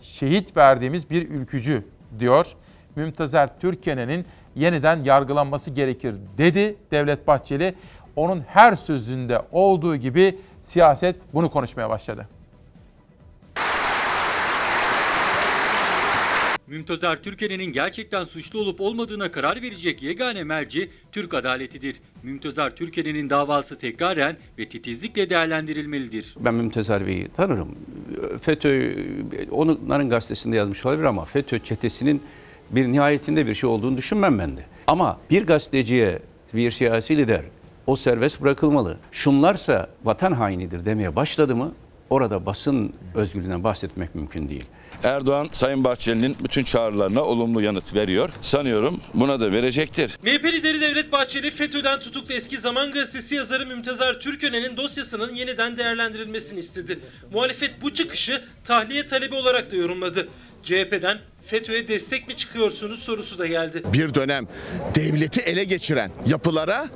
[0.00, 1.84] şehit verdiğimiz bir ülkücü
[2.18, 2.52] diyor.
[2.96, 7.74] Mümtazer Türkenen'in yeniden yargılanması gerekir dedi Devlet Bahçeli.
[8.16, 10.38] Onun her sözünde olduğu gibi
[10.68, 12.28] siyaset bunu konuşmaya başladı.
[16.66, 21.96] Mümtazar Türkenen'in gerçekten suçlu olup olmadığına karar verecek yegane merci Türk adaletidir.
[22.22, 26.34] Mümtazar Türkenen'in davası tekraren ve titizlikle değerlendirilmelidir.
[26.40, 27.68] Ben Mümtaz Bey'i tanırım.
[28.42, 28.94] FETÖ,
[29.50, 32.22] onların gazetesinde yazmış olabilir ama FETÖ çetesinin
[32.70, 34.64] bir nihayetinde bir şey olduğunu düşünmem ben de.
[34.86, 36.18] Ama bir gazeteciye,
[36.54, 37.42] bir siyasi lider
[37.88, 38.96] o serbest bırakılmalı.
[39.12, 41.72] Şunlarsa vatan hainidir demeye başladı mı
[42.10, 44.64] orada basın özgürlüğünden bahsetmek mümkün değil.
[45.02, 48.30] Erdoğan Sayın Bahçeli'nin bütün çağrılarına olumlu yanıt veriyor.
[48.40, 50.18] Sanıyorum buna da verecektir.
[50.22, 56.58] MHP lideri Devlet Bahçeli FETÖ'den tutuklu eski Zaman Gazetesi yazarı Mümtazar Türkören'in dosyasının yeniden değerlendirilmesini
[56.58, 57.00] istedi.
[57.32, 60.28] Muhalefet bu çıkışı tahliye talebi olarak da yorumladı.
[60.62, 61.18] CHP'den
[61.48, 63.82] FETÖ'ye destek mi çıkıyorsunuz sorusu da geldi.
[63.92, 64.46] Bir dönem
[64.94, 66.88] devleti ele geçiren yapılara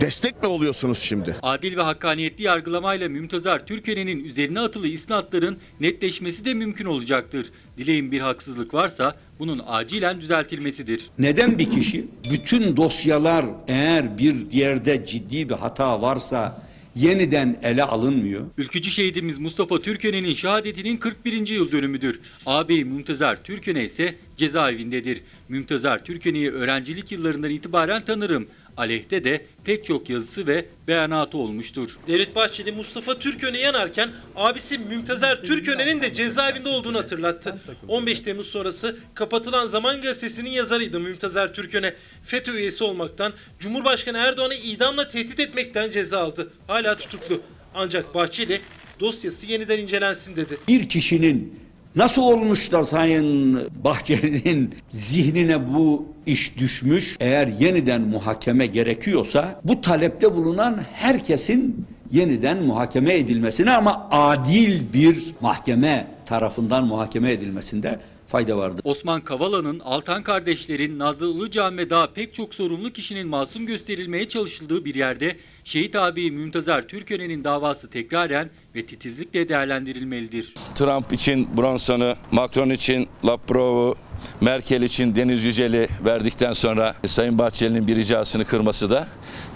[0.00, 1.36] destek mi oluyorsunuz şimdi?
[1.42, 7.52] Adil ve hakkaniyetli yargılamayla Mümtazar Türkenen'in üzerine atılı isnatların netleşmesi de mümkün olacaktır.
[7.78, 11.10] Dileğin bir haksızlık varsa bunun acilen düzeltilmesidir.
[11.18, 16.67] Neden bir kişi bütün dosyalar eğer bir yerde ciddi bir hata varsa
[16.98, 18.42] yeniden ele alınmıyor?
[18.58, 21.48] Ülkücü şehidimiz Mustafa Türkenen'in şehadetinin 41.
[21.48, 22.20] yıl dönümüdür.
[22.46, 25.20] Ağabey Mümtazar Türkene ise cezaevindedir.
[25.48, 28.46] Mümtazar Türkene'yi öğrencilik yıllarından itibaren tanırım.
[28.78, 31.98] Aleyhte de pek çok yazısı ve beyanatı olmuştur.
[32.06, 37.60] Devlet Bahçeli Mustafa Türköne yanarken abisi Mümtazer Türköne'nin de cezaevinde olduğunu hatırlattı.
[37.88, 41.94] 15 Temmuz sonrası kapatılan Zaman Gazetesi'nin yazarıydı Mümtazer Türköne.
[42.24, 46.52] FETÖ üyesi olmaktan, Cumhurbaşkanı Erdoğan'ı idamla tehdit etmekten ceza aldı.
[46.66, 47.40] Hala tutuklu.
[47.74, 48.60] Ancak Bahçeli
[49.00, 50.58] dosyası yeniden incelensin dedi.
[50.68, 51.67] Bir kişinin
[51.98, 57.16] Nasıl olmuş da Sayın Bahçeli'nin zihnine bu iş düşmüş?
[57.20, 66.06] Eğer yeniden muhakeme gerekiyorsa bu talepte bulunan herkesin yeniden muhakeme edilmesine ama adil bir mahkeme
[66.26, 67.98] tarafından muhakeme edilmesinde
[68.28, 68.80] fayda vardır.
[68.84, 74.84] Osman Kavala'nın, Altan kardeşlerin, Nazlı Ilıcan ve daha pek çok sorumlu kişinin masum gösterilmeye çalışıldığı
[74.84, 80.54] bir yerde şehit abi Mümtazar Türkören'in davası tekraren ve titizlikle değerlendirilmelidir.
[80.74, 83.96] Trump için Bronson'u, Macron için Laprov'u,
[84.40, 89.08] Merkel için Deniz Yücel'i verdikten sonra Sayın Bahçeli'nin bir ricasını kırması da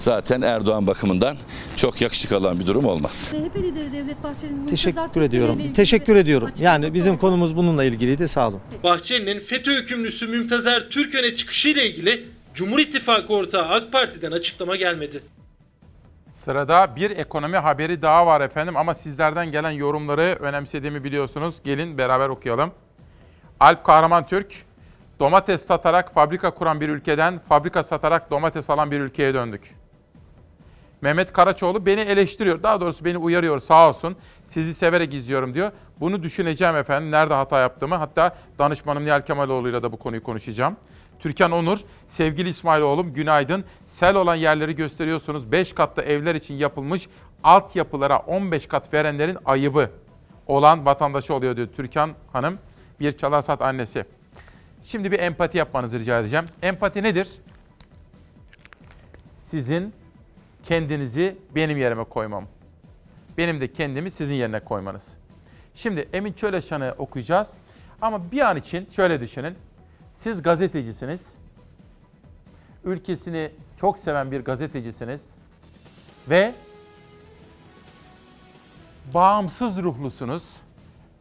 [0.02, 1.36] zaten Erdoğan bakımından
[1.76, 3.28] çok yakışık alan bir durum olmaz.
[3.30, 5.72] CHP lideri Devlet Bahçeli'nin Teşekkür ediyorum.
[5.72, 6.50] Teşekkür ediyorum.
[6.58, 8.28] Yani bizim konumuz bununla ilgiliydi.
[8.28, 8.60] Sağ olun.
[8.84, 12.24] Bahçeli'nin FETÖ hükümlüsü Mümtazer Türköne çıkışıyla ilgili
[12.54, 15.22] Cumhur İttifakı ortağı AK Parti'den açıklama gelmedi.
[16.32, 21.54] Sırada bir ekonomi haberi daha var efendim ama sizlerden gelen yorumları önemsediğimi biliyorsunuz.
[21.64, 22.70] Gelin beraber okuyalım.
[23.60, 24.52] Alp Kahraman Türk,
[25.20, 29.81] domates satarak fabrika kuran bir ülkeden fabrika satarak domates alan bir ülkeye döndük.
[31.02, 32.62] Mehmet Karaçoğlu beni eleştiriyor.
[32.62, 34.16] Daha doğrusu beni uyarıyor sağ olsun.
[34.44, 35.72] Sizi severek izliyorum diyor.
[36.00, 37.10] Bunu düşüneceğim efendim.
[37.10, 37.94] Nerede hata yaptığımı.
[37.94, 40.76] Hatta danışmanım Nihal Kemaloğlu'yla da bu konuyu konuşacağım.
[41.18, 43.64] Türkan Onur, sevgili İsmailoğlum günaydın.
[43.86, 45.52] Sel olan yerleri gösteriyorsunuz.
[45.52, 47.08] 5 katlı evler için yapılmış
[47.44, 49.90] altyapılara 15 kat verenlerin ayıbı
[50.46, 52.58] olan vatandaşı oluyor diyor Türkan Hanım.
[53.00, 54.04] Bir Çalarsat annesi.
[54.84, 56.46] Şimdi bir empati yapmanızı rica edeceğim.
[56.62, 57.28] Empati nedir?
[59.38, 59.94] Sizin
[60.62, 62.46] kendinizi benim yerime koymam.
[63.38, 65.16] Benim de kendimi sizin yerine koymanız.
[65.74, 67.50] Şimdi Emin Çöleşan'ı okuyacağız.
[68.02, 69.54] Ama bir an için şöyle düşünün.
[70.16, 71.34] Siz gazetecisiniz.
[72.84, 75.34] Ülkesini çok seven bir gazetecisiniz.
[76.30, 76.52] Ve
[79.14, 80.56] bağımsız ruhlusunuz.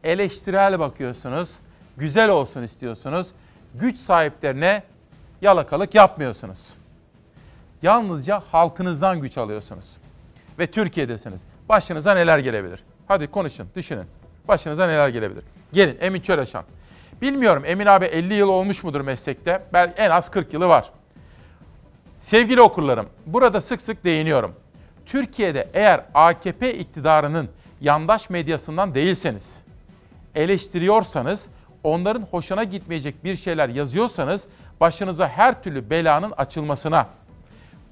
[0.04, 1.58] Eleştirel bakıyorsunuz.
[1.96, 3.28] güzel olsun istiyorsunuz.
[3.74, 4.82] Güç sahiplerine
[5.40, 6.74] yalakalık yapmıyorsunuz.
[7.82, 9.86] Yalnızca halkınızdan güç alıyorsunuz.
[10.58, 11.40] Ve Türkiye'desiniz.
[11.68, 12.84] Başınıza neler gelebilir?
[13.08, 14.06] Hadi konuşun, düşünün.
[14.48, 15.44] Başınıza neler gelebilir?
[15.72, 16.64] Gelin Emin Çöreşan.
[17.22, 19.62] Bilmiyorum Emin abi 50 yıl olmuş mudur meslekte?
[19.72, 20.90] Belki en az 40 yılı var.
[22.20, 24.54] Sevgili okurlarım, burada sık sık değiniyorum.
[25.06, 27.48] Türkiye'de eğer AKP iktidarının
[27.80, 29.62] yandaş medyasından değilseniz,
[30.34, 31.48] eleştiriyorsanız,
[31.84, 34.46] onların hoşuna gitmeyecek bir şeyler yazıyorsanız
[34.80, 37.06] başınıza her türlü belanın açılmasına,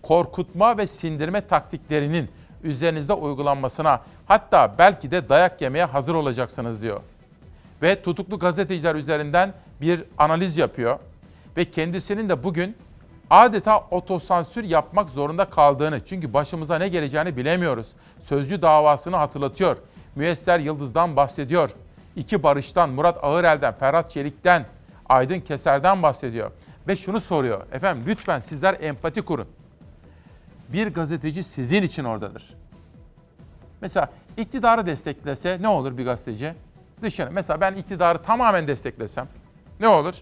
[0.03, 2.29] korkutma ve sindirme taktiklerinin
[2.63, 7.01] üzerinizde uygulanmasına, hatta belki de dayak yemeye hazır olacaksınız diyor.
[7.83, 10.99] Ve tutuklu gazeteciler üzerinden bir analiz yapıyor
[11.57, 12.77] ve kendisinin de bugün
[13.31, 17.87] adeta otosansür yapmak zorunda kaldığını, çünkü başımıza ne geleceğini bilemiyoruz.
[18.23, 19.77] Sözcü davasını hatırlatıyor.
[20.15, 21.71] Müesser Yıldız'dan bahsediyor.
[22.17, 24.67] İki Barış'tan, Murat Ağırel'den, Ferhat Çelik'ten,
[25.09, 26.51] Aydın Keser'den bahsediyor.
[26.89, 27.67] Ve şunu soruyor.
[27.73, 29.47] Efendim lütfen sizler empati kurun.
[30.73, 32.55] Bir gazeteci sizin için oradadır.
[33.81, 36.55] Mesela iktidarı desteklese ne olur bir gazeteci?
[37.03, 37.33] Düşünün.
[37.33, 39.29] Mesela ben iktidarı tamamen desteklesem
[39.81, 40.15] ne olur?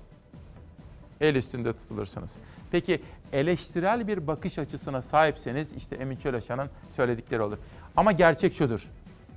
[1.20, 2.30] El üstünde tutulursunuz.
[2.70, 3.02] Peki
[3.32, 7.58] eleştirel bir bakış açısına sahipseniz işte Emin Çöleşan'ın söyledikleri olur.
[7.96, 8.88] Ama gerçek şudur.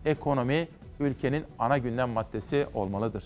[0.06, 0.68] Ekonomi
[1.00, 3.24] ülkenin ana gündem maddesi olmalıdır.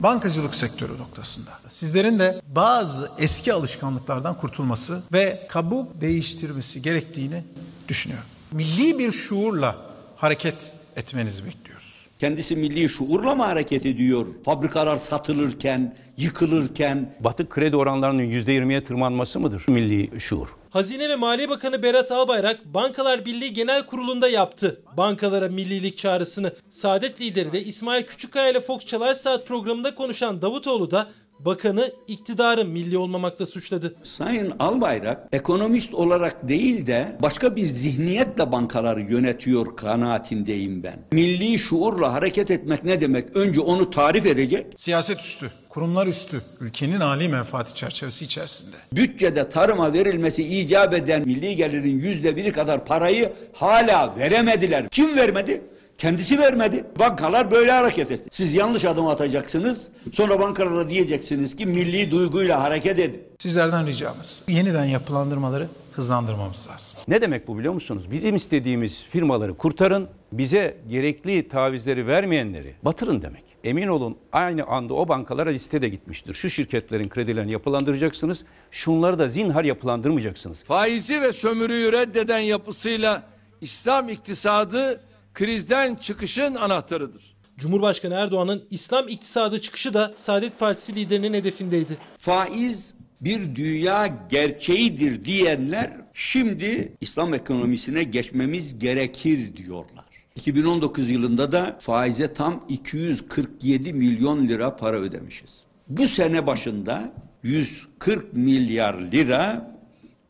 [0.00, 1.50] Bankacılık sektörü noktasında.
[1.68, 7.44] Sizlerin de bazı eski alışkanlıklardan kurtulması ve kabuk değiştirmesi gerektiğini
[7.88, 8.26] düşünüyorum.
[8.52, 9.76] Milli bir şuurla
[10.16, 12.06] hareket etmenizi bekliyoruz.
[12.18, 14.26] Kendisi milli şuurla mı hareket ediyor?
[14.44, 17.14] Fabrikalar satılırken, yıkılırken.
[17.20, 20.48] Batı kredi oranlarının %20'ye tırmanması mıdır milli şuur?
[20.70, 24.82] Hazine ve Maliye Bakanı Berat Albayrak Bankalar Birliği Genel Kurulu'nda yaptı.
[24.96, 26.52] Bankalara millilik çağrısını.
[26.70, 31.08] Saadet lideri de İsmail Küçükkaya ile Fox Çalar Saat programında konuşan Davutoğlu da
[31.38, 33.94] bakanı iktidarı milli olmamakla suçladı.
[34.02, 41.04] Sayın Albayrak ekonomist olarak değil de başka bir zihniyetle bankaları yönetiyor kanaatindeyim ben.
[41.12, 43.36] Milli şuurla hareket etmek ne demek?
[43.36, 44.66] Önce onu tarif edecek.
[44.76, 48.76] Siyaset üstü, kurumlar üstü, ülkenin âli menfaati çerçevesi içerisinde.
[48.92, 54.88] Bütçede tarıma verilmesi icap eden milli gelirin yüzde biri kadar parayı hala veremediler.
[54.88, 55.62] Kim vermedi?
[55.98, 56.84] Kendisi vermedi.
[56.98, 58.28] Bankalar böyle hareket etti.
[58.32, 59.88] Siz yanlış adım atacaksınız.
[60.12, 63.22] Sonra bankalara diyeceksiniz ki milli duyguyla hareket edin.
[63.38, 66.98] Sizlerden ricamız yeniden yapılandırmaları hızlandırmamız lazım.
[67.08, 68.04] Ne demek bu biliyor musunuz?
[68.10, 73.47] Bizim istediğimiz firmaları kurtarın, bize gerekli tavizleri vermeyenleri batırın demek.
[73.64, 76.34] Emin olun aynı anda o bankalara liste de gitmiştir.
[76.34, 80.62] Şu şirketlerin kredilerini yapılandıracaksınız, şunları da zinhar yapılandırmayacaksınız.
[80.64, 83.22] Faizi ve sömürüyü reddeden yapısıyla
[83.60, 85.00] İslam iktisadı
[85.34, 87.36] krizden çıkışın anahtarıdır.
[87.56, 91.96] Cumhurbaşkanı Erdoğan'ın İslam iktisadı çıkışı da Saadet Partisi liderinin hedefindeydi.
[92.18, 100.07] Faiz bir dünya gerçeğidir diyenler şimdi İslam ekonomisine geçmemiz gerekir diyorlar.
[100.38, 105.64] 2019 yılında da faize tam 247 milyon lira para ödemişiz.
[105.88, 107.12] Bu sene başında
[107.42, 109.74] 140 milyar lira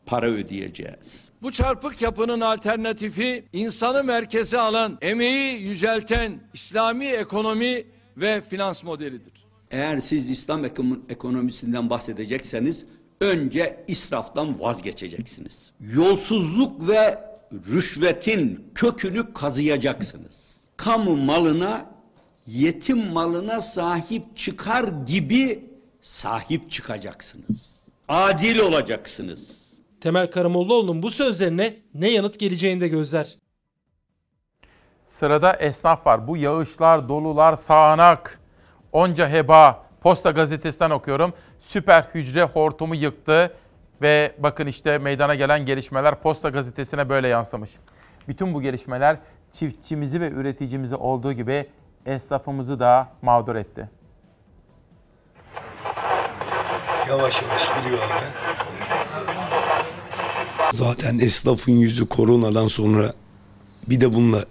[0.05, 1.29] para ödeyeceğiz.
[1.41, 7.83] Bu çarpık yapının alternatifi insanı merkeze alan, emeği yücelten İslami ekonomi
[8.17, 9.45] ve finans modelidir.
[9.71, 10.65] Eğer siz İslam
[11.09, 12.85] ekonomisinden bahsedecekseniz
[13.21, 15.71] önce israftan vazgeçeceksiniz.
[15.79, 20.61] Yolsuzluk ve rüşvetin kökünü kazıyacaksınız.
[20.77, 21.85] Kamu malına,
[22.45, 25.69] yetim malına sahip çıkar gibi
[26.01, 27.79] sahip çıkacaksınız.
[28.07, 29.69] Adil olacaksınız.
[30.01, 33.37] Temel Karamollaoğlu'nun bu sözlerine ne yanıt geleceğini de gözler.
[35.07, 36.27] Sırada esnaf var.
[36.27, 38.39] Bu yağışlar, dolular, sağanak,
[38.91, 39.89] onca heba.
[40.01, 41.33] Posta gazetesinden okuyorum.
[41.65, 43.53] Süper hücre hortumu yıktı
[44.01, 47.71] ve bakın işte meydana gelen gelişmeler Posta gazetesine böyle yansımış.
[48.27, 49.17] Bütün bu gelişmeler
[49.53, 51.67] çiftçimizi ve üreticimizi olduğu gibi
[52.05, 53.89] esnafımızı da mağdur etti.
[57.09, 58.25] Yavaş yavaş giriyor abi.
[60.73, 63.13] Zaten esnafın yüzü koronadan sonra
[63.87, 64.45] bir de bununla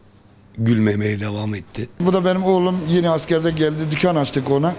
[0.59, 1.89] gülmemeye devam etti.
[2.01, 3.91] Bu da benim oğlum yeni askerde geldi.
[3.91, 4.75] Dükkan açtık ona.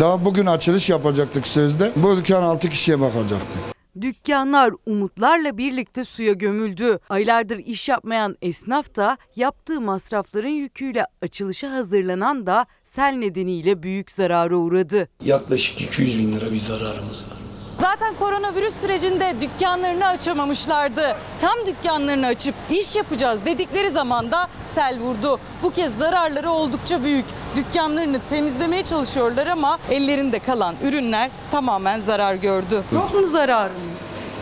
[0.00, 1.92] Daha bugün açılış yapacaktık sözde.
[1.96, 3.75] Bu dükkan 6 kişiye bakacaktı.
[4.00, 6.98] Dükkanlar umutlarla birlikte suya gömüldü.
[7.08, 14.56] Aylardır iş yapmayan esnaf da yaptığı masrafların yüküyle açılışa hazırlanan da sel nedeniyle büyük zarara
[14.56, 15.08] uğradı.
[15.24, 17.45] Yaklaşık 200 bin lira bir zararımız var.
[17.80, 21.16] Zaten koronavirüs sürecinde dükkanlarını açamamışlardı.
[21.40, 25.40] Tam dükkanlarını açıp iş yapacağız dedikleri zaman da sel vurdu.
[25.62, 27.24] Bu kez zararları oldukça büyük.
[27.56, 32.82] Dükkanlarını temizlemeye çalışıyorlar ama ellerinde kalan ürünler tamamen zarar gördü.
[32.92, 33.76] Yok mu zararınız?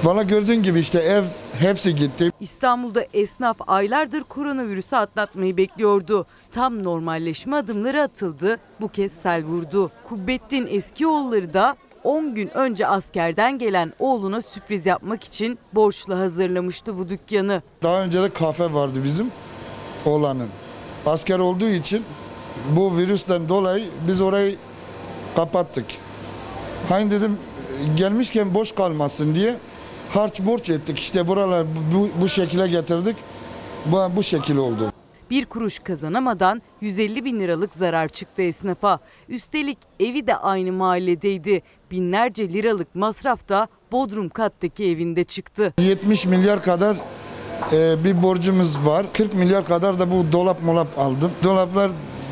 [0.05, 1.24] Valla gördüğün gibi işte ev
[1.59, 2.31] hepsi gitti.
[2.40, 6.27] İstanbul'da esnaf aylardır koronavirüsü atlatmayı bekliyordu.
[6.51, 8.59] Tam normalleşme adımları atıldı.
[8.81, 9.90] Bu kez sel vurdu.
[10.09, 17.09] Kubbettin Eskioğulları da 10 gün önce askerden gelen oğluna sürpriz yapmak için borçla hazırlamıştı bu
[17.09, 17.62] dükkanı.
[17.82, 19.31] Daha önce de kafe vardı bizim
[20.06, 20.48] oğlanın.
[21.06, 22.05] Asker olduğu için
[22.70, 24.56] bu virüsten dolayı biz orayı
[25.36, 25.86] kapattık.
[26.89, 27.39] Hani dedim
[27.97, 29.56] gelmişken boş kalmasın diye
[30.10, 30.98] harç borç ettik.
[30.98, 33.16] İşte buralar bu, bu şekilde getirdik.
[33.86, 34.93] Bu, bu şekil oldu.
[35.35, 38.98] Bir kuruş kazanamadan 150 bin liralık zarar çıktı esnafa.
[39.28, 41.62] Üstelik evi de aynı mahalledeydi.
[41.90, 45.73] Binlerce liralık masraf da Bodrum kattaki evinde çıktı.
[45.78, 46.97] 70 milyar kadar
[47.73, 49.06] e, bir borcumuz var.
[49.12, 51.31] 40 milyar kadar da bu dolap molap aldım.
[51.44, 51.90] Dolaplar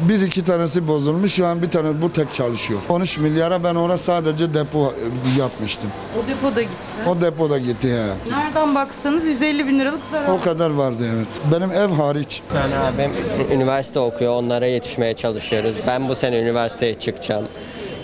[0.09, 1.33] bir iki tanesi bozulmuş.
[1.35, 2.81] Şu an bir tane bu tek çalışıyor.
[2.89, 4.93] 13 milyara ben ona sadece depo
[5.37, 5.91] e, yapmıştım.
[6.19, 6.75] O depoda gitti.
[7.09, 8.07] O depoda gitti ya.
[8.31, 10.29] Nereden baksanız 150 bin liralık zarar.
[10.29, 11.27] O kadar vardı evet.
[11.53, 12.43] Benim ev hariç.
[12.55, 13.11] Yani abim
[13.53, 15.77] üniversite okuyor, onlara yetişmeye çalışıyoruz.
[15.87, 17.45] Ben bu sene üniversiteye çıkacağım.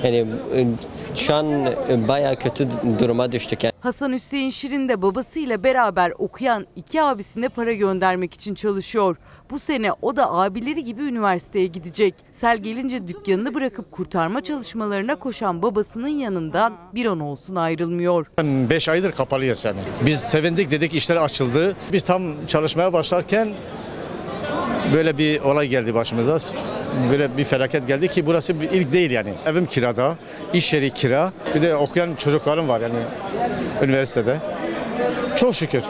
[0.04, 0.66] Yani e,
[1.14, 1.46] şu an
[1.88, 3.64] e, bayağı kötü duruma düştük.
[3.64, 3.72] Yani.
[3.80, 9.16] Hasan Hüseyin Şirin de babasıyla beraber okuyan iki abisine para göndermek için çalışıyor.
[9.50, 12.14] Bu sene o da abileri gibi üniversiteye gidecek.
[12.32, 18.26] Sel gelince dükkanını bırakıp kurtarma çalışmalarına koşan babasının yanından bir an olsun ayrılmıyor.
[18.42, 19.78] 5 aydır kapalıyız yani.
[20.06, 21.76] Biz sevindik dedik işler açıldı.
[21.92, 23.48] Biz tam çalışmaya başlarken
[24.94, 26.38] böyle bir olay geldi başımıza.
[27.10, 29.34] Böyle bir felaket geldi ki burası bir ilk değil yani.
[29.46, 30.16] Evim kirada,
[30.52, 31.32] iş yeri kira.
[31.54, 32.94] Bir de okuyan çocuklarım var yani
[33.82, 34.36] üniversitede.
[35.36, 35.82] Çok şükür.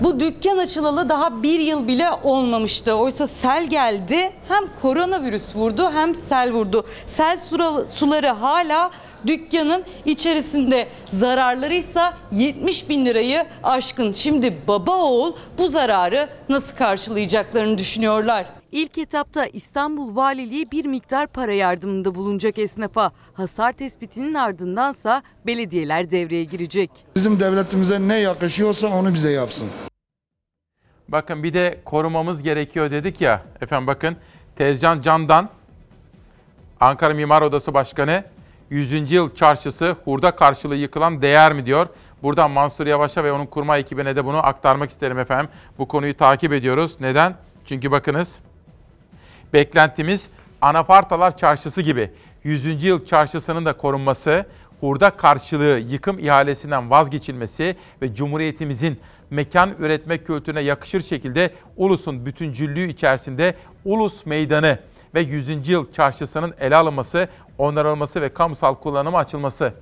[0.00, 2.94] Bu dükkan açılalı daha bir yıl bile olmamıştı.
[2.94, 6.86] Oysa sel geldi hem koronavirüs vurdu hem sel vurdu.
[7.06, 7.38] Sel
[7.86, 8.90] suları hala
[9.26, 10.88] dükkanın içerisinde.
[11.08, 12.02] Zararları ise
[12.32, 14.12] 70 bin lirayı aşkın.
[14.12, 18.55] Şimdi baba oğul bu zararı nasıl karşılayacaklarını düşünüyorlar.
[18.76, 23.12] İlk etapta İstanbul Valiliği bir miktar para yardımında bulunacak esnafa.
[23.34, 26.90] Hasar tespitinin ardındansa belediyeler devreye girecek.
[27.16, 29.68] Bizim devletimize ne yakışıyorsa onu bize yapsın.
[31.08, 33.42] Bakın bir de korumamız gerekiyor dedik ya.
[33.60, 34.16] Efendim bakın
[34.56, 35.48] Tezcan Candan,
[36.80, 38.24] Ankara Mimar Odası Başkanı,
[38.70, 39.12] 100.
[39.12, 41.86] yıl çarşısı hurda karşılığı yıkılan değer mi diyor.
[42.22, 45.50] Buradan Mansur Yavaş'a ve onun kurma ekibine de bunu aktarmak isterim efendim.
[45.78, 46.96] Bu konuyu takip ediyoruz.
[47.00, 47.34] Neden?
[47.64, 48.40] Çünkü bakınız
[49.52, 50.28] beklentimiz
[50.60, 52.10] Anafartalar Çarşısı gibi
[52.44, 52.84] 100.
[52.84, 54.46] yıl çarşısının da korunması,
[54.80, 59.00] hurda karşılığı yıkım ihalesinden vazgeçilmesi ve Cumhuriyetimizin
[59.30, 63.54] mekan üretme kültürüne yakışır şekilde ulusun bütüncüllüğü içerisinde
[63.84, 64.78] ulus meydanı
[65.14, 65.68] ve 100.
[65.68, 67.28] yıl çarşısının ele alınması,
[67.58, 69.72] onarılması ve kamusal kullanıma açılması.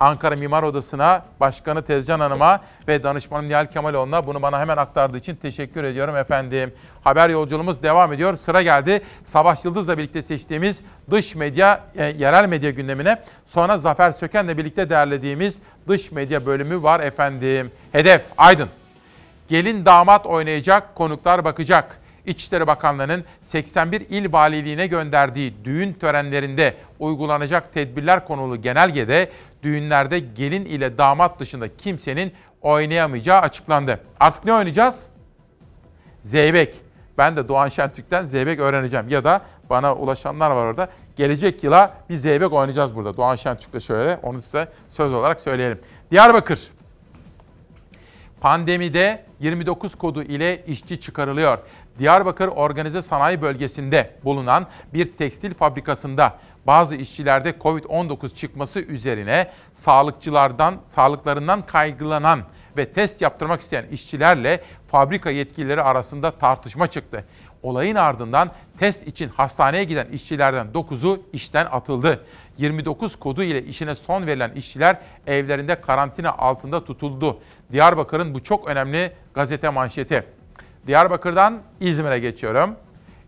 [0.00, 5.36] Ankara Mimar Odası'na, Başkanı Tezcan Hanım'a ve danışmanım Nihal Kemaloğlu'na bunu bana hemen aktardığı için
[5.36, 6.72] teşekkür ediyorum efendim.
[7.04, 8.38] Haber yolculuğumuz devam ediyor.
[8.44, 10.76] Sıra geldi Savaş Yıldız'la birlikte seçtiğimiz
[11.10, 13.22] dış medya, e, yerel medya gündemine.
[13.46, 15.54] Sonra Zafer Söken'le birlikte değerlediğimiz
[15.88, 17.70] dış medya bölümü var efendim.
[17.92, 18.68] Hedef Aydın.
[19.48, 22.00] Gelin damat oynayacak, konuklar bakacak.
[22.26, 29.30] İçişleri Bakanlığı'nın 81 il valiliğine gönderdiği düğün törenlerinde uygulanacak tedbirler konulu genelgede
[29.62, 32.32] düğünlerde gelin ile damat dışında kimsenin
[32.62, 34.00] oynayamayacağı açıklandı.
[34.20, 35.06] Artık ne oynayacağız?
[36.24, 36.74] Zeybek.
[37.18, 39.08] Ben de Doğan Şentürk'ten Zeybek öğreneceğim.
[39.08, 39.40] Ya da
[39.70, 40.88] bana ulaşanlar var orada.
[41.16, 43.16] Gelecek yıla bir Zeybek oynayacağız burada.
[43.16, 44.18] Doğan Şentürk'le şöyle.
[44.22, 45.80] Onu size söz olarak söyleyelim.
[46.10, 46.70] Diyarbakır.
[48.40, 51.58] Pandemide 29 kodu ile işçi çıkarılıyor.
[51.98, 61.66] Diyarbakır Organize Sanayi Bölgesi'nde bulunan bir tekstil fabrikasında bazı işçilerde Covid-19 çıkması üzerine sağlıkçılardan, sağlıklarından
[61.66, 62.40] kaygılanan
[62.76, 67.24] ve test yaptırmak isteyen işçilerle fabrika yetkilileri arasında tartışma çıktı.
[67.62, 72.24] Olayın ardından test için hastaneye giden işçilerden 9'u işten atıldı.
[72.58, 77.40] 29 kodu ile işine son verilen işçiler evlerinde karantina altında tutuldu.
[77.72, 80.35] Diyarbakır'ın bu çok önemli gazete manşeti.
[80.86, 82.76] Diyarbakır'dan İzmir'e geçiyorum.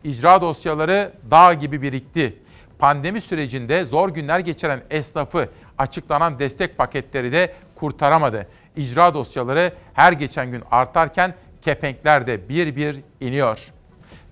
[0.05, 2.39] İcra dosyaları dağ gibi birikti.
[2.79, 5.49] Pandemi sürecinde zor günler geçiren esnafı
[5.79, 8.47] açıklanan destek paketleri de kurtaramadı.
[8.77, 13.71] İcra dosyaları her geçen gün artarken kepenkler de bir bir iniyor.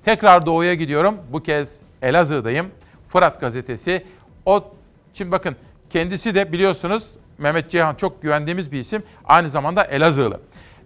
[0.04, 1.16] Tekrar doğuya gidiyorum.
[1.32, 2.66] Bu kez Elazığ'dayım.
[3.08, 4.06] Fırat gazetesi.
[4.46, 4.64] O
[5.14, 5.56] şimdi bakın
[5.90, 9.02] kendisi de biliyorsunuz Mehmet Ceyhan çok güvendiğimiz bir isim.
[9.24, 10.40] Aynı zamanda Elazığlı.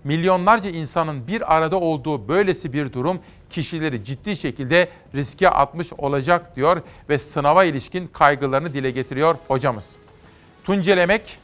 [0.05, 3.21] Milyonlarca insanın bir arada olduğu böylesi bir durum
[3.51, 9.85] kişileri ciddi şekilde riske atmış olacak diyor ve sınava ilişkin kaygılarını dile getiriyor hocamız.
[10.65, 11.39] Tuncelemek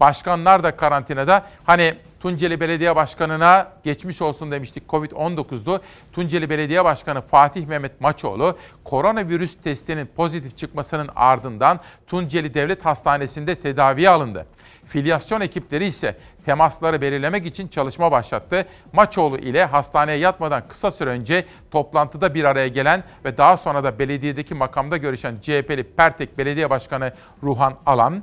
[0.00, 1.46] Başkanlar da karantinada.
[1.64, 5.80] Hani Tunceli Belediye Başkanı'na geçmiş olsun demiştik Covid-19'du.
[6.12, 14.10] Tunceli Belediye Başkanı Fatih Mehmet Maçoğlu koronavirüs testinin pozitif çıkmasının ardından Tunceli Devlet Hastanesi'nde tedaviye
[14.10, 14.46] alındı.
[14.86, 18.66] Filyasyon ekipleri ise temasları belirlemek için çalışma başlattı.
[18.92, 23.98] Maçoğlu ile hastaneye yatmadan kısa süre önce toplantıda bir araya gelen ve daha sonra da
[23.98, 27.12] belediyedeki makamda görüşen CHP'li Pertek Belediye Başkanı
[27.42, 28.22] Ruhan Alan,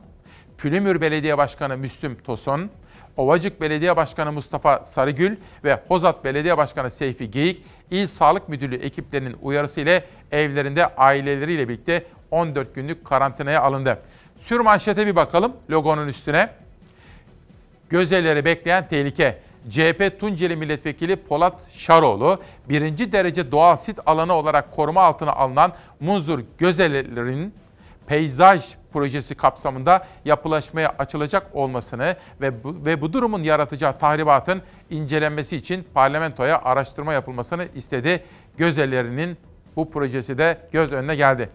[0.57, 2.69] Pülümür Belediye Başkanı Müslüm Tosun,
[3.18, 9.36] Ovacık Belediye Başkanı Mustafa Sarıgül ve Hozat Belediye Başkanı Seyfi Geyik, İl Sağlık Müdürlüğü ekiplerinin
[9.41, 13.99] uyarısı ile evlerinde aileleriyle birlikte 14 günlük karantinaya alındı.
[14.41, 16.49] Sür manşete bir bakalım logonun üstüne.
[17.90, 19.40] Gözeleri bekleyen tehlike.
[19.69, 26.40] CHP Tunceli Milletvekili Polat Şaroğlu, birinci derece doğal sit alanı olarak koruma altına alınan Munzur
[26.57, 27.53] Gözelerinin
[28.07, 35.88] peyzaj projesi kapsamında yapılaşmaya açılacak olmasını ve bu, ve bu durumun yaratacağı tahribatın incelenmesi için
[35.94, 38.23] parlamentoya araştırma yapılmasını istedi.
[38.57, 39.38] Gözellerinin
[39.76, 41.49] bu projesi de göz önüne geldi.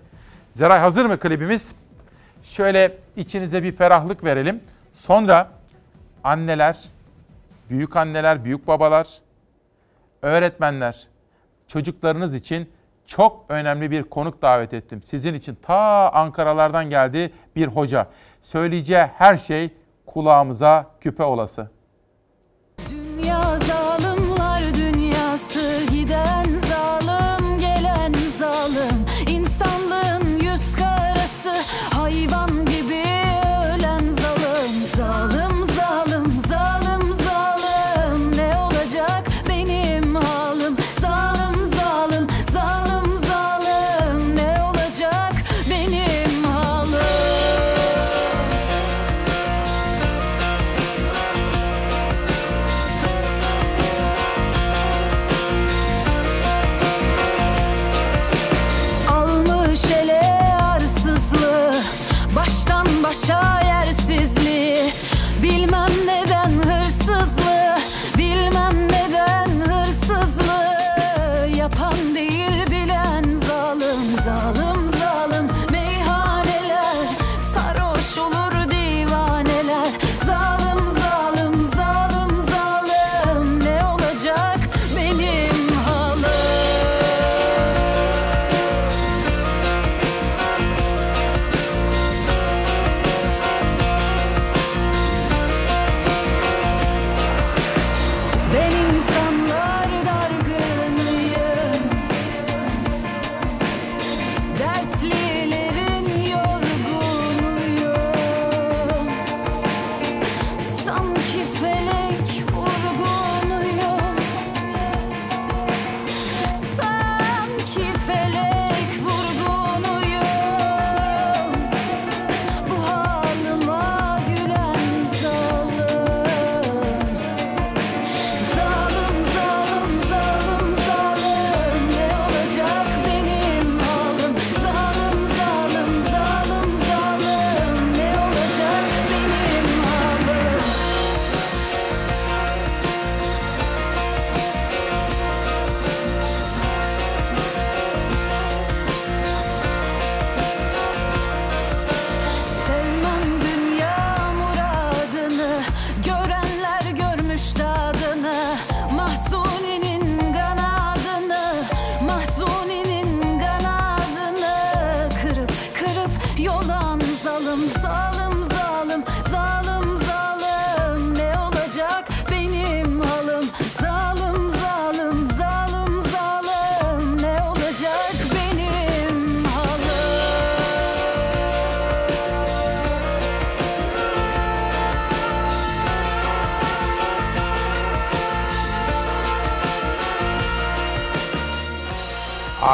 [0.53, 1.73] Zeray hazır mı klibimiz?
[2.43, 4.61] Şöyle içinize bir ferahlık verelim.
[4.97, 5.51] Sonra
[6.25, 6.79] anneler,
[7.71, 9.19] büyük anneler, büyük babalar,
[10.23, 11.07] öğretmenler,
[11.69, 12.69] çocuklarınız için
[13.11, 15.03] çok önemli bir konuk davet ettim.
[15.03, 18.07] Sizin için ta Ankara'lardan geldi bir hoca.
[18.43, 19.71] Söyleyeceği her şey
[20.07, 21.71] kulağımıza küpe olası.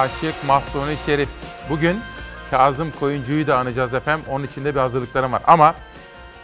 [0.07, 1.29] Aşık Mahsuni Şerif.
[1.71, 1.97] Bugün
[2.51, 4.27] Kazım Koyuncu'yu da anacağız efendim.
[4.31, 5.43] Onun için de bir hazırlıklarım var.
[5.47, 5.75] Ama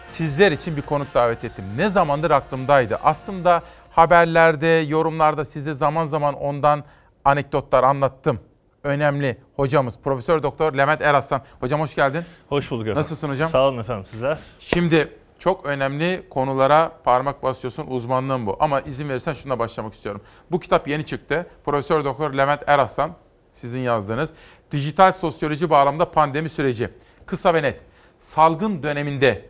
[0.04, 1.64] sizler için bir konuk davet ettim.
[1.76, 2.98] Ne zamandır aklımdaydı.
[3.04, 6.84] Aslında haberlerde, yorumlarda size zaman zaman ondan
[7.24, 8.40] anekdotlar anlattım.
[8.82, 11.42] önemli hocamız Profesör Doktor Levent Eraslan.
[11.60, 12.24] Hocam hoş geldin.
[12.48, 12.98] Hoş bulduk efendim.
[12.98, 13.50] Nasılsın hocam?
[13.50, 14.38] Sağ olun efendim sizler.
[14.60, 15.08] Şimdi
[15.38, 17.86] çok önemli konulara parmak basıyorsun.
[17.88, 18.56] Uzmanlığın bu.
[18.60, 20.20] Ama izin verirsen şuna başlamak istiyorum.
[20.50, 21.46] Bu kitap yeni çıktı.
[21.64, 23.10] Profesör Doktor Levent Eraslan
[23.52, 24.32] sizin yazdığınız.
[24.72, 26.88] Dijital sosyoloji bağlamında pandemi süreci.
[27.26, 27.80] Kısa ve net.
[28.20, 29.48] Salgın döneminde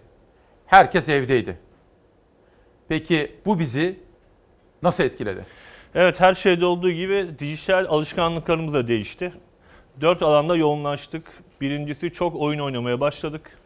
[0.67, 1.59] herkes evdeydi.
[2.89, 4.01] Peki bu bizi
[4.83, 5.47] nasıl etkiledi?
[5.95, 9.33] Evet her şeyde olduğu gibi dijital alışkanlıklarımız da değişti.
[10.01, 11.27] Dört alanda yoğunlaştık.
[11.61, 13.59] Birincisi çok oyun oynamaya başladık.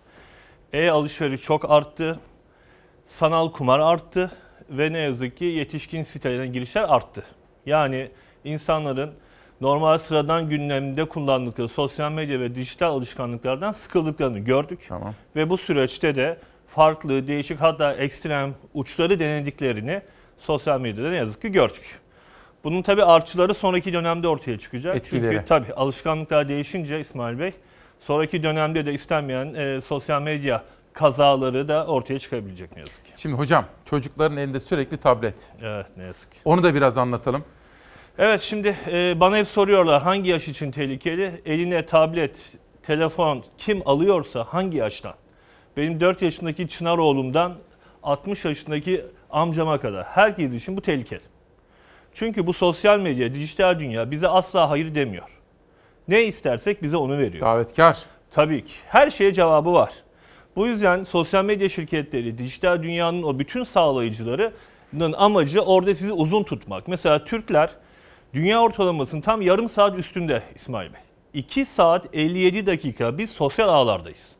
[0.73, 2.21] E-alışveriş çok arttı.
[3.07, 4.31] Sanal kumar arttı.
[4.71, 7.25] Ve ne yazık ki yetişkin sitelerine girişler arttı.
[7.67, 8.11] Yani
[8.45, 9.15] insanların
[9.61, 14.81] normal sıradan gündemde kullandıkları sosyal medya ve dijital alışkanlıklardan sıkıldıklarını gördük.
[14.89, 15.15] Tamam.
[15.37, 16.39] Ve bu süreçte de
[16.69, 20.03] farklı, değişik hatta ekstrem uçları denediklerini
[20.39, 22.01] sosyal medyada ne yazık ki gördük.
[22.65, 24.97] Bunun tabi artçıları sonraki dönemde ortaya çıkacak.
[24.97, 25.33] Etkileri.
[25.33, 27.53] Çünkü tabi alışkanlıklar değişince İsmail Bey
[28.01, 33.12] sonraki dönemde de istenmeyen e, sosyal medya kazaları da ortaya çıkabilecek ne yazık ki.
[33.16, 35.35] Şimdi hocam çocukların elinde sürekli tablet.
[35.62, 36.39] Evet ne yazık ki.
[36.45, 37.45] Onu da biraz anlatalım.
[38.18, 41.43] Evet şimdi e, bana hep soruyorlar hangi yaş için tehlikeli?
[41.47, 42.52] Eline tablet,
[42.82, 45.14] telefon kim alıyorsa hangi yaştan?
[45.76, 47.55] Benim 4 yaşındaki Çınar oğlumdan
[48.02, 51.20] 60 yaşındaki amcama kadar herkes için bu tehlikeli.
[52.14, 55.28] Çünkü bu sosyal medya, dijital dünya bize asla hayır demiyor.
[56.09, 57.47] Ne istersek bize onu veriyor.
[57.47, 57.98] Davetkar.
[58.30, 58.72] Tabii ki.
[58.88, 59.93] Her şeye cevabı var.
[60.56, 66.88] Bu yüzden sosyal medya şirketleri, dijital dünyanın o bütün sağlayıcılarının amacı orada sizi uzun tutmak.
[66.88, 67.70] Mesela Türkler
[68.37, 71.01] dünya ortalamasının tam yarım saat üstünde İsmail Bey.
[71.35, 74.33] 2 saat 57 dakika biz sosyal ağlardayız.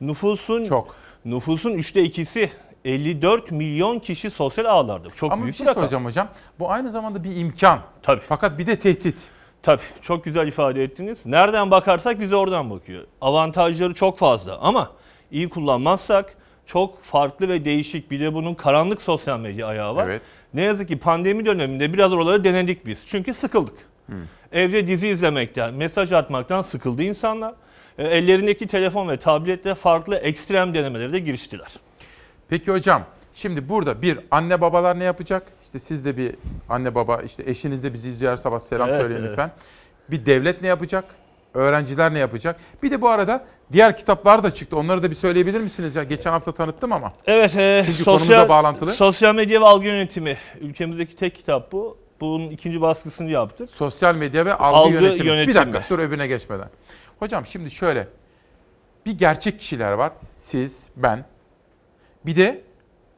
[0.00, 0.94] Nüfusun Çok.
[1.24, 2.50] Nüfusun üçte ikisi
[2.84, 5.10] 54 milyon kişi sosyal ağlarda.
[5.10, 5.82] Çok Ama bir büyük şey rakam.
[5.82, 6.28] soracağım hocam.
[6.58, 7.80] Bu aynı zamanda bir imkan.
[8.02, 8.20] Tabii.
[8.28, 9.16] Fakat bir de tehdit.
[9.62, 11.26] Tabii çok güzel ifade ettiniz.
[11.26, 13.04] Nereden bakarsak bize oradan bakıyor.
[13.20, 14.90] Avantajları çok fazla ama
[15.30, 16.36] iyi kullanmazsak
[16.68, 20.06] çok farklı ve değişik bir de bunun karanlık sosyal medya ayağı var.
[20.08, 20.22] Evet.
[20.54, 23.04] Ne yazık ki pandemi döneminde biraz oraları denedik biz.
[23.06, 23.74] Çünkü sıkıldık.
[24.52, 27.54] Evde dizi izlemekten, mesaj atmaktan sıkıldı insanlar.
[27.98, 31.68] E, Ellerindeki telefon ve tabletle farklı ekstrem denemelere de giriştiler.
[32.48, 33.02] Peki hocam
[33.34, 35.52] şimdi burada bir anne babalar ne yapacak?
[35.64, 36.34] İşte siz de bir
[36.68, 39.30] anne baba işte eşiniz de bizi izliyor sabah selam Evet, söyleyin evet.
[39.30, 39.50] lütfen.
[40.10, 41.04] Bir devlet ne yapacak?
[41.54, 42.60] Öğrenciler ne yapacak?
[42.82, 44.76] Bir de bu arada diğer kitaplar da çıktı.
[44.76, 45.96] Onları da bir söyleyebilir misiniz?
[45.96, 47.12] Ya geçen hafta tanıttım ama.
[47.26, 48.90] Evet, e, Çünkü sosyal, bağlantılı.
[48.92, 50.36] sosyal medya ve algı yönetimi.
[50.60, 51.98] Ülkemizdeki tek kitap bu.
[52.20, 53.70] Bunun ikinci baskısını yaptık.
[53.70, 55.20] Sosyal medya ve algı, Algı yönetimi.
[55.20, 55.54] Bir yönetimi.
[55.54, 56.68] dakika dur öbürüne geçmeden.
[57.18, 58.08] Hocam şimdi şöyle.
[59.06, 60.12] Bir gerçek kişiler var.
[60.36, 61.24] Siz, ben.
[62.26, 62.60] Bir de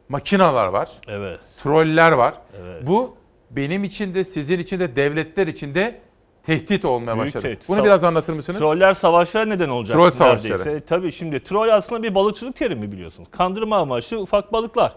[0.09, 0.91] makinalar var.
[1.09, 1.41] Evet.
[1.59, 2.35] Troller var.
[2.63, 2.87] Evet.
[2.87, 3.17] Bu
[3.51, 6.01] benim için de sizin için de devletler için de
[6.47, 7.43] tehdit olmaya Büyük başladı.
[7.43, 7.69] tehdit.
[7.69, 8.59] Bunu Sa- biraz anlatır mısınız?
[8.59, 9.97] Troller savaşlar neden olacak?
[9.97, 10.59] Troll savaşları.
[10.59, 10.81] neredeyse.
[10.87, 13.29] Tabii şimdi troll aslında bir balıkçılık terimi biliyorsunuz.
[13.33, 14.93] Kandırma amaçlı ufak balıklar.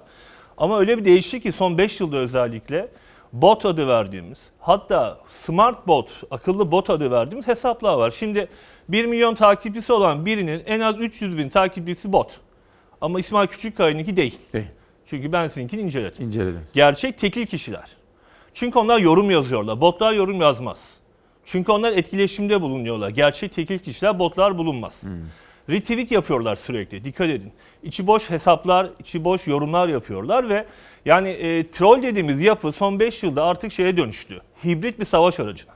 [0.58, 2.88] Ama öyle bir değişti ki son 5 yılda özellikle
[3.34, 8.12] bot adı verdiğimiz hatta smart bot, akıllı bot adı verdiğimiz hesaplar var.
[8.12, 8.48] Şimdi
[8.90, 12.40] 1 milyon takipçisi olan birinin en az 300 bin takipçisi bot.
[13.02, 14.40] Ama İsmail Küçükkaya'nınki değil.
[14.54, 14.66] Değil.
[15.10, 16.26] Çünkü ben sizinkini inceledim.
[16.26, 16.74] İncelediniz.
[16.74, 17.88] Gerçek tekil kişiler.
[18.54, 19.82] Çünkü onlar yorum yazıyorlar.
[19.82, 20.98] Botlar yorum yazmaz.
[21.46, 23.10] Çünkü onlar etkileşimde bulunuyorlar.
[23.10, 25.04] Gerçek tekil kişiler botlar bulunmaz.
[25.70, 27.04] Retweet yapıyorlar sürekli.
[27.04, 27.52] Dikkat edin.
[27.84, 30.66] İçi boş hesaplar, içi boş yorumlar yapıyorlar ve
[31.06, 34.42] yani e, troll dediğimiz yapı son 5 yılda artık şeye dönüştü.
[34.66, 35.74] Hibrit bir savaş aracına.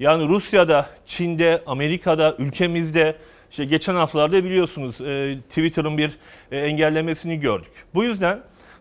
[0.00, 3.16] Yani Rusya'da, Çin'de, Amerika'da, ülkemizde
[3.50, 6.18] işte geçen haftalarda biliyorsunuz e, Twitter'ın bir
[6.50, 7.72] e, engellemesini gördük.
[7.94, 8.40] Bu yüzden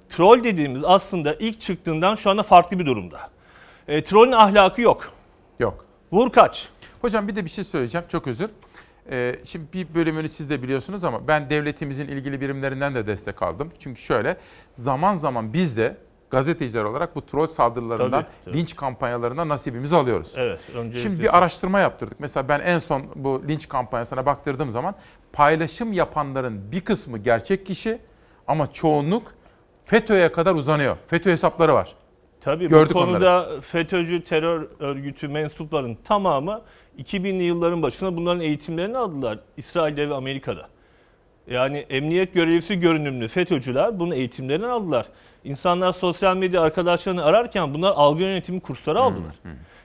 [0.09, 3.19] troll dediğimiz aslında ilk çıktığından şu anda farklı bir durumda.
[3.87, 5.13] E, trollün ahlakı yok.
[5.59, 5.84] Yok.
[6.11, 6.69] Vur kaç.
[7.01, 8.07] Hocam bir de bir şey söyleyeceğim.
[8.11, 8.49] Çok özür.
[9.11, 13.71] Ee, şimdi bir bölümünü siz de biliyorsunuz ama ben devletimizin ilgili birimlerinden de destek aldım.
[13.79, 14.37] Çünkü şöyle
[14.73, 15.97] zaman zaman biz de
[16.29, 18.57] gazeteciler olarak bu troll saldırılarından, Tabii, tabii.
[18.57, 20.33] linç kampanyalarından nasibimizi alıyoruz.
[20.35, 20.59] Evet.
[20.75, 22.19] öncelikle Şimdi bir araştırma yaptırdık.
[22.19, 24.95] Mesela ben en son bu linç kampanyasına baktırdığım zaman
[25.33, 27.99] paylaşım yapanların bir kısmı gerçek kişi
[28.47, 29.23] ama çoğunluk
[29.85, 30.97] FETÖ'ye kadar uzanıyor.
[31.07, 31.95] FETÖ hesapları var.
[32.45, 36.61] Tabii Gördük bu konuda FETÖ'cü terör örgütü mensuplarının tamamı
[36.99, 40.67] 2000'li yılların başına bunların eğitimlerini aldılar İsrail'de ve Amerika'da.
[41.49, 45.05] Yani emniyet görevlisi görünümlü FETÖ'cüler bunun eğitimlerini aldılar.
[45.43, 49.35] İnsanlar sosyal medya arkadaşlarını ararken bunlar algı yönetimi kursları aldılar.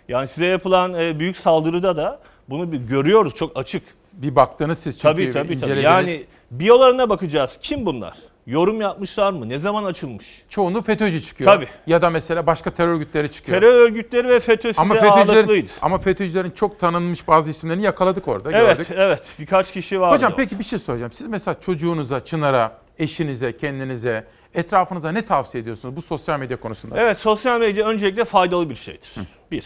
[0.08, 3.82] Yani size yapılan e, büyük saldırıda da bunu bir görüyoruz çok açık.
[4.12, 5.54] Bir baktınız siz çünkü Tabii tabii tabii.
[5.54, 5.84] incelediniz.
[5.84, 6.20] Yani
[6.50, 7.58] biyolarına bakacağız.
[7.62, 8.14] Kim bunlar?
[8.50, 9.48] Yorum yapmışlar mı?
[9.48, 10.42] Ne zaman açılmış?
[10.48, 11.52] Çoğunu FETÖ'cü çıkıyor.
[11.52, 11.68] Tabii.
[11.86, 13.60] Ya da mesela başka terör örgütleri çıkıyor.
[13.60, 15.70] Terör örgütleri ve FETÖ size ama ağırlıklıydı.
[15.82, 18.52] Ama FETÖ'cülerin çok tanınmış bazı isimlerini yakaladık orada.
[18.52, 18.92] Evet, gördük.
[18.96, 19.32] evet.
[19.38, 20.16] Birkaç kişi vardı.
[20.16, 21.12] Hocam peki bir şey soracağım.
[21.12, 27.00] Siz mesela çocuğunuza, Çınar'a, eşinize, kendinize, etrafınıza ne tavsiye ediyorsunuz bu sosyal medya konusunda?
[27.00, 29.12] Evet, sosyal medya öncelikle faydalı bir şeydir.
[29.50, 29.64] Bir.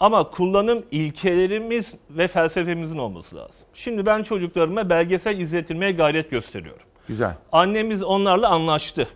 [0.00, 3.66] Ama kullanım ilkelerimiz ve felsefemizin olması lazım.
[3.74, 6.86] Şimdi ben çocuklarıma belgesel izletilmeye gayret gösteriyorum.
[7.12, 7.34] Güzel.
[7.52, 9.08] Annemiz onlarla anlaştı.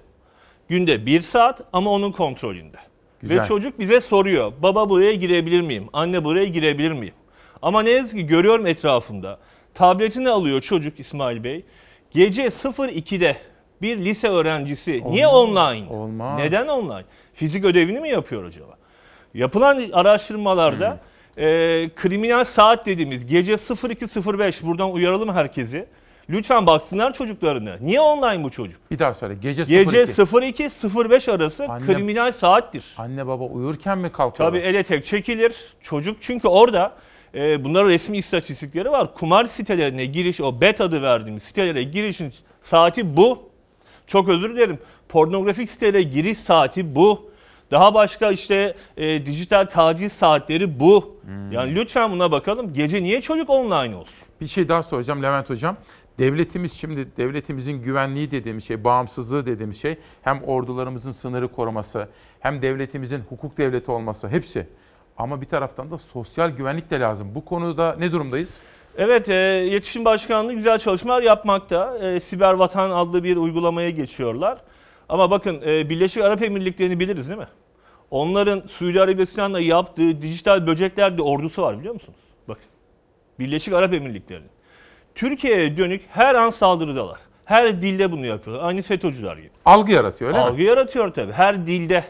[0.68, 2.77] Günde bir saat ama onun kontrolünde.
[3.23, 3.40] Güzel.
[3.43, 4.52] Ve çocuk bize soruyor.
[4.62, 5.86] Baba buraya girebilir miyim?
[5.93, 7.14] Anne buraya girebilir miyim?
[7.62, 9.39] Ama ne yazık ki görüyorum etrafımda.
[9.74, 11.64] Tabletini alıyor çocuk İsmail Bey.
[12.10, 13.36] Gece 02'de
[13.82, 15.89] bir lise öğrencisi niye Olmaz, online?
[15.90, 16.39] olmaz.
[16.40, 17.05] Neden online?
[17.35, 18.77] Fizik ödevini mi yapıyor acaba?
[19.35, 20.90] Yapılan araştırmalarda
[21.35, 21.44] Hmm.
[21.44, 25.86] e, kriminal saat dediğimiz gece 02.05 buradan uyaralım herkesi.
[26.31, 27.77] Lütfen baksınlar çocuklarına.
[27.81, 28.81] Niye online bu çocuk?
[28.90, 29.35] Bir daha söyle.
[29.35, 30.12] Gece, Gece 02.
[30.23, 32.85] 02.05 arası Anne- kriminal saattir.
[32.98, 34.59] Anne baba uyurken mi kalkıyorlar?
[34.61, 35.55] Tabii ele tek çekilir.
[35.81, 36.93] Çocuk çünkü orada
[37.35, 39.15] e, bunların resmi istatistikleri var.
[39.15, 43.48] Kumar sitelerine giriş, o bet adı verdiğimiz sitelere girişin saati bu.
[44.07, 44.78] Çok özür dilerim.
[45.09, 47.31] Pornografik sitelere giriş saati bu.
[47.70, 51.16] Daha başka işte e, dijital taciz saatleri bu.
[51.51, 52.74] Yani lütfen buna bakalım.
[52.74, 54.15] Gece niye çocuk online olsun?
[54.40, 55.77] Bir şey daha soracağım Levent Hocam.
[56.18, 62.09] Devletimiz şimdi devletimizin güvenliği dediğimiz şey, bağımsızlığı dediğimiz şey hem ordularımızın sınırı koruması,
[62.40, 64.66] hem devletimizin hukuk devleti olması hepsi.
[65.18, 67.34] Ama bir taraftan da sosyal güvenlik de lazım.
[67.34, 68.60] Bu konuda ne durumdayız?
[68.97, 71.98] Evet, e, İletişim Başkanlığı güzel çalışmalar yapmakta.
[71.98, 74.59] E, Siber Vatan adlı bir uygulamaya geçiyorlar.
[75.09, 77.48] Ama bakın e, Birleşik Arap Emirlikleri'ni biliriz değil mi?
[78.10, 82.18] Onların Suudi Arabistan'la yaptığı dijital böcekler de ordusu var biliyor musunuz?
[82.48, 82.64] Bakın.
[83.38, 84.56] Birleşik Arap Emirlikleri'nin.
[85.16, 87.18] Türkiye'ye dönük her an saldırıdalar.
[87.44, 88.68] Her dilde bunu yapıyorlar.
[88.68, 89.51] Aynı FETÖ'cüler gibi.
[89.64, 90.62] Algı yaratıyor öyle Algı mi?
[90.64, 91.32] yaratıyor tabii.
[91.32, 92.05] Her dilde.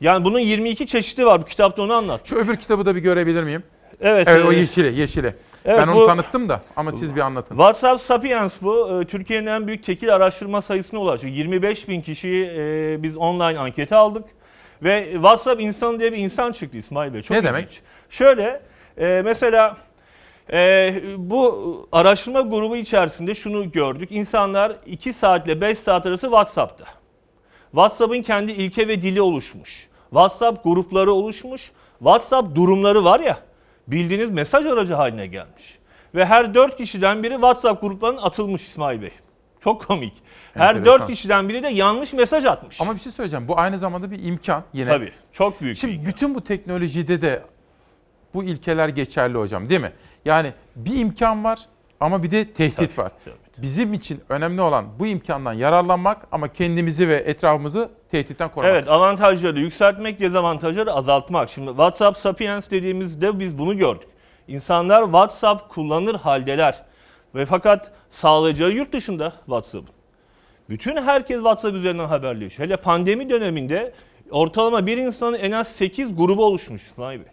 [0.00, 1.40] Yani bunun 22 çeşidi var.
[1.40, 2.20] Bu kitapta onu anlat.
[2.24, 3.62] Şu öbür kitabı da bir görebilir miyim?
[4.00, 4.28] Evet.
[4.28, 5.34] Evet o e, yeşili, yeşili.
[5.64, 7.54] Evet, ben onu bu- tanıttım da ama siz bir anlatın.
[7.54, 9.00] WhatsApp Sapiens bu.
[9.02, 11.26] Ee, Türkiye'nin en büyük tekil araştırma sayısına ulaştı.
[11.26, 14.24] 25 bin kişiyi e, biz online ankete aldık.
[14.82, 17.22] Ve WhatsApp insanı diye bir insan çıktı İsmail Bey.
[17.22, 17.48] Çok Ne ilginç.
[17.54, 17.80] demek?
[18.10, 18.60] Şöyle
[18.98, 19.76] e, mesela
[20.52, 24.08] e, bu araştırma grubu içerisinde şunu gördük.
[24.12, 26.84] İnsanlar 2 saatle 5 saat arası WhatsApp'ta.
[27.70, 29.88] WhatsApp'ın kendi ilke ve dili oluşmuş.
[30.10, 31.72] WhatsApp grupları oluşmuş.
[31.98, 33.38] WhatsApp durumları var ya
[33.88, 35.78] bildiğiniz mesaj aracı haline gelmiş.
[36.14, 39.12] Ve her 4 kişiden biri WhatsApp gruplarının atılmış İsmail Bey.
[39.64, 40.12] Çok komik.
[40.54, 41.00] Her Enteresan.
[41.00, 42.80] 4 kişiden biri de yanlış mesaj atmış.
[42.80, 43.48] Ama bir şey söyleyeceğim.
[43.48, 44.88] Bu aynı zamanda bir imkan yine.
[44.88, 45.12] Tabii.
[45.32, 47.42] Çok büyük Şimdi bir bütün bu teknolojide de
[48.34, 49.92] bu ilkeler geçerli hocam değil mi?
[50.24, 51.60] Yani bir imkan var
[52.00, 53.12] ama bir de tehdit var.
[53.58, 58.74] Bizim için önemli olan bu imkandan yararlanmak ama kendimizi ve etrafımızı tehditten korumak.
[58.74, 61.50] Evet avantajları yükseltmek, dezavantajları azaltmak.
[61.50, 64.08] Şimdi WhatsApp Sapiens dediğimizde biz bunu gördük.
[64.48, 66.82] İnsanlar WhatsApp kullanır haldeler.
[67.34, 69.94] Ve fakat sağlayacağı yurt dışında WhatsApp'ın.
[70.68, 72.68] Bütün herkes WhatsApp üzerinden haberleşiyor.
[72.68, 73.92] Hele pandemi döneminde
[74.30, 77.32] ortalama bir insanın en az 8 grubu oluşmuş İsmail Bey.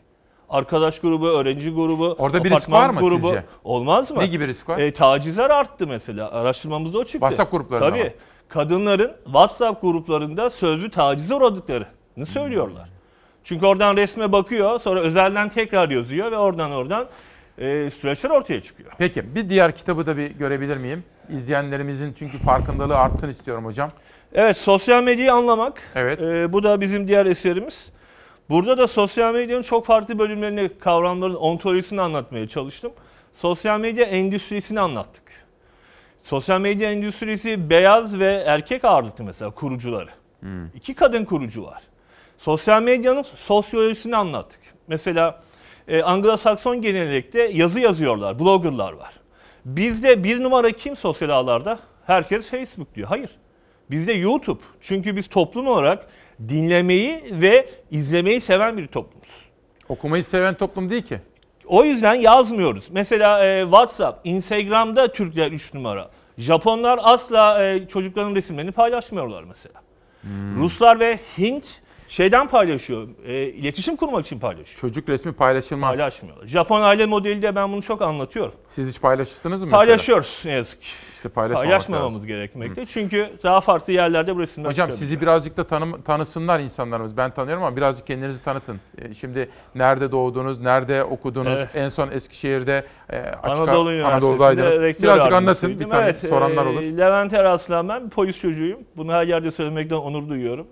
[0.50, 3.28] Arkadaş grubu, öğrenci grubu, Orada bir risk var mı grubu.
[3.28, 3.44] sizce?
[3.64, 4.20] Olmaz mı?
[4.20, 4.78] Ne gibi risk var?
[4.80, 6.32] E, tacizler arttı mesela.
[6.32, 7.20] Araştırmamızda o çıktı.
[7.20, 8.04] WhatsApp gruplarında Tabii.
[8.04, 8.10] mı?
[8.50, 12.90] Kadınların WhatsApp gruplarında sözlü tacize uğradıklarını söylüyorlar.
[13.44, 17.06] Çünkü oradan resme bakıyor, sonra özelden tekrar yazıyor ve oradan oradan
[17.58, 18.92] e, süreçler ortaya çıkıyor.
[18.98, 21.04] Peki bir diğer kitabı da bir görebilir miyim?
[21.30, 23.90] İzleyenlerimizin çünkü farkındalığı artsın istiyorum hocam.
[24.34, 25.82] Evet, sosyal medyayı anlamak.
[25.96, 26.22] Evet.
[26.22, 27.92] Ee, bu da bizim diğer eserimiz.
[28.50, 32.92] Burada da sosyal medyanın çok farklı bölümlerini, kavramların ontolojisini anlatmaya çalıştım.
[33.34, 35.24] Sosyal medya endüstrisini anlattık.
[36.24, 40.10] Sosyal medya endüstrisi beyaz ve erkek ağırlıklı mesela kurucuları.
[40.76, 41.84] İki kadın kurucu var.
[42.38, 44.60] Sosyal medyanın sosyolojisini anlattık.
[44.88, 45.42] Mesela
[45.88, 49.14] e, Anglo-Sakson gelenekte yazı yazıyorlar, bloggerlar var.
[49.66, 51.80] Bizde bir numara kim sosyal ağlarda?
[52.06, 53.08] Herkes Facebook diyor.
[53.08, 53.30] Hayır.
[53.92, 54.60] Bizde YouTube.
[54.82, 56.08] Çünkü biz toplum olarak
[56.50, 59.28] dinlemeyi ve izlemeyi seven bir toplumuz.
[59.90, 61.20] Okumayı seven toplum değil ki.
[61.66, 62.88] O yüzden yazmıyoruz.
[62.92, 66.10] Mesela e, WhatsApp, Instagram'da Türkler 3 numara.
[66.38, 69.82] Japonlar asla e, çocukların resimlerini paylaşmıyorlar mesela.
[70.58, 73.08] Ruslar ve Hint Şeyden paylaşıyor.
[73.26, 74.80] E, iletişim kurmak için paylaşıyor.
[74.80, 75.98] Çocuk resmi paylaşılmaz.
[75.98, 76.48] Paylaşmıyorlar.
[76.48, 78.54] Japon aile modeliyle ben bunu çok anlatıyorum.
[78.68, 79.78] Siz hiç paylaştınız mı mesela?
[79.78, 80.88] Paylaşıyoruz ne yazık ki.
[81.28, 82.28] İşte paylaşmamak Paylaşmamamız lazım.
[82.28, 82.86] gerekmekte.
[82.86, 87.18] Çünkü daha farklı yerlerde bu resimler Hocam sizi birazcık da tanım, tanısınlar insanlarımız.
[87.18, 88.80] Ben tanıyorum ama birazcık kendinizi tanıtın.
[88.98, 91.58] E, Şimdi nerede doğdunuz, nerede okudunuz?
[91.58, 91.70] Evet.
[91.76, 95.02] En son Eskişehir'de e, açık Anadolu Anadolu'daydınız.
[95.04, 95.80] Birazcık anlatın.
[95.80, 96.82] Bir tane Evet, soranlar e, olur.
[96.82, 98.80] Levent Eraslan ben polis çocuğuyum.
[98.98, 100.68] Bunu her yerde söylemekten onur duyuyorum.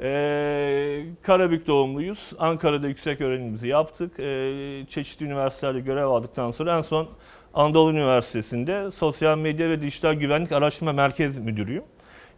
[0.00, 2.30] E, Karabük doğumluyuz.
[2.38, 4.20] Ankara'da yüksek öğrenimimizi yaptık.
[4.20, 4.52] E,
[4.88, 7.08] çeşitli üniversitelerde görev aldıktan sonra en son
[7.54, 11.84] Anadolu Üniversitesi'nde Sosyal Medya ve Dijital Güvenlik Araştırma Merkez Müdürüyüm.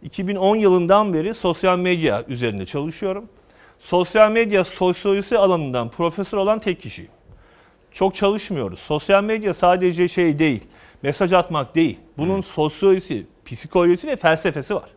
[0.03, 3.25] 2010 yılından beri sosyal medya üzerinde çalışıyorum.
[3.79, 7.11] Sosyal medya sosyolojisi alanından profesör olan tek kişiyim.
[7.91, 8.79] Çok çalışmıyoruz.
[8.79, 10.63] Sosyal medya sadece şey değil,
[11.01, 11.99] mesaj atmak değil.
[12.17, 14.89] Bunun sosyolojisi, psikolojisi ve felsefesi var.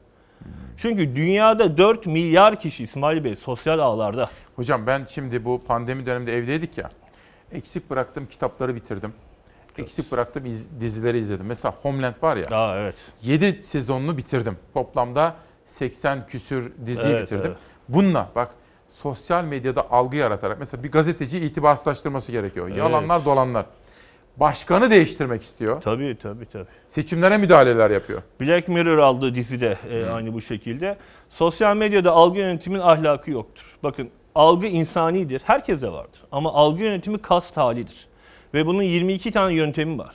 [0.77, 4.31] Çünkü dünyada 4 milyar kişi İsmail Bey sosyal ağlarda.
[4.57, 6.91] Hocam ben şimdi bu pandemi döneminde evdeydik ya.
[7.53, 9.15] Eksik bıraktığım kitapları bitirdim.
[9.79, 11.47] Eksik bıraktığım iz- dizileri izledim.
[11.47, 12.47] Mesela Homeland var ya.
[12.59, 12.95] Aa, evet.
[13.23, 14.57] 7 sezonunu bitirdim.
[14.75, 15.35] Toplamda
[15.67, 17.47] 80 küsür diziyi Evet, bitirdim.
[17.47, 17.57] evet.
[17.89, 18.51] Bununla bak
[18.89, 22.67] sosyal medyada algı yaratarak mesela bir gazeteci itibarsızlaştırması gerekiyor.
[22.69, 22.79] Evet.
[22.79, 23.67] Yalanlar dolanlar.
[24.37, 25.81] Başkanı değiştirmek istiyor.
[25.81, 26.65] Tabii tabii tabii.
[26.87, 28.23] Seçimlere müdahaleler yapıyor.
[28.41, 30.97] Black Mirror aldığı dizide e, aynı bu şekilde.
[31.31, 33.77] Sosyal medyada algı yönetimin ahlakı yoktur.
[33.83, 35.43] Bakın algı insanidir.
[35.45, 36.21] Herkese vardır.
[36.33, 38.07] Ama algı yönetimi kast halidir.
[38.55, 40.15] Ve bunun 22 tane yöntemi var.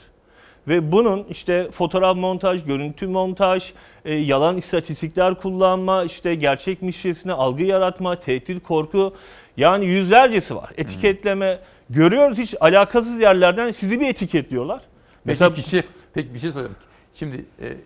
[0.68, 3.72] Ve bunun işte fotoğraf montaj, görüntü montaj,
[4.04, 9.14] e, yalan istatistikler kullanma, işte gerçekmişçesine algı yaratma, tehdit, korku
[9.56, 10.70] yani yüzlercesi var.
[10.76, 11.58] Etiketleme
[11.90, 14.78] görüyoruz hiç alakasız yerlerden sizi bir etiketliyorlar.
[14.78, 14.88] Peki
[15.24, 15.84] Mesela kişi,
[16.14, 16.76] peki bir şey sorayım.
[17.14, 17.76] Şimdi e,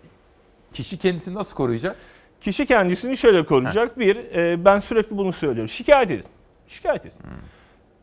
[0.73, 1.95] kişi kendisini nasıl koruyacak?
[2.41, 3.99] Kişi kendisini şöyle koruyacak.
[3.99, 5.69] Bir, e, ben sürekli bunu söylüyorum.
[5.69, 6.25] Şikayet edin.
[6.67, 7.17] Şikayet edin.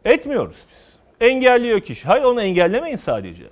[0.05, 0.82] Etmiyoruz biz.
[1.23, 2.05] Engelliyor kişi.
[2.05, 3.43] Hayır onu engellemeyin sadece.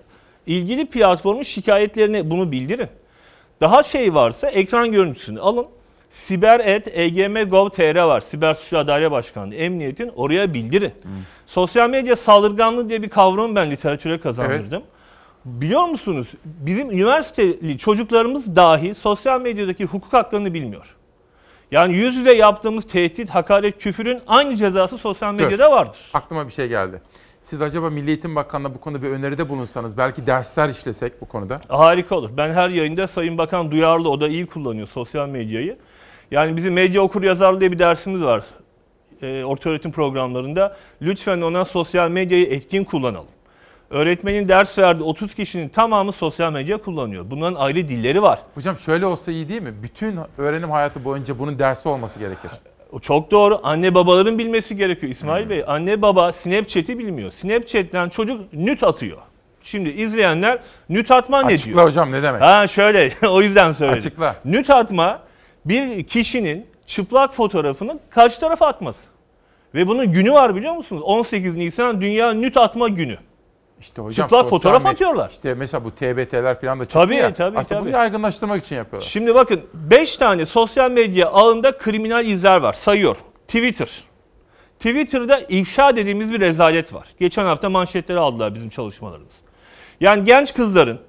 [0.47, 2.89] İlgili platformun şikayetlerini bunu bildirin.
[3.61, 5.67] Daha şey varsa ekran görüntüsünü alın.
[6.11, 8.21] Siber.egm.gov.tr var.
[8.21, 9.55] Siber Suçlar Daire Başkanlığı.
[9.55, 10.93] Emniyetin oraya bildirin.
[11.47, 14.83] Sosyal medya saldırganlığı diye bir kavramı ben literatüre kazandırdım.
[15.45, 16.29] Biliyor musunuz?
[16.45, 20.97] Bizim üniversiteli çocuklarımız dahi sosyal medyadaki hukuk haklarını bilmiyor.
[21.71, 25.45] Yani yüz yüze yaptığımız tehdit, hakaret, küfürün aynı cezası sosyal Dur.
[25.45, 26.01] medyada vardır.
[26.15, 27.03] Aklıma bir şey geldi.
[27.51, 31.61] Siz acaba Milli Eğitim Bakanı'na bu konuda bir öneride bulunsanız, belki dersler işlesek bu konuda.
[31.69, 32.31] Harika olur.
[32.37, 35.79] Ben her yayında Sayın Bakan duyarlı, o da iyi kullanıyor sosyal medyayı.
[36.31, 38.45] Yani bizim medya okur yazarlığı diye bir dersimiz var
[39.23, 40.77] e, orta öğretim programlarında.
[41.03, 43.29] Lütfen ona sosyal medyayı etkin kullanalım.
[43.91, 47.31] Öğretmenin ders verdiği 30 kişinin tamamı sosyal medya kullanıyor.
[47.31, 48.39] Bunların ayrı dilleri var.
[48.55, 49.75] Hocam şöyle olsa iyi değil mi?
[49.83, 52.51] Bütün öğrenim hayatı boyunca bunun dersi olması gerekir.
[52.93, 53.61] O çok doğru.
[53.63, 55.65] Anne babaların bilmesi gerekiyor İsmail Bey.
[55.67, 57.31] Anne baba Snapchat'i bilmiyor.
[57.31, 59.19] Snapchat'ten çocuk nüt atıyor.
[59.63, 60.59] Şimdi izleyenler
[60.89, 61.59] nüt atma ne diyor?
[61.59, 62.43] Açıkla hocam ne demek?
[62.43, 63.99] Ha şöyle o yüzden söyledim.
[63.99, 64.37] Açıkla.
[64.45, 65.21] Nüt atma
[65.65, 69.07] bir kişinin çıplak fotoğrafını karşı tarafa atması.
[69.75, 71.03] Ve bunun günü var biliyor musunuz?
[71.05, 73.19] 18 Nisan Dünya Nüt Atma Günü.
[73.81, 75.31] İşte hocam Çıplak fotoğraf med- atıyorlar.
[75.31, 77.35] İşte mesela bu TBT'ler falan da çıktı Tabii, ya.
[77.35, 77.89] tabii, Aslında tabii.
[77.89, 79.09] bunu yaygınlaştırmak için yapıyorlar.
[79.09, 82.73] Şimdi bakın 5 tane sosyal medya ağında kriminal izler var.
[82.73, 83.21] Sayıyorum.
[83.49, 84.05] Twitter.
[84.79, 87.09] Twitter'da ifşa dediğimiz bir rezalet var.
[87.21, 89.35] Geçen hafta manşetleri aldılar bizim çalışmalarımız.
[90.01, 91.01] Yani genç kızların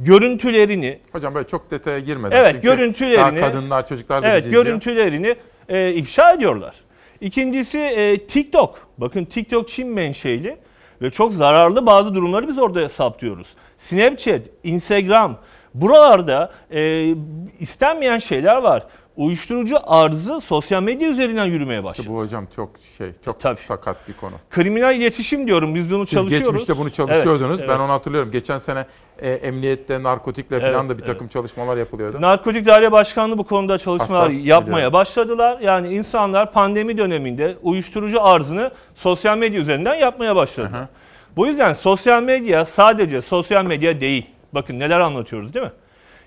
[0.00, 2.36] görüntülerini Hocam böyle çok detaya girmeden.
[2.36, 4.64] Evet, çünkü görüntülerini daha kadınlar, çocuklar da Evet, bizi izliyor.
[4.64, 5.36] görüntülerini
[5.68, 6.74] e, ifşa ediyorlar.
[7.20, 8.78] İkincisi e, TikTok.
[8.98, 10.56] Bakın TikTok Çin menşeli
[11.02, 13.46] ve çok zararlı bazı durumları biz orada saptıyoruz.
[13.78, 15.36] Snapchat, Instagram
[15.74, 17.14] buralarda e,
[17.60, 18.86] istenmeyen şeyler var.
[19.16, 22.00] Uyuşturucu arzı sosyal medya üzerinden yürümeye başladı.
[22.02, 24.32] İşte bu hocam çok şey, çok sakat bir konu.
[24.50, 26.48] Kriminal iletişim diyorum biz bunu Siz çalışıyoruz.
[26.48, 27.60] geçmişte bunu çalışıyordunuz.
[27.60, 27.84] Evet, Ben evet.
[27.84, 28.30] onu hatırlıyorum.
[28.30, 28.86] Geçen sene
[29.18, 32.20] e, emniyette, narkotikle falan Evet, da bir takım çalışmalar yapılıyordu.
[32.20, 34.92] Narkotik Daire Başkanlığı bu konuda çalışmalar Hassas, yapmaya biliyorum.
[34.92, 35.58] başladılar.
[35.60, 40.88] Yani insanlar pandemi döneminde uyuşturucu arzını sosyal medya üzerinden yapmaya başladılar.
[41.36, 44.26] Bu yüzden sosyal medya sadece sosyal medya değil.
[44.52, 45.72] Bakın neler anlatıyoruz değil mi?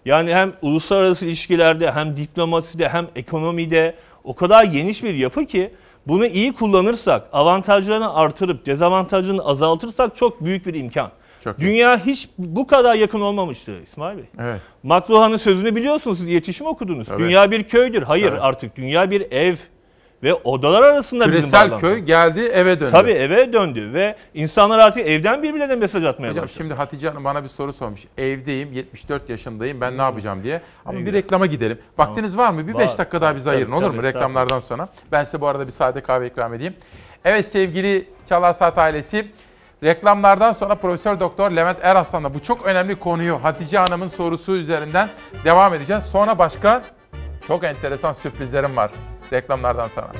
[0.06, 5.72] Yani hem uluslararası ilişkilerde hem diplomaside hem ekonomide o kadar geniş bir yapı ki
[6.08, 11.12] bunu iyi kullanırsak, avantajlarını artırıp dezavantajlarını azaltırsak çok büyük bir imkan.
[11.44, 14.26] Çok Dünya hiç bu kadar yakın olmamıştı İsmail Bey.
[14.40, 14.62] Evet.
[14.84, 17.08] McLuhan'ın sözünü biliyorsunuz siz iletişim okudunuz.
[17.10, 17.20] Evet.
[17.20, 18.02] Dünya bir köydür.
[18.02, 18.40] Hayır Evet.
[18.42, 19.56] artık dünya bir ev
[20.26, 21.82] Ve odalar arasında bizim Küresel bağlantı.
[21.82, 22.92] köy geldi eve döndü.
[22.92, 26.58] Tabii eve döndü ve insanlar artık evden birbirlerine mesaj atmaya Hocam başladı.
[26.58, 28.02] şimdi Hatice Hanım bana bir soru sormuş.
[28.18, 29.82] Evdeyim, 74 yaşındayım.
[29.82, 30.62] Ben ne yapacağım diye.
[30.86, 31.80] Ama bir reklama gidelim.
[31.98, 32.68] Vaktiniz var mı?
[32.68, 32.80] Bir Var.
[32.80, 34.04] 5 dakika daha bize ayırın olur mu?
[34.04, 34.88] Reklamlardan sonra.
[35.12, 36.74] Ben size bu arada bir sade kahve ikram edeyim.
[37.26, 39.26] Evet sevgili Çalar Saat ailesi.
[39.84, 45.10] Reklamlardan sonra Profesör Doktor Levent Eraslan'la bu çok önemli konuyu Hatice Hanım'ın sorusu üzerinden
[45.44, 46.04] devam edeceğiz.
[46.04, 46.84] Sonra başka
[47.48, 48.92] çok enteresan sürprizlerim var
[49.34, 50.12] reklamlardan sonra.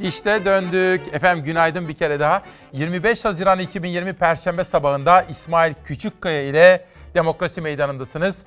[0.00, 1.14] İşte döndük.
[1.14, 2.42] Efendim günaydın bir kere daha.
[2.72, 8.38] 25 Haziran 2020 Perşembe sabahında İsmail Küçükkaya ile Demokrasi Meydanı'ndasınız.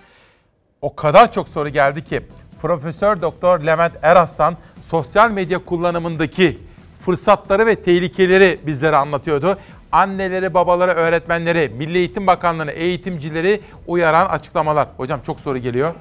[0.81, 2.21] O kadar çok soru geldi ki
[2.61, 4.57] Profesör Doktor Levent Eraslan
[4.89, 6.59] sosyal medya kullanımındaki
[7.05, 9.57] fırsatları ve tehlikeleri bizlere anlatıyordu.
[9.93, 14.87] Anneleri, babaları, öğretmenleri, Milli Eğitim Bakanlığı'nı, eğitimcileri uyaran açıklamalar.
[14.97, 15.93] Hocam çok soru geliyor.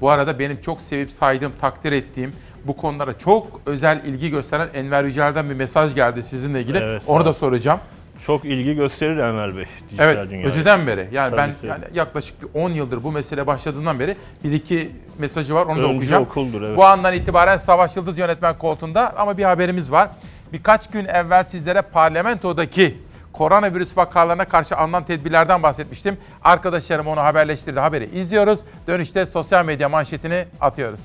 [0.00, 2.32] Bu arada benim çok sevip saydığım, takdir ettiğim,
[2.64, 6.78] bu konulara çok özel ilgi gösteren Enver Yücel'den bir mesaj geldi sizinle ilgili.
[6.78, 7.80] Evet, Onu da soracağım.
[8.26, 10.48] Çok ilgi gösterir Enver Bey dijital Evet, dünyaya.
[10.48, 11.08] öteden beri.
[11.12, 11.66] Yani Tabii ben ki.
[11.66, 15.66] yani yaklaşık bir 10 yıldır bu mesele başladığından beri bir iki mesajı var.
[15.66, 16.22] Onu da Önce okuyacağım.
[16.22, 16.76] okuldur, evet.
[16.76, 20.10] Bu andan itibaren Savaş Yıldız yönetmen koltuğunda ama bir haberimiz var.
[20.52, 22.98] Birkaç gün evvel sizlere parlamentodaki
[23.32, 26.18] koronavirüs vakalarına karşı alınan tedbirlerden bahsetmiştim.
[26.44, 27.80] Arkadaşlarım onu haberleştirdi.
[27.80, 28.60] Haberi izliyoruz.
[28.86, 31.00] Dönüşte sosyal medya manşetini atıyoruz.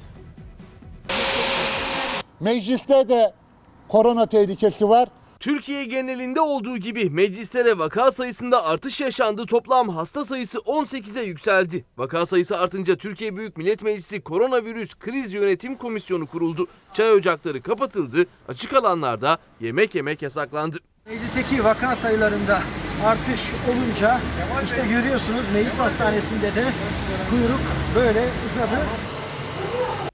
[2.40, 3.34] Mecliste de
[3.88, 5.10] korona tehlikesi var.
[5.42, 9.46] Türkiye genelinde olduğu gibi meclislere vaka sayısında artış yaşandı.
[9.46, 11.86] Toplam hasta sayısı 18'e yükseldi.
[11.98, 16.68] Vaka sayısı artınca Türkiye Büyük Millet Meclisi Koronavirüs Kriz Yönetim Komisyonu kuruldu.
[16.94, 18.26] Çay ocakları kapatıldı.
[18.48, 20.78] Açık alanlarda yemek yemek yasaklandı.
[21.06, 22.62] Meclisteki vaka sayılarında
[23.06, 24.20] artış olunca
[24.66, 26.66] işte görüyorsunuz meclis hastanesinde de
[27.30, 27.62] kuyruk
[27.96, 28.82] böyle uzadı.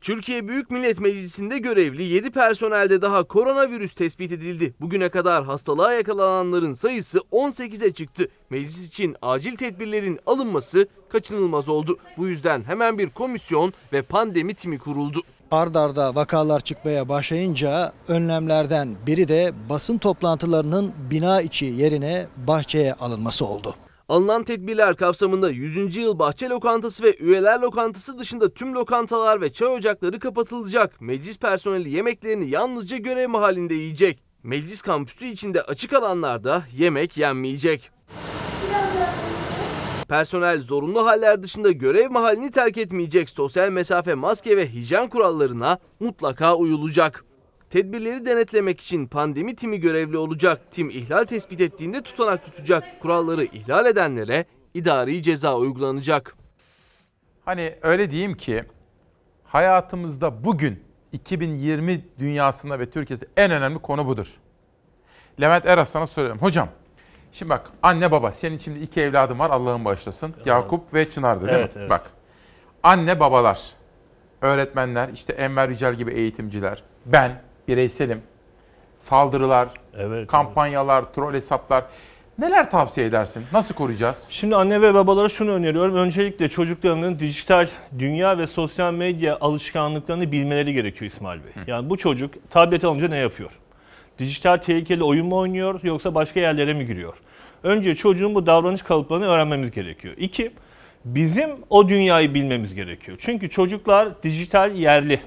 [0.01, 4.73] Türkiye Büyük Millet Meclisi'nde görevli 7 personelde daha koronavirüs tespit edildi.
[4.81, 8.27] Bugüne kadar hastalığa yakalananların sayısı 18'e çıktı.
[8.49, 11.97] Meclis için acil tedbirlerin alınması kaçınılmaz oldu.
[12.17, 15.21] Bu yüzden hemen bir komisyon ve pandemi timi kuruldu.
[15.51, 23.45] Ard arda vakalar çıkmaya başlayınca önlemlerden biri de basın toplantılarının bina içi yerine bahçeye alınması
[23.45, 23.75] oldu.
[24.09, 25.95] Alınan tedbirler kapsamında 100.
[25.95, 31.01] yıl bahçe lokantası ve üyeler lokantası dışında tüm lokantalar ve çay ocakları kapatılacak.
[31.01, 34.23] Meclis personeli yemeklerini yalnızca görev mahallinde yiyecek.
[34.43, 37.91] Meclis kampüsü içinde açık alanlarda yemek yenmeyecek.
[40.09, 43.29] Personel zorunlu haller dışında görev mahallini terk etmeyecek.
[43.29, 47.26] Sosyal mesafe, maske ve hijyen kurallarına mutlaka uyulacak.
[47.69, 50.61] Tedbirleri denetlemek için pandemi timi görevli olacak.
[50.71, 52.83] Tim ihlal tespit ettiğinde tutanak tutacak.
[53.01, 56.35] Kuralları ihlal edenlere idari ceza uygulanacak.
[57.45, 58.63] Hani öyle diyeyim ki
[59.43, 64.27] hayatımızda bugün 2020 dünyasında ve Türkiye'de en önemli konu budur.
[65.41, 66.41] Levent Eraslan'a soruyorum.
[66.41, 66.69] Hocam
[67.31, 70.35] şimdi bak anne baba senin şimdi iki evladın var Allah'ın bağışlasın.
[70.45, 71.79] Yakup ve Çınar'dı değil Evet, mi?
[71.79, 71.89] evet.
[71.89, 72.11] Bak
[72.83, 73.61] anne babalar,
[74.41, 78.21] öğretmenler, işte Enver Yücel gibi eğitimciler, ben bireyselim,
[78.99, 79.69] saldırılar,
[80.27, 81.83] kampanyalar, troll hesaplar.
[82.39, 83.43] Neler tavsiye edersin?
[83.53, 84.27] Nasıl koruyacağız?
[84.29, 85.95] Şimdi anne ve babalara şunu öneriyorum.
[85.95, 87.67] Öncelikle çocuklarının dijital
[87.99, 91.63] dünya ve sosyal medya alışkanlıklarını bilmeleri gerekiyor İsmail Bey.
[91.67, 93.51] Yani bu çocuk tablet alınca ne yapıyor?
[94.19, 97.13] Dijital tehlikeli oyun mu oynuyor yoksa başka yerlere mi giriyor?
[97.63, 100.13] Önce çocuğun bu davranış kalıplarını öğrenmemiz gerekiyor.
[100.17, 100.51] İki,
[101.05, 103.17] bizim o dünyayı bilmemiz gerekiyor.
[103.21, 105.19] Çünkü çocuklar dijital yerli.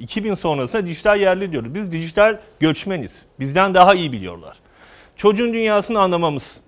[0.00, 1.74] 2000 sonrasında dijital yerli diyoruz.
[1.74, 3.22] Biz dijital göçmeniz.
[3.40, 4.56] Bizden daha iyi biliyorlar.
[5.16, 6.60] Çocuğun dünyasını anlamamız,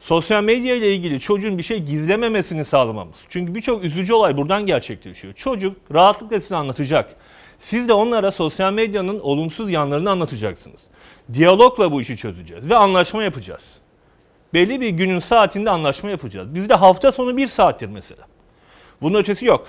[0.00, 3.16] sosyal medya ile ilgili çocuğun bir şey gizlememesini sağlamamız.
[3.28, 5.34] Çünkü birçok üzücü olay buradan gerçekleşiyor.
[5.34, 7.16] Çocuk rahatlıkla size anlatacak.
[7.58, 10.86] Siz de onlara sosyal medyanın olumsuz yanlarını anlatacaksınız.
[11.32, 13.78] Diyalogla bu işi çözeceğiz ve anlaşma yapacağız.
[14.54, 16.54] Belli bir günün saatinde anlaşma yapacağız.
[16.54, 18.22] Bizde hafta sonu bir saattir mesela.
[19.02, 19.68] Bunun ötesi yok.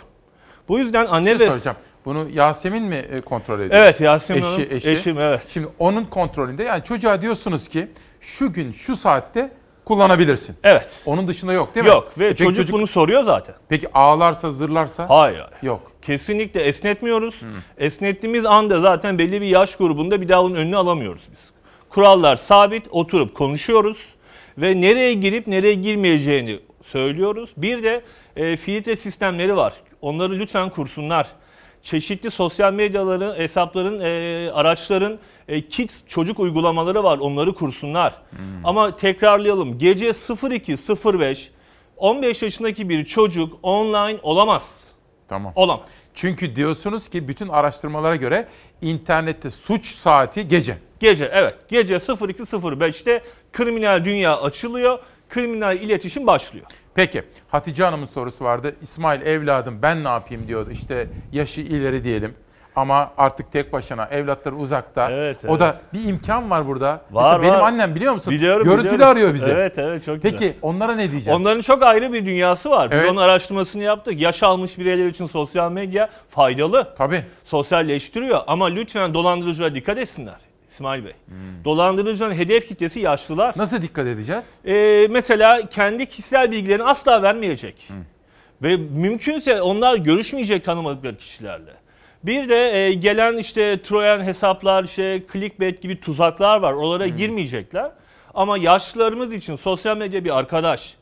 [0.67, 1.47] Bu yüzden anne şey ve...
[1.47, 1.77] soracağım.
[2.07, 3.81] Bunu Yasemin mi e, kontrol ediyor?
[3.81, 4.91] Evet, Yasemin eşi, Hanım, eşi.
[4.91, 5.41] eşim, evet.
[5.49, 7.87] Şimdi onun kontrolünde yani çocuğa diyorsunuz ki
[8.21, 9.51] şu gün şu saatte
[9.85, 10.55] kullanabilirsin.
[10.63, 11.01] Evet.
[11.05, 11.89] Onun dışında yok değil mi?
[11.89, 13.55] Yok ve E peki çocuk, bunu soruyor zaten.
[13.69, 15.09] Peki ağlarsa zırlarsa?
[15.09, 15.45] Hayır.
[15.61, 15.91] Yok.
[16.01, 17.41] Kesinlikle esnetmiyoruz.
[17.77, 21.49] Esnettiğimiz anda zaten belli bir yaş grubunda bir daha onun önünü alamıyoruz biz.
[21.89, 24.05] Kurallar sabit, oturup konuşuyoruz
[24.57, 26.59] ve nereye girip nereye girmeyeceğini
[26.91, 27.49] söylüyoruz.
[27.57, 28.01] Bir de
[28.35, 29.73] e, filtre sistemleri var.
[30.01, 31.27] Onları lütfen kursunlar.
[31.87, 37.17] Çeşitli sosyal medyaların, hesapların, e, araçların e, kids çocuk uygulamaları var.
[37.17, 38.13] Onları kursunlar.
[38.63, 39.77] Ama tekrarlayalım.
[39.77, 41.47] Gece 02.05
[41.97, 44.83] 15 yaşındaki bir çocuk online olamaz.
[45.27, 45.53] Tamam.
[45.55, 45.89] Olamaz.
[46.13, 48.47] Çünkü diyorsunuz ki bütün araştırmalara göre
[48.81, 50.77] internette suç saati gece.
[50.99, 51.55] Gece evet.
[51.69, 53.21] Gece 02.05'te
[53.53, 54.99] kriminal dünya açılıyor.
[55.29, 56.65] Kriminal iletişim başlıyor.
[56.97, 58.75] Peki Hatice Hanım'ın sorusu vardı.
[58.81, 60.71] İsmail evladım ben ne yapayım diyordu.
[60.71, 62.33] İşte yaşı ileri diyelim.
[62.75, 65.11] Ama artık tek başına evlatları uzakta.
[65.11, 65.59] Evet, O evet.
[65.59, 67.01] da bir imkan var burada.
[67.11, 67.67] Var, Mesela benim var.
[67.71, 68.33] annem biliyor musun?
[68.33, 69.11] Biliyorum, Görüntülü biliyorum.
[69.11, 69.51] arıyor bizi.
[69.51, 70.53] Evet, evet, çok Peki güzel.
[70.61, 71.41] onlara ne diyeceğiz?
[71.41, 72.91] Onların çok ayrı bir dünyası var.
[72.91, 73.11] Biz Evet.
[73.11, 74.21] onun araştırmasını yaptık.
[74.21, 76.93] Yaş almış bireyler için sosyal medya faydalı.
[76.97, 77.23] Tabii.
[77.45, 80.46] Sosyalleştiriyor ama lütfen dolandırıcılara dikkat etsinler.
[80.77, 81.13] İsmail Bey.
[81.25, 81.35] Hmm.
[81.65, 83.53] Dolandırıcıların hedef kitlesi yaşlılar.
[83.57, 84.45] Nasıl dikkat edeceğiz?
[84.65, 87.89] Ee, mesela kendi kişisel bilgilerini asla vermeyecek.
[88.61, 91.73] Ve mümkünse onlar görüşmeyecek tanımadıkları kişilerle.
[92.23, 96.73] Bir de e, gelen işte Trojan hesaplar, işte clickbait gibi tuzaklar var.
[96.73, 97.91] Oralara girmeyecekler.
[98.33, 100.97] Ama yaşlılarımız için sosyal medya bir arkadaş.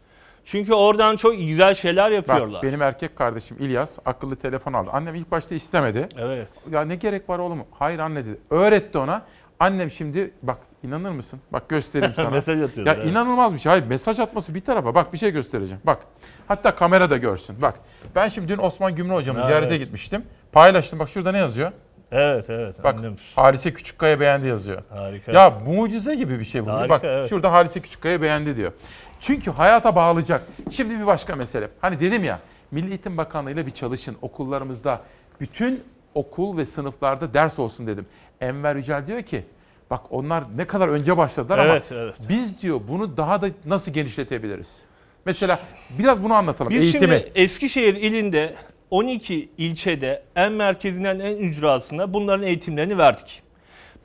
[0.45, 2.53] Çünkü oradan çok güzel şeyler yapıyorlar.
[2.53, 4.89] Bak benim erkek kardeşim İlyas akıllı telefon aldı.
[4.93, 6.07] Annem ilk başta istemedi.
[6.17, 6.47] Evet.
[6.71, 7.63] Ya ne gerek var oğlum?
[7.71, 8.37] Hayır anne dedi.
[8.49, 9.21] Öğretti ona.
[9.59, 11.39] Annem şimdi bak inanır mısın?
[11.53, 12.29] Bak göstereyim sana.
[12.29, 13.05] Mesaj atıyordu, Ya evet.
[13.11, 13.69] inanılmaz bir şey.
[13.69, 14.95] Hayır mesaj atması bir tarafa.
[14.95, 15.81] Bak bir şey göstereceğim.
[15.85, 15.99] Bak.
[16.47, 17.61] Hatta kamera da görsün.
[17.61, 17.75] Bak.
[18.15, 19.47] Ben şimdi dün Osman Gümrü hocamı Evet.
[19.47, 20.23] ziyarete gitmiştim.
[20.51, 20.99] Paylaştım.
[20.99, 21.71] Bak şurada ne yazıyor?
[22.11, 22.83] Evet evet.
[22.83, 23.15] Bak annem.
[23.35, 24.81] Halise Küçükkaya beğendi yazıyor.
[24.89, 25.31] Harika.
[25.31, 26.71] Ya mucize gibi bir şey bu.
[26.71, 27.29] Harika, Bak evet.
[27.29, 28.71] şurada Halise Küçükkaya beğendi diyor.
[29.19, 30.41] Çünkü hayata bağlayacak.
[30.71, 31.69] Şimdi bir başka mesele.
[31.81, 32.39] Hani dedim ya
[32.71, 35.01] Milli Eğitim Bakanlığı ile bir çalışın okullarımızda
[35.39, 35.83] bütün
[36.13, 38.05] okul ve sınıflarda ders olsun dedim.
[38.41, 39.43] Enver Yücel diyor ki
[39.89, 42.15] bak onlar ne kadar önce başladılar Evet, ama evet.
[42.29, 44.81] biz diyor bunu daha da nasıl genişletebiliriz?
[45.25, 45.59] Mesela
[45.99, 46.69] biraz bunu anlatalım.
[46.69, 47.01] Biz Eğitimi.
[47.01, 48.55] şimdi Eskişehir ilinde
[48.89, 53.41] 12 ilçede en merkezinden en ücrasına bunların eğitimlerini verdik.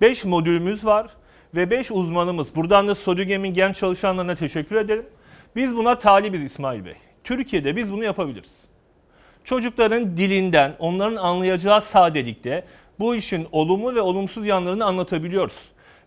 [0.01, 1.07] 5 modülümüz var
[1.55, 2.57] ve 5 uzmanımız.
[2.57, 5.07] Buradan da Sodügem'in genç çalışanlarına teşekkür ederim.
[5.57, 6.95] Biz buna talibiz İsmail Bey.
[7.25, 8.65] Türkiye'de biz bunu yapabiliriz.
[9.45, 12.65] Çocukların dilinden, onların anlayacağı sadelikte
[13.01, 15.57] bu işin olumlu ve olumsuz yanlarını anlatabiliyoruz.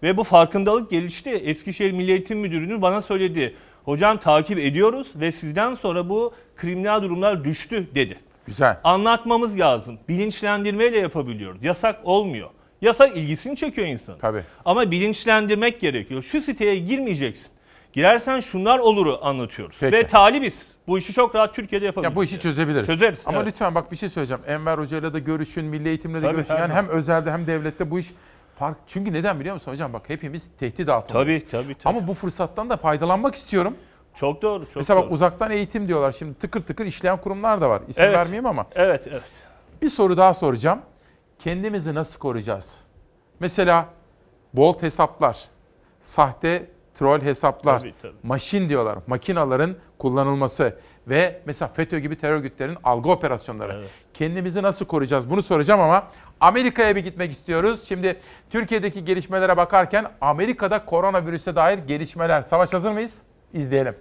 [0.03, 1.29] Ve bu farkındalık gelişti.
[1.29, 3.55] Eskişehir Milli Eğitim Müdürü'nün bana söyledi.
[3.85, 8.17] Hocam takip ediyoruz ve sizden sonra bu kriminal durumlar düştü dedi.
[8.45, 8.77] Güzel.
[8.83, 9.99] Anlatmamız lazım.
[10.09, 11.63] Bilinçlendirmeyle yapabiliyoruz.
[11.63, 12.49] Yasak olmuyor.
[12.81, 14.19] Yasak ilgisini çekiyor insanın.
[14.19, 14.43] Tabii.
[14.65, 16.23] Ama bilinçlendirmek gerekiyor.
[16.23, 17.52] Şu siteye girmeyeceksin.
[17.93, 19.75] Girersen şunlar oluru anlatıyoruz.
[19.79, 19.95] Peki.
[19.95, 20.75] Ve talibiz.
[20.87, 22.11] Bu işi çok rahat Türkiye'de yapabiliriz.
[22.11, 22.87] Ya bu işi çözebiliriz.
[22.87, 23.23] Çözeriz.
[23.27, 23.47] Ama evet.
[23.47, 24.43] lütfen bak bir şey söyleyeceğim.
[24.47, 26.53] Enver Hoca'yla da görüşün, Milli Eğitim'le de Tabii, görüşün.
[26.53, 26.83] Yani zaman.
[26.83, 28.13] hem özelde hem devlette bu iş
[28.59, 28.77] fark.
[28.87, 29.93] Çünkü neden biliyor musun hocam?
[29.93, 31.41] Bak hepimiz tehdit altındayız.
[31.41, 31.97] Tabii, tabii, tabii.
[31.97, 33.77] Ama bu fırsattan da faydalanmak istiyorum.
[34.15, 34.65] Çok doğru.
[34.65, 35.05] Çok Mesela doğru.
[35.05, 36.11] bak uzaktan eğitim diyorlar.
[36.11, 37.81] Şimdi tıkır tıkır işleyen kurumlar da var.
[37.87, 38.15] İsim Evet.
[38.15, 38.65] vermeyeyim ama.
[38.75, 39.23] Evet, evet.
[39.81, 40.79] Bir soru daha soracağım.
[41.39, 42.81] Kendimizi nasıl koruyacağız?
[43.39, 43.85] Mesela
[44.53, 45.45] bolt hesaplar,
[46.01, 46.65] sahte
[46.95, 48.13] troll hesaplar, Tabii, tabii.
[48.23, 48.97] maşin diyorlar.
[49.07, 53.85] Makinaların kullanılması ve mesela FETÖ gibi terör örgütlerinin algı operasyonları.
[54.13, 55.29] Kendimizi nasıl koruyacağız?
[55.29, 56.07] Bunu soracağım ama
[56.39, 57.83] Amerika'ya bir gitmek istiyoruz.
[57.87, 62.41] Şimdi Türkiye'deki gelişmelere bakarken Amerika'da koronavirüse dair gelişmeler.
[62.41, 63.21] Savaş hazır mıyız?
[63.53, 63.95] İzleyelim.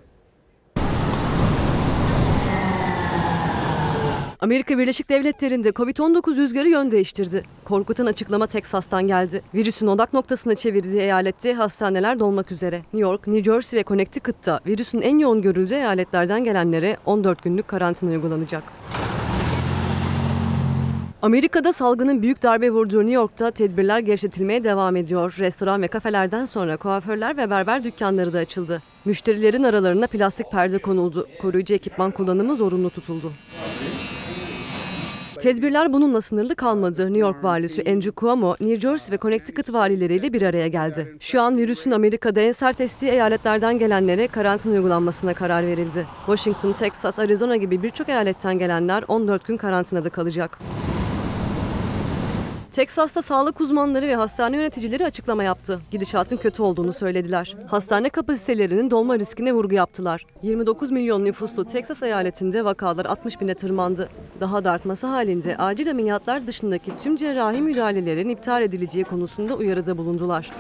[4.43, 7.45] Amerika Birleşik Devletleri'nde Covid-19 rüzgarı yön değiştirdi.
[7.65, 9.43] Korkutan açıklama Teksas'tan geldi.
[9.55, 12.77] Virüsün odak noktasına çevirdiği eyalette hastaneler dolmak üzere.
[12.77, 18.11] New York, New Jersey ve Connecticut'ta virüsün en yoğun görüldüğü eyaletlerden gelenlere 14 günlük karantina
[18.11, 18.63] uygulanacak.
[21.23, 25.37] Amerika'da salgının büyük darbe vurduğu New York'ta tedbirler gevşetilmeye devam ediyor.
[25.39, 28.83] Restoran ve kafelerden sonra kuaförler ve berber dükkanları da açıldı.
[29.05, 31.27] Müşterilerin aralarına plastik perde konuldu.
[31.41, 33.33] Koruyucu ekipman kullanımı zorunlu tutuldu.
[35.43, 37.03] Tedbirler bununla sınırlı kalmadı.
[37.07, 41.17] New York valisi Andrew Cuomo, New Jersey ve Connecticut valileriyle bir araya geldi.
[41.21, 46.07] Şu an virüsün Amerika'da en sert estiği eyaletlerden gelenlere karantina uygulanmasına karar verildi.
[46.27, 50.59] Washington, Texas, Arizona gibi birçok eyaletten gelenler 14 gün karantinada kalacak.
[52.73, 55.81] Teksas'ta sağlık uzmanları ve hastane yöneticileri açıklama yaptı.
[55.91, 57.57] Gidişatın kötü olduğunu söylediler.
[57.67, 60.27] Hastane kapasitelerinin dolma riskine vurgu yaptılar.
[60.43, 64.09] 29 milyon nüfuslu Teksas eyaletinde vakalar 60 bine tırmandı.
[64.41, 70.51] Daha da artması halinde acil ameliyatlar dışındaki tüm cerrahi müdahalelerin iptal edileceği konusunda uyarıda bulundular.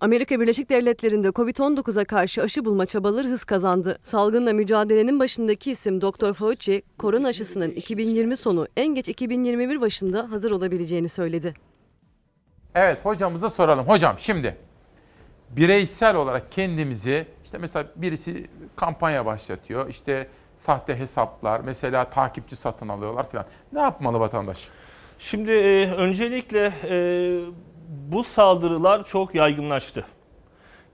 [0.00, 3.98] Amerika Birleşik Devletleri'nde Covid-19'a karşı aşı bulma çabaları hız kazandı.
[4.02, 6.32] Salgınla mücadelenin başındaki isim Dr.
[6.32, 11.54] Fauci, korona aşısının 2020 sonu en geç 2021 başında hazır olabileceğini söyledi.
[12.74, 13.88] Evet hocamıza soralım.
[13.88, 14.56] Hocam şimdi
[15.50, 18.46] bireysel olarak kendimizi işte mesela birisi
[18.76, 19.88] kampanya başlatıyor.
[19.88, 23.46] İşte sahte hesaplar, mesela takipçi satın alıyorlar falan.
[23.72, 24.68] Ne yapmalı vatandaş?
[25.18, 26.94] Şimdi e, öncelikle e,
[27.88, 30.04] bu saldırılar çok yaygınlaştı.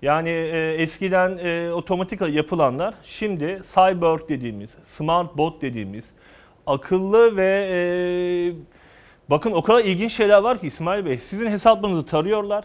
[0.03, 6.13] Yani e, eskiden e, otomatik yapılanlar şimdi cyborg dediğimiz, smart bot dediğimiz
[6.67, 7.79] akıllı ve e,
[9.31, 11.19] bakın o kadar ilginç şeyler var ki İsmail Bey.
[11.19, 12.65] Sizin hesaplarınızı tarıyorlar.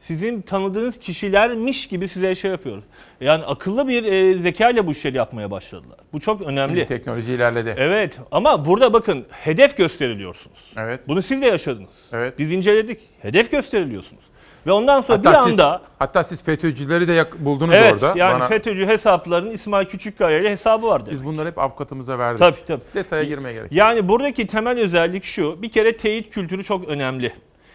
[0.00, 2.82] Sizin tanıdığınız kişilermiş gibi size şey yapıyor.
[3.20, 5.98] Yani akıllı bir e, zeka ile bu işleri yapmaya başladılar.
[6.12, 6.74] Bu çok önemli.
[6.76, 7.74] Şimdi teknoloji ilerledi.
[7.78, 10.72] Evet ama burada bakın hedef gösteriliyorsunuz.
[10.76, 11.08] Evet.
[11.08, 12.04] Bunu siz de yaşadınız.
[12.12, 12.38] Evet.
[12.38, 13.00] Biz inceledik.
[13.22, 14.22] Hedef gösteriliyorsunuz.
[14.66, 18.18] Ve ondan sonra Hatta bir siz- anda hatta siz FETÖ'cüleri de yak- buldunuz evet orada.
[18.18, 21.12] yani Bana- FETÖ'cü hesapların İsmail Küçükkaya ile hesabı var demek.
[21.12, 22.38] Biz bunları hep avukatımıza verdik.
[22.38, 22.82] Tabii tabii.
[22.94, 23.72] Detaya girmeye gerek.
[23.72, 23.78] yok.
[23.78, 25.62] Yani buradaki temel özellik şu.
[25.62, 27.32] Bir kere teyit kültürü çok önemli.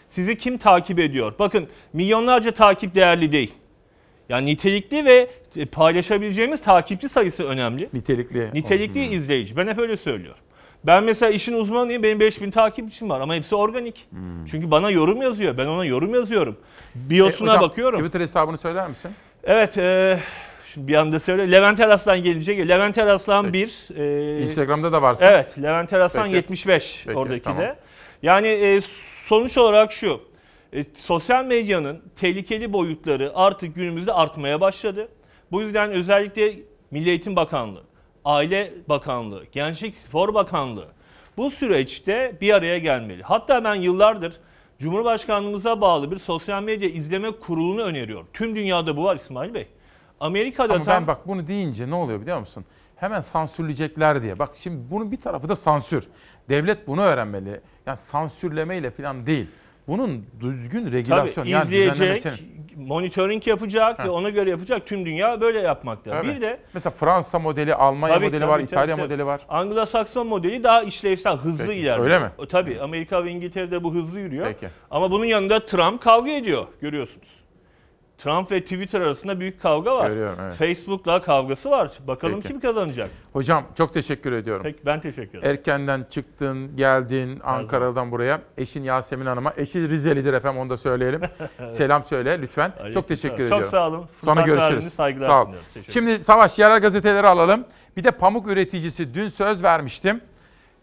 [0.10, 1.34] Sizi kim takip ediyor?
[1.40, 3.52] Bakın milyonlarca takip değerli değil.
[4.30, 7.90] Yani nitelikli ve e, paylaşabileceğimiz takipçi sayısı önemli.
[7.94, 8.50] Nitelikli.
[8.54, 9.58] Nitelikli izleyici.
[9.58, 10.40] Ben hep öyle söylüyorum.
[10.84, 12.04] Ben mesela işin uzmanıyım.
[12.04, 14.08] Benim 5000 takipçim var ama hepsi organik.
[14.52, 15.58] Çünkü bana yorum yazıyor.
[15.58, 16.58] Ben ona yorum yazıyorum.
[16.96, 18.00] Biyosuna E, hocam, bakıyorum.
[18.00, 19.12] Twitter hesabını söyler misin?
[19.44, 19.78] Evet.
[19.78, 20.20] E,
[20.74, 21.52] şimdi bir anda söyle.
[21.52, 22.68] Levent Eraslan gelince.
[22.68, 23.88] Levent Eraslan 1.
[23.98, 25.24] E, Instagram'da da varsın.
[25.26, 25.56] Evet.
[25.62, 26.36] Levent Eraslan Peki.
[26.36, 27.62] 75 Peki, oradaki tamam.
[27.62, 27.76] de.
[28.24, 28.80] Yani e,
[29.26, 30.22] sonuç olarak şu.
[30.74, 35.10] E, sosyal medyanın tehlikeli boyutları artık günümüzde artmaya başladı.
[35.52, 36.54] Bu yüzden özellikle
[36.92, 37.84] Milli Eğitim Bakanlığı,
[38.26, 40.88] Aile Bakanlığı, Gençlik Spor Bakanlığı
[41.38, 43.24] bu süreçte bir araya gelmeli.
[43.24, 44.40] Hatta ben yıllardır
[44.80, 48.28] Cumhurbaşkanlığımıza bağlı bir sosyal medya izleme kurulunu öneriyorum.
[48.34, 49.68] Tüm dünyada bu var İsmail Bey.
[50.20, 52.66] Amerika'da Ama tam ben bak bunu deyince ne oluyor biliyor musun?
[52.96, 54.40] Hemen sansürleyecekler diye.
[54.40, 56.08] Bak şimdi bunun bir tarafı da sansür.
[56.50, 57.62] Devlet bunu öğrenmeli.
[57.86, 59.48] Yani sansürlemeyle falan değil.
[59.88, 62.26] Bunun düzgün regülasyon Tabii yani izleyecek,
[62.76, 64.88] monitoring yapacak ve ona göre yapacak.
[64.88, 66.12] Tüm dünya böyle yapmakta.
[66.12, 66.28] Tabii.
[66.36, 69.06] Bir de Mesela Fransa modeli, Almanya Tabii, modeli tabii, var, tabii, İtalya tabii.
[69.06, 69.42] modeli var.
[69.50, 72.06] Anglo-Sakson modeli daha işlevsel, hızlı Peki, ilerliyor.
[72.06, 72.32] öyle mi?
[72.50, 74.46] Tabii Amerika ve İngiltere'de bu hızlı yürüyor.
[74.48, 74.68] Peki.
[74.92, 77.28] Ama bunun yanında Trump kavga ediyor görüyorsunuz.
[78.18, 80.10] Trump ve Twitter arasında büyük kavga var.
[80.10, 80.54] Görüyorum, evet.
[80.54, 81.92] Facebook'la kavgası var.
[82.08, 82.48] Bakalım Peki.
[82.48, 83.10] kim kazanacak?
[83.34, 84.64] Hocam çok teşekkür ediyorum.
[84.64, 85.52] Peki ben teşekkür ederim.
[85.52, 88.42] Erkenden çıktın, geldin Ankara'dan buraya.
[88.58, 89.54] Eşin Yasemin Hanım'a.
[89.58, 91.22] Eşi Rizelidir efendim onu da söyleyelim.
[91.70, 92.72] Selam söyle lütfen.
[92.80, 93.46] Aleyküm Çok teşekkür selam.
[93.48, 93.64] ediyorum.
[93.64, 94.06] Çok sağ olun.
[94.26, 94.72] Sonra Fırsat görüşürüz.
[94.72, 95.46] verdiğiniz saygılar Sağ ol.
[95.46, 95.68] sunuyorum.
[95.74, 97.66] Teşekkür Şimdi Savaş yerel gazeteleri alalım.
[97.98, 100.22] Bir de pamuk üreticisi dün söz vermiştim.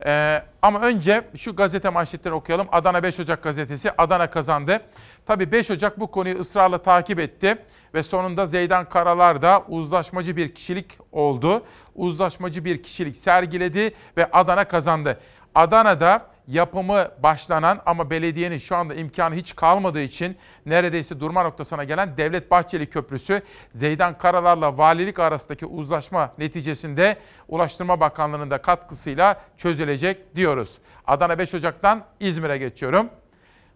[0.07, 2.67] Ee, ama önce şu gazete manşetlerini okuyalım.
[2.73, 4.81] Adana 5 Ocak gazetesi Adana kazandı.
[5.27, 7.59] Tabii 5 Ocak bu konuyu ısrarla takip etti
[7.95, 11.63] ve sonunda Zeydan Karalar da uzlaşmacı bir kişilik oldu.
[11.95, 15.21] Uzlaşmacı bir kişilik sergiledi ve Adana kazandı.
[15.55, 20.37] Adana'da yapımı başlanan ama belediyenin şu anda imkanı hiç kalmadığı için
[20.67, 23.43] neredeyse durma noktasına gelen Devlet Bahçeli Köprüsü
[23.75, 27.17] Zeydan Karalar'la valilik arasındaki uzlaşma neticesinde
[27.49, 30.79] Ulaştırma Bakanlığı'nın da katkısıyla çözülecek diyoruz.
[31.07, 33.11] Adana 5 Ocak'tan İzmir'e geçiyorum.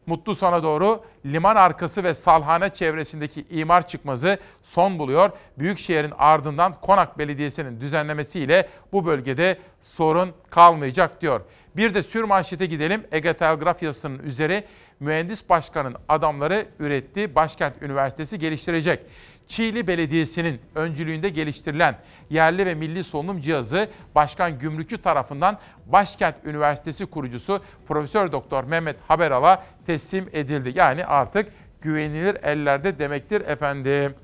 [0.07, 5.31] Mutlu sona doğru liman arkası ve Salhane çevresindeki imar çıkmazı son buluyor.
[5.59, 11.41] Büyükşehir'in ardından Konak Belediyesi'nin düzenlemesiyle bu bölgede sorun kalmayacak diyor.
[11.77, 13.05] Bir de sür manşete gidelim.
[13.13, 14.65] Ege Telgraf yazısının üzeri
[15.01, 17.35] mühendis başkanın adamları üretti.
[17.35, 19.01] Başkent Üniversitesi geliştirecek.
[19.49, 21.99] Çiğli Belediyesi'nin öncülüğünde geliştirilen
[22.31, 29.63] yerli ve milli solunum cihazı Başkan Gümrükçü tarafından Başkent Üniversitesi kurucusu Profesör Doktor Mehmet Haberal'a
[29.87, 30.73] teslim edildi.
[30.75, 34.15] Yani artık güvenilir ellerde demektir efendim.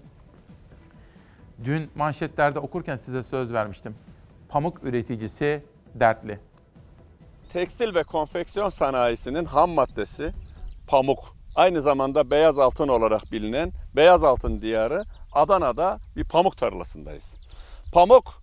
[1.65, 3.95] Dün manşetlerde okurken size söz vermiştim.
[4.49, 5.63] Pamuk üreticisi
[5.95, 6.39] dertli.
[7.53, 10.33] Tekstil ve konfeksiyon sanayisinin ham maddesi
[10.87, 11.42] pamuk.
[11.57, 17.35] Aynı zamanda beyaz altın olarak bilinen beyaz altın diyarı Adana'da bir pamuk tarlasındayız.
[17.93, 18.43] Pamuk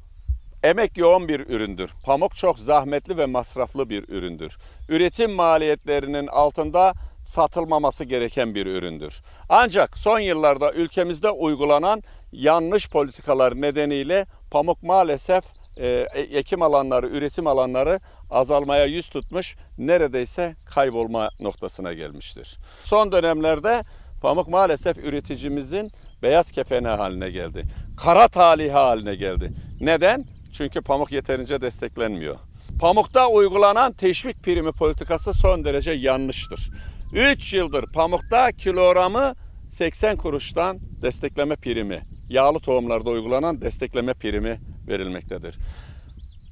[0.63, 1.91] emek yoğun bir üründür.
[2.05, 4.57] Pamuk çok zahmetli ve masraflı bir üründür.
[4.89, 6.93] Üretim maliyetlerinin altında
[7.25, 9.21] satılmaması gereken bir üründür.
[9.49, 15.43] Ancak son yıllarda ülkemizde uygulanan yanlış politikalar nedeniyle pamuk maalesef
[15.79, 17.99] e, ekim alanları, üretim alanları
[18.29, 22.57] azalmaya yüz tutmuş, neredeyse kaybolma noktasına gelmiştir.
[22.83, 23.83] Son dönemlerde
[24.21, 25.91] pamuk maalesef üreticimizin
[26.23, 27.63] beyaz kefeni haline geldi.
[27.97, 29.51] Kara talihi haline geldi.
[29.81, 30.25] Neden?
[30.53, 32.35] Çünkü pamuk yeterince desteklenmiyor.
[32.79, 36.71] Pamukta uygulanan teşvik primi politikası son derece yanlıştır.
[37.13, 39.35] 3 yıldır pamukta kilogramı
[39.69, 45.55] 80 kuruştan destekleme primi, yağlı tohumlarda uygulanan destekleme primi verilmektedir.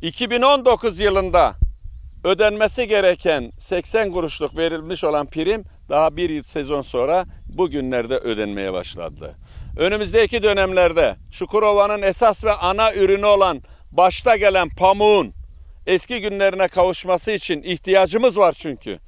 [0.01, 1.55] 2019 yılında
[2.23, 9.35] ödenmesi gereken 80 kuruşluk verilmiş olan prim daha bir sezon sonra bugünlerde ödenmeye başladı.
[9.77, 13.61] Önümüzdeki dönemlerde Çukurova'nın esas ve ana ürünü olan
[13.91, 15.34] başta gelen pamuğun
[15.88, 18.99] eski günlerine kavuşması için ihtiyacımız var çünkü.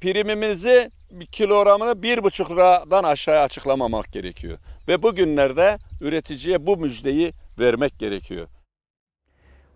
[0.00, 0.90] Primimizi
[1.32, 4.58] kilogramını bir buçuk liradan aşağıya açıklamamak gerekiyor.
[4.88, 8.48] Ve bugünlerde üreticiye bu müjdeyi vermek gerekiyor.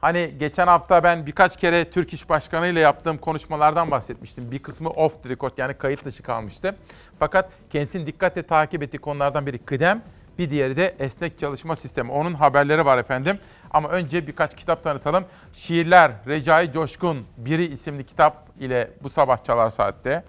[0.01, 4.51] Hani geçen hafta ben birkaç kere Türk İş Başkanı ile yaptığım konuşmalardan bahsetmiştim.
[4.51, 6.77] Bir kısmı off the record yani kayıt dışı kalmıştı.
[7.19, 10.03] Fakat kendisini dikkatle takip ettiği konulardan biri kıdem,
[10.39, 12.13] bir diğeri de esnek çalışma sistemi.
[12.13, 13.39] Onun haberleri var efendim.
[13.71, 15.25] Ama önce birkaç kitap tanıtalım.
[15.53, 20.25] Şiirler Recai Coşkun Biri isimli kitap ile bu sabah çalar saatte.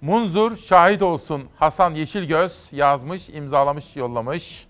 [0.00, 4.66] Munzur şahit olsun Hasan Yeşilgöz yazmış, imzalamış, yollamış.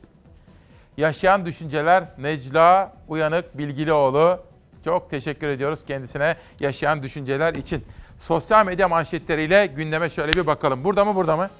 [0.96, 4.40] Yaşayan Düşünceler Necla Uyanık Bilgilioğlu.
[4.84, 7.84] Çok teşekkür ediyoruz kendisine Yaşayan Düşünceler için.
[8.20, 10.84] Sosyal medya manşetleriyle gündeme şöyle bir bakalım.
[10.84, 11.50] Burada mı burada mı?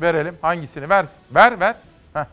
[0.00, 0.34] Verelim.
[0.42, 0.88] Hangisini?
[0.88, 1.06] Ver.
[1.34, 1.74] Ver ver.
[2.14, 2.24] Heh.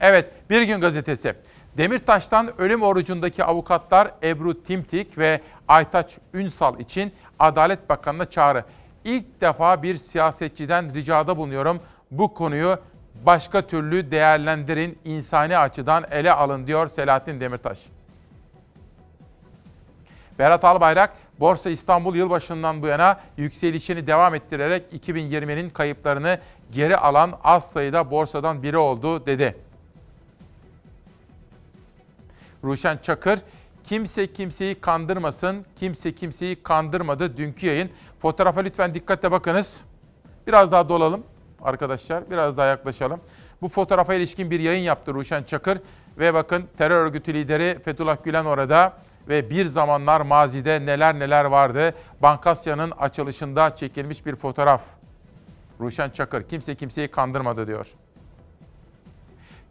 [0.00, 1.34] Evet Bir Gün Gazetesi.
[1.76, 8.64] Demirtaş'tan ölüm orucundaki avukatlar Ebru Timtik ve Aytaç Ünsal için Adalet Bakanı'na çağrı.
[9.04, 11.80] İlk defa bir siyasetçiden ricada bulunuyorum.
[12.10, 12.78] Bu konuyu
[13.26, 17.78] başka türlü değerlendirin, insani açıdan ele alın diyor Selahattin Demirtaş.
[20.38, 26.38] Berat Albayrak, Borsa İstanbul yılbaşından bu yana yükselişini devam ettirerek 2020'nin kayıplarını
[26.72, 29.56] geri alan az sayıda borsadan biri oldu dedi.
[32.64, 33.38] Ruşen Çakır,
[33.84, 37.90] kimse kimseyi kandırmasın, kimse kimseyi kandırmadı dünkü yayın.
[38.22, 39.80] Fotoğrafa lütfen dikkatle bakınız.
[40.46, 41.22] Biraz daha dolalım
[41.62, 43.20] arkadaşlar, biraz daha yaklaşalım.
[43.62, 45.78] Bu fotoğrafa ilişkin bir yayın yaptı Ruşen Çakır
[46.18, 48.92] ve bakın terör örgütü lideri Fethullah Gülen orada
[49.28, 51.94] ve bir zamanlar mazide neler neler vardı.
[52.22, 54.82] Bankasya'nın açılışında çekilmiş bir fotoğraf.
[55.80, 57.86] Ruşen Çakır kimse kimseyi kandırmadı diyor.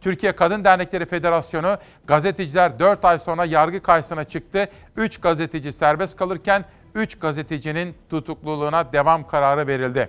[0.02, 4.68] Türkiye Kadın Dernekleri Federasyonu gazeteciler 4 ay sonra yargı karşısına çıktı.
[4.96, 6.64] 3 gazeteci serbest kalırken
[6.94, 10.08] 3 gazetecinin tutukluluğuna devam kararı verildi.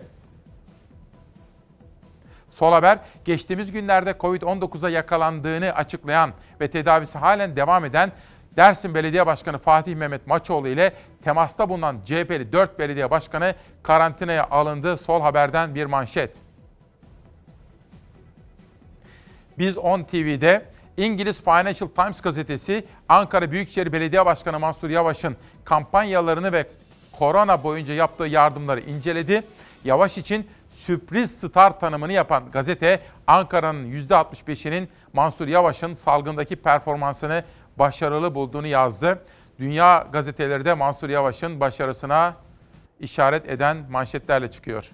[2.55, 8.11] Sol Haber, geçtiğimiz günlerde Covid-19'a yakalandığını açıklayan ve tedavisi halen devam eden
[8.57, 10.93] Dersim Belediye Başkanı Fatih Mehmet Maçoğlu ile
[11.23, 14.97] temasta bulunan CHP'li 4 belediye başkanı karantinaya alındı.
[14.97, 16.42] Sol Haber'den bir manşet.
[19.57, 20.65] Biz 10 TV'de
[20.97, 25.35] İngiliz Financial Times gazetesi Ankara Büyükşehir Belediye Başkanı Mansur Yavaş'ın
[25.65, 26.67] kampanyalarını ve
[27.19, 29.43] korona boyunca yaptığı yardımları inceledi.
[29.84, 37.43] Yavaş için sürpriz star tanımını yapan gazete Ankara'nın %65'inin Mansur Yavaş'ın salgındaki performansını
[37.80, 39.19] başarılı bulduğunu yazdı.
[39.59, 42.35] Dünya gazeteleri de Mansur Yavaş'ın başarısına
[42.99, 44.91] işaret eden manşetlerle çıkıyor.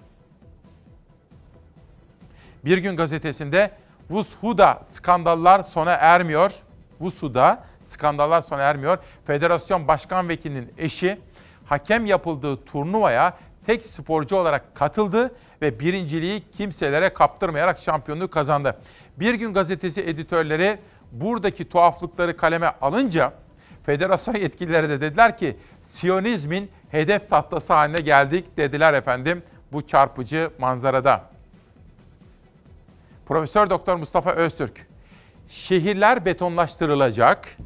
[2.66, 3.72] Bir gün gazetesinde
[4.10, 6.52] Vushu'da skandallar sona ermiyor.
[7.00, 8.98] Vushu'da skandallar sona ermiyor.
[9.28, 11.18] Federasyon Başkan Vekilinin eşi
[11.66, 18.78] hakem yapıldığı turnuvaya tek sporcu olarak katıldı ve birinciliği kimselere kaptırmayarak şampiyonluğu kazandı.
[19.20, 20.78] Bir gün gazetesi editörleri
[21.12, 23.34] buradaki tuhaflıkları kaleme alınca
[23.86, 25.58] federasyon yetkilileri de dediler ki
[25.94, 31.24] Siyonizmin hedef tahtası haline geldik dediler efendim bu çarpıcı manzarada.
[33.30, 34.88] Profesör Doktor Mustafa Öztürk,
[35.50, 37.58] şehirler betonlaştırılacak,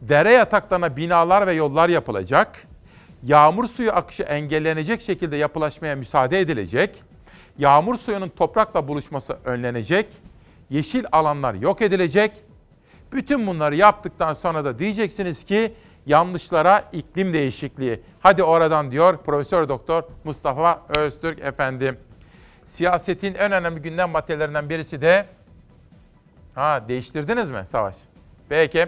[0.00, 2.62] dere yataklarına binalar ve yollar yapılacak,
[3.22, 7.02] yağmur suyu akışı engellenecek şekilde yapılaşmaya müsaade edilecek,
[7.58, 10.06] yağmur suyunun toprakla buluşması önlenecek,
[10.70, 12.32] yeşil alanlar yok edilecek.
[13.12, 15.74] Bütün bunları yaptıktan sonra da diyeceksiniz ki
[16.06, 18.00] yanlışlara iklim değişikliği.
[18.20, 21.98] Hadi oradan diyor Profesör Doktor Mustafa Öztürk efendim.
[22.66, 25.26] Siyasetin en önemli gündem maddelerinden birisi de
[26.54, 27.96] ha değiştirdiniz mi Savaş?
[28.48, 28.86] Peki.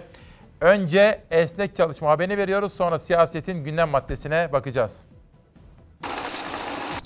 [0.61, 2.73] Önce esnek çalışma haberini veriyoruz.
[2.73, 5.08] Sonra siyasetin gündem maddesine bakacağız.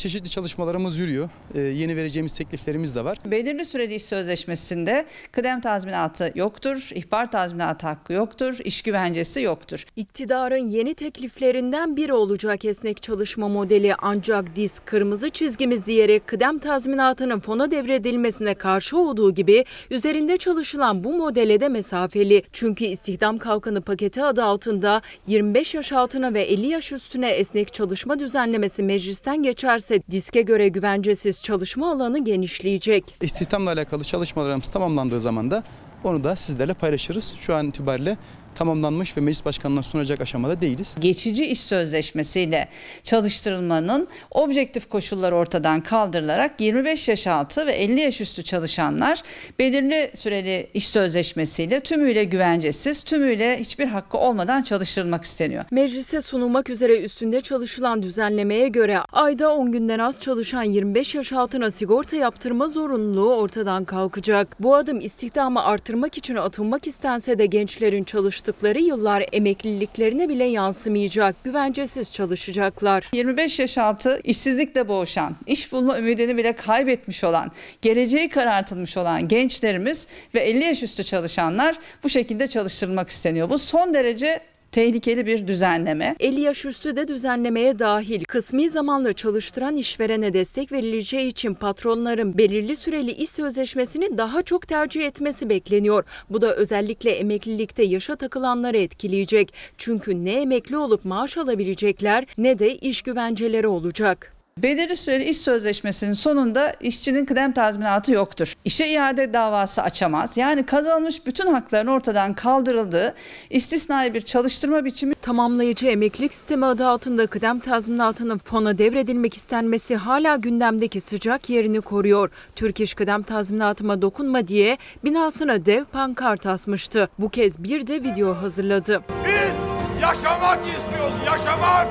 [0.03, 1.29] Çeşitli çalışmalarımız yürüyor.
[1.55, 3.17] Ee, yeni vereceğimiz tekliflerimiz de var.
[3.25, 9.85] Belirli süreli iş sözleşmesinde kıdem tazminatı yoktur, ihbar tazminatı hakkı yoktur, iş güvencesi yoktur.
[9.95, 17.39] İktidarın yeni tekliflerinden biri olacak esnek çalışma modeli ancak diz kırmızı çizgimiz diyerek kıdem tazminatının
[17.39, 22.43] fona devredilmesine karşı olduğu gibi üzerinde çalışılan bu modele de mesafeli.
[22.53, 28.19] Çünkü istihdam kalkanı paketi adı altında 25 yaş altına ve 50 yaş üstüne esnek çalışma
[28.19, 33.15] düzenlemesi meclisten geçerse diske göre güvencesiz çalışma alanı genişleyecek.
[33.21, 35.63] İstihdamla alakalı çalışmalarımız tamamlandığı zaman da
[36.03, 37.35] onu da sizlerle paylaşırız.
[37.39, 38.17] Şu an itibariyle
[38.55, 40.95] tamamlanmış ve meclis başkanına sunacak aşamada değiliz.
[40.99, 42.69] Geçici iş sözleşmesiyle
[43.03, 49.21] çalıştırılmanın objektif koşulları ortadan kaldırılarak 25 yaş altı ve 50 yaş üstü çalışanlar
[49.59, 55.63] belirli süreli iş sözleşmesiyle tümüyle güvencesiz, tümüyle hiçbir hakkı olmadan çalıştırılmak isteniyor.
[55.71, 61.71] Meclise sunulmak üzere üstünde çalışılan düzenlemeye göre ayda 10 günden az çalışan 25 yaş altına
[61.71, 64.55] sigorta yaptırma zorunluluğu ortadan kalkacak.
[64.59, 68.03] Bu adım istihdamı artırmak için atılmak istense de gençlerin
[68.43, 71.35] çalıştıkları yıllar emekliliklerine bile yansımayacak.
[71.43, 73.09] Güvencesiz çalışacaklar.
[73.13, 77.51] 25 yaş altı işsizlikle boğuşan, iş bulma ümidini bile kaybetmiş olan,
[77.81, 83.49] geleceği karartılmış olan gençlerimiz ve 50 yaş üstü çalışanlar bu şekilde çalıştırılmak isteniyor.
[83.49, 84.41] Bu son derece
[84.73, 86.15] tehlikeli bir düzenleme.
[86.19, 88.23] 50 yaş üstü de düzenlemeye dahil.
[88.23, 95.05] Kısmi zamanlı çalıştıran işverene destek verileceği için patronların belirli süreli iş sözleşmesini daha çok tercih
[95.05, 96.03] etmesi bekleniyor.
[96.29, 99.53] Bu da özellikle emeklilikte yaşa takılanları etkileyecek.
[99.77, 104.32] Çünkü ne emekli olup maaş alabilecekler ne de iş güvenceleri olacak.
[104.57, 108.53] Belirli süreli iş sözleşmesinin sonunda işçinin kıdem tazminatı yoktur.
[108.65, 110.37] İşe iade davası açamaz.
[110.37, 113.15] Yani kazanmış bütün hakların ortadan kaldırıldığı
[113.49, 120.35] istisnai bir çalıştırma biçimi Tamamlayıcı emeklilik sistemi adı altında kıdem tazminatının fona devredilmek istenmesi hala
[120.35, 122.29] gündemdeki sıcak yerini koruyor.
[122.55, 127.09] Türk İş kıdem tazminatıma dokunma diye binasına dev pankart asmıştı.
[127.19, 129.01] Bu kez bir de video hazırladı.
[129.25, 129.53] Biz
[130.01, 131.87] yaşamak istiyoruz, yaşamak.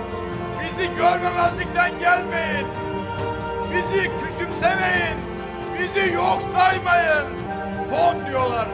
[0.82, 2.66] Bizi görmemezlikten gelmeyin.
[3.72, 5.16] Bizi küçümsemeyin.
[5.78, 7.28] Bizi yok saymayın.
[7.90, 8.68] Fon diyorlar.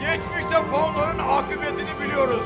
[0.00, 2.44] Geçmişte fonların akıbetini biliyoruz.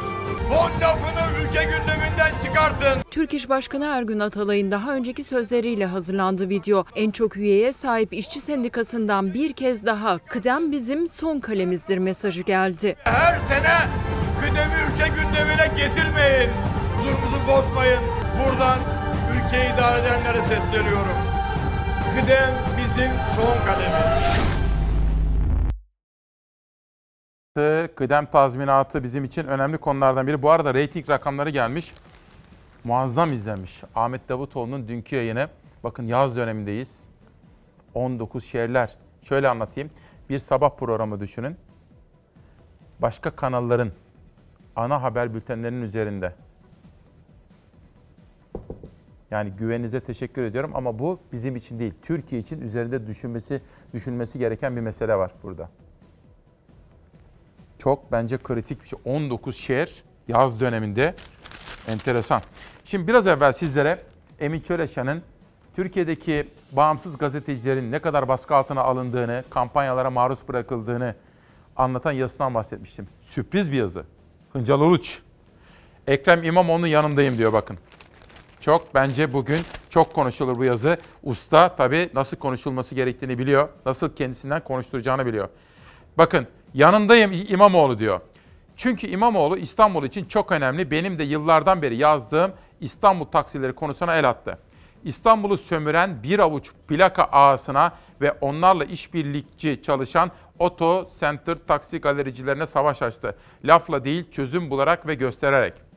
[0.48, 3.02] Fon lafını ülke gündeminden çıkartın.
[3.10, 6.84] Türk İş Başkanı Ergün Atalay'ın daha önceki sözleriyle hazırlandı video.
[6.96, 12.96] En çok üyeye sahip işçi sendikasından bir kez daha kıdem bizim son kalemizdir mesajı geldi.
[13.04, 13.76] Her sene
[14.40, 16.50] kıdemi ülke gündemine getirmeyin.
[16.98, 18.00] Huzurumuzu bozmayın.
[18.38, 18.78] Buradan
[19.36, 21.16] ülkeyi idare edenlere sesleniyorum.
[22.14, 24.48] Kıdem bizim son kademimiz.
[27.96, 30.42] Kıdem tazminatı bizim için önemli konulardan biri.
[30.42, 31.94] Bu arada reyting rakamları gelmiş.
[32.84, 33.82] Muazzam izlenmiş.
[33.94, 35.48] Ahmet Davutoğlu'nun dünkü yayını.
[35.84, 36.90] Bakın yaz dönemindeyiz.
[37.94, 38.96] 19 şehirler.
[39.22, 39.90] Şöyle anlatayım.
[40.30, 41.56] Bir sabah programı düşünün.
[42.98, 43.92] Başka kanalların
[44.76, 46.34] ana haber bültenlerinin üzerinde.
[49.30, 51.94] Yani güveninize teşekkür ediyorum ama bu bizim için değil.
[52.02, 53.62] Türkiye için üzerinde düşünmesi
[53.94, 55.70] düşünmesi gereken bir mesele var burada.
[57.78, 58.98] Çok bence kritik bir şey.
[59.04, 61.14] 19 şehir yaz döneminde
[61.88, 62.42] enteresan.
[62.84, 64.02] Şimdi biraz evvel sizlere
[64.40, 65.22] Emin Çöleşan'ın
[65.76, 71.14] Türkiye'deki bağımsız gazetecilerin ne kadar baskı altına alındığını, kampanyalara maruz bırakıldığını
[71.76, 73.08] anlatan yazısından bahsetmiştim.
[73.22, 74.04] Sürpriz bir yazı.
[74.52, 75.22] Hıncal Uluç.
[76.06, 77.78] Ekrem İmamoğlu'nun yanındayım diyor bakın.
[78.60, 79.58] Çok bence bugün
[79.90, 80.98] çok konuşulur bu yazı.
[81.22, 83.68] Usta tabii nasıl konuşulması gerektiğini biliyor.
[83.86, 85.48] Nasıl kendisinden konuşturacağını biliyor.
[86.18, 88.20] Bakın yanındayım İmamoğlu diyor.
[88.76, 90.90] Çünkü İmamoğlu İstanbul için çok önemli.
[90.90, 94.58] Benim de yıllardan beri yazdığım İstanbul taksileri konusuna el attı.
[95.04, 103.02] İstanbul'u sömüren bir avuç plaka ağasına ve onlarla işbirlikçi çalışan Oto Center taksi galericilerine savaş
[103.02, 103.36] açtı.
[103.64, 105.87] Lafla değil çözüm bularak ve göstererek.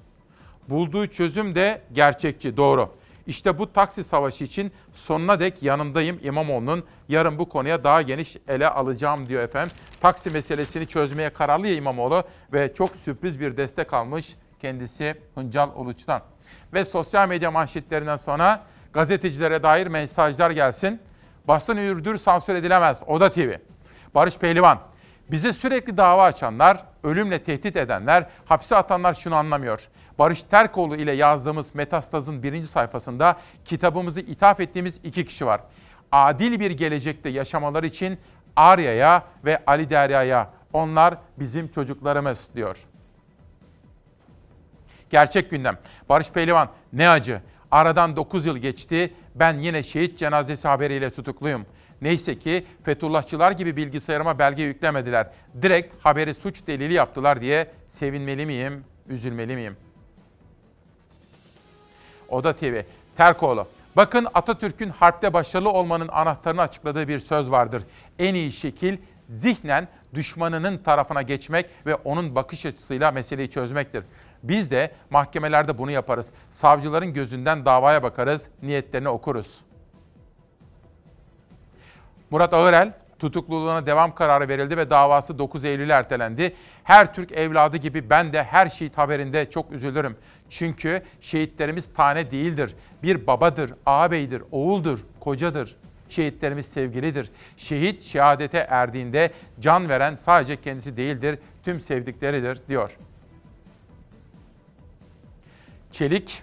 [0.68, 2.90] Bulduğu çözüm de gerçekçi, doğru.
[3.28, 6.84] İşte bu taksi savaşı için sonuna dek yanındayım İmamoğlu'nun.
[7.10, 9.72] Yarın bu konuya daha geniş ele alacağım diyor efendim.
[10.02, 12.24] Taksi meselesini çözmeye kararlı ya İmamoğlu
[12.54, 16.22] ve çok sürpriz bir destek almış kendisi Hıncal Uluç'tan.
[16.74, 18.64] Ve sosyal medya manşetlerinden sonra
[18.94, 21.02] gazetecilere dair mesajlar gelsin.
[21.48, 23.04] Basın ürdür sansür edilemez.
[23.08, 23.54] Oda TV.
[24.16, 24.80] Barış Pehlivan.
[25.32, 29.88] Bize sürekli dava açanlar, ölümle tehdit edenler, hapse atanlar şunu anlamıyor.
[30.20, 35.62] Barış Terkoğlu ile yazdığımız Metastaz'ın birinci sayfasında kitabımızı ithaf ettiğimiz iki kişi var.
[36.12, 38.20] Adil bir gelecekte yaşamaları için
[38.56, 42.78] Arya'ya ve Ali Derya'ya onlar bizim çocuklarımız diyor.
[45.10, 45.78] Gerçek gündem.
[46.10, 47.42] Barış Pehlivan ne acı.
[47.72, 49.14] Aradan 9 yıl geçti.
[49.36, 51.66] Ben yine şehit cenazesi haberiyle tutukluyum.
[52.02, 55.28] Neyse ki Fethullahçılar gibi bilgisayarıma belge yüklemediler.
[55.62, 59.78] Direkt haberi suç delili yaptılar diye sevinmeli miyim, üzülmeli miyim?
[62.32, 62.82] Oda TV,
[63.18, 63.68] Terkoğlu.
[63.96, 67.84] Bakın Atatürk'ün harpte başarılı olmanın anahtarını açıkladığı bir söz vardır.
[68.20, 68.98] En iyi şekil
[69.30, 74.04] zihnen düşmanının tarafına geçmek ve onun bakış açısıyla meseleyi çözmektir.
[74.44, 76.30] Biz de mahkemelerde bunu yaparız.
[76.52, 79.62] Savcıların gözünden davaya bakarız, niyetlerini okuruz.
[82.30, 86.56] Murat Ağırel, Tutukluluğuna devam kararı verildi ve davası 9 Eylül'e ertelendi.
[86.84, 90.16] Her Türk evladı gibi ben de her şehit haberinde çok üzülürüm.
[90.50, 92.76] Çünkü şehitlerimiz tane değildir.
[93.04, 95.76] Bir babadır, ağabeydir, oğuldur, kocadır.
[96.10, 97.32] Şehitlerimiz sevgilidir.
[97.58, 102.98] Şehit şehadete erdiğinde can veren sadece kendisi değildir, tüm sevdikleridir diyor.
[105.92, 106.42] Çelik,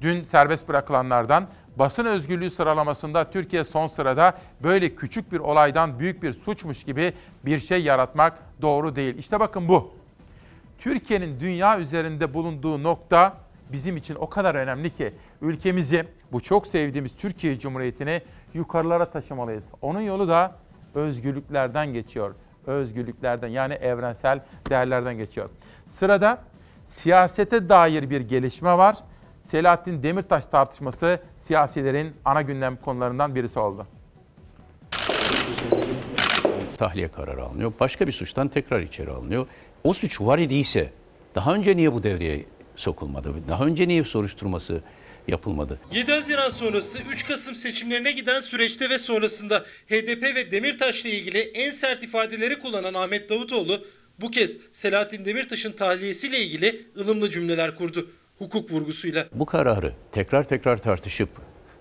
[0.00, 1.48] dün serbest bırakılanlardan
[1.78, 7.12] basın özgürlüğü sıralamasında Türkiye son sırada böyle küçük bir olaydan büyük bir suçmuş gibi
[7.44, 9.18] bir şey yaratmak doğru değil.
[9.18, 9.90] İşte bakın bu.
[10.78, 13.36] Türkiye'nin dünya üzerinde bulunduğu nokta
[13.72, 18.22] bizim için o kadar önemli ki ülkemizi, bu çok sevdiğimiz Türkiye Cumhuriyeti'ni
[18.54, 19.68] yukarılara taşımalıyız.
[19.82, 20.52] Onun yolu da
[20.94, 22.34] özgürlüklerden geçiyor.
[22.66, 24.40] Özgürlüklerden yani evrensel
[24.70, 25.50] değerlerden geçiyor.
[25.86, 26.38] Sırada
[26.86, 28.96] siyasete dair bir gelişme var.
[29.50, 33.86] Selahattin Demirtaş tartışması siyasilerin ana gündem konularından birisi oldu.
[36.78, 37.72] tahliye kararı alınıyor.
[37.80, 39.46] Başka bir suçtan tekrar içeri alınıyor.
[39.84, 40.92] O suç var idiyse
[41.34, 42.44] daha önce niye bu devreye
[42.76, 43.34] sokulmadı?
[43.48, 44.82] Daha önce niye soruşturması
[45.28, 45.80] yapılmadı?
[45.92, 51.70] 7 Haziran sonrası 3 Kasım seçimlerine giden süreçte ve sonrasında HDP ve Demirtaş'la ilgili en
[51.70, 53.84] sert ifadeleri kullanan Ahmet Davutoğlu
[54.20, 58.10] bu kez Selahattin Demirtaş'ın tahliyesiyle ilgili ılımlı cümleler kurdu.
[58.38, 59.26] Hukuk vurgusuyla.
[59.32, 61.28] Bu kararı tekrar tekrar tartışıp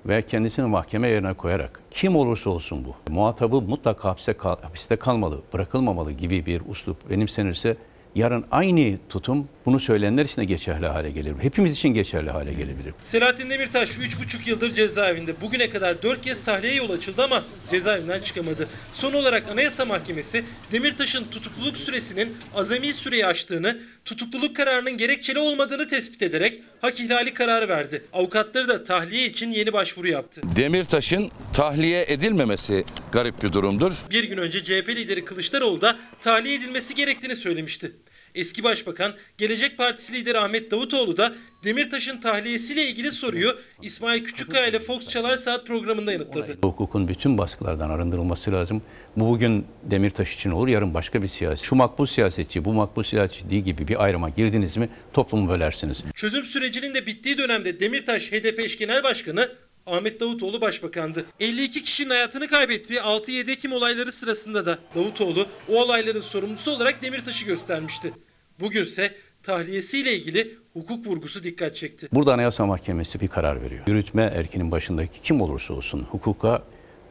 [0.06, 5.42] ve kendisini mahkeme yerine koyarak kim olursa olsun bu muhatabı mutlaka hapse kal- hapiste kalmalı,
[5.54, 7.78] bırakılmamalı gibi bir uslup benimsenirse
[8.18, 11.34] yarın aynı tutum bunu söyleyenler için de geçerli hale gelir.
[11.42, 12.94] Hepimiz için geçerli hale gelebilir.
[13.04, 15.42] Selahattin Demirtaş 3,5 yıldır cezaevinde.
[15.42, 18.68] Bugüne kadar 4 kez tahliye yol açıldı ama cezaevinden çıkamadı.
[18.92, 26.22] Son olarak Anayasa Mahkemesi Demirtaş'ın tutukluluk süresinin azami süreyi aştığını, tutukluluk kararının gerekçeli olmadığını tespit
[26.22, 28.04] ederek hak ihlali kararı verdi.
[28.14, 30.42] Avukatları da tahliye için yeni başvuru yaptı.
[30.56, 33.92] Demirtaş'ın tahliye edilmemesi garip bir durumdur.
[34.12, 37.92] Bir gün önce CHP lideri Kılıçdaroğlu da tahliye edilmesi gerektiğini söylemişti.
[38.38, 44.80] Eski Başbakan, Gelecek Partisi lideri Ahmet Davutoğlu da Demirtaş'ın tahliyesiyle ilgili soruyu İsmail Küçükkaya ile
[44.80, 46.58] Fox Çalar Saat programında yanıtladı.
[46.64, 48.82] Hukukun bütün baskılardan arındırılması lazım.
[49.16, 51.66] Bu bugün Demirtaş için olur, yarın başka bir siyasi.
[51.66, 56.04] Şu makbul siyasetçi, bu makbul siyasetçi gibi bir ayrıma girdiniz mi toplumu bölersiniz.
[56.16, 59.50] Çözüm sürecinin de bittiği dönemde Demirtaş HDP eş genel başkanı
[59.88, 61.26] Ahmet Davutoğlu başbakandı.
[61.40, 67.46] 52 kişinin hayatını kaybettiği 6-7 Ekim olayları sırasında da Davutoğlu o olayların sorumlusu olarak Demirtaş'ı
[67.46, 68.14] göstermişti.
[68.60, 72.08] Bugünse tahliyesiyle ilgili hukuk vurgusu dikkat çekti.
[72.14, 73.84] Burada Anayasa Mahkemesi bir karar veriyor.
[73.88, 76.64] Yürütme erkinin başındaki kim olursa olsun hukuka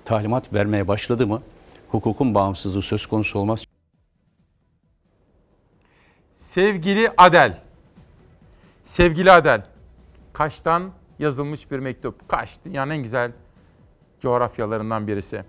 [0.05, 1.43] talimat vermeye başladı mı
[1.89, 3.65] hukukun bağımsızlığı söz konusu olmaz.
[6.39, 7.59] Sevgili Adel.
[8.85, 9.67] Sevgili Adel.
[10.33, 12.29] Kaş'tan yazılmış bir mektup.
[12.29, 13.33] Kaş dünyanın en güzel
[14.23, 15.45] coğrafyalarından birisi.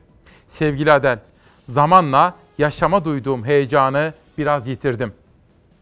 [0.49, 1.19] Sevgili Adel,
[1.67, 5.13] zamanla yaşama duyduğum heyecanı biraz yitirdim.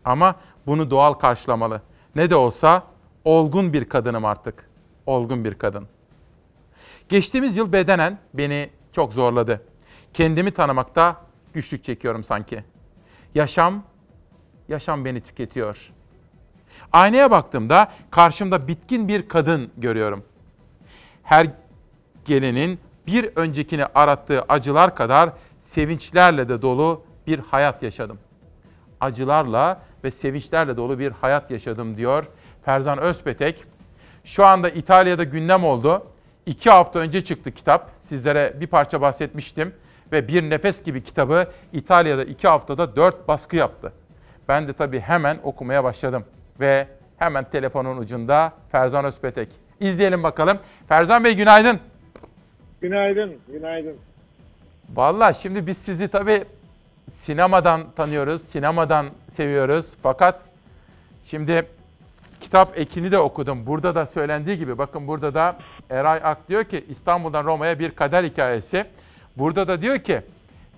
[0.06, 0.36] Ama
[0.68, 1.82] bunu doğal karşılamalı.
[2.16, 2.84] Ne de olsa
[3.24, 4.70] olgun bir kadınım artık.
[5.06, 5.88] Olgun bir kadın.
[7.10, 9.62] Geçtiğimiz yıl bedenen beni çok zorladı.
[10.14, 11.22] Kendimi tanımakta
[11.54, 12.64] güçlük çekiyorum sanki.
[13.36, 13.84] Yaşam,
[14.68, 15.92] yaşam beni tüketiyor.
[16.92, 20.24] Aynaya baktığımda karşımda bitkin bir kadın görüyorum.
[21.24, 21.48] Her
[22.26, 25.30] gelenin bir öncekini arattığı acılar kadar
[25.62, 28.20] sevinçlerle de dolu bir hayat yaşadım.
[29.06, 32.24] Acılarla ve sevinçlerle dolu bir hayat yaşadım diyor
[32.66, 33.64] Ferzan Özpetek.
[34.24, 36.08] Şu anda İtalya'da gündem oldu.
[36.46, 37.92] İki hafta önce çıktı kitap.
[38.00, 39.74] Sizlere bir parça bahsetmiştim.
[40.12, 43.94] Ve Bir Nefes gibi kitabı İtalya'da iki haftada dört baskı yaptı.
[44.48, 46.26] Ben de tabii hemen okumaya başladım.
[46.60, 46.88] Ve
[47.18, 49.50] hemen telefonun ucunda Ferzan Özpetek.
[49.80, 50.60] İzleyelim bakalım.
[50.88, 51.80] Ferzan Bey günaydın.
[52.82, 53.96] Günaydın, günaydın.
[54.94, 56.44] Vallahi şimdi biz sizi tabii
[57.14, 59.86] sinemadan tanıyoruz, sinemadan seviyoruz.
[60.04, 60.42] Fakat
[61.26, 61.66] şimdi
[62.42, 63.66] kitap ekini de okudum.
[63.66, 65.58] Burada da söylendiği gibi bakın burada da
[65.90, 68.86] Eray Ak diyor ki İstanbul'dan Roma'ya bir kader hikayesi.
[69.38, 70.20] Burada da diyor ki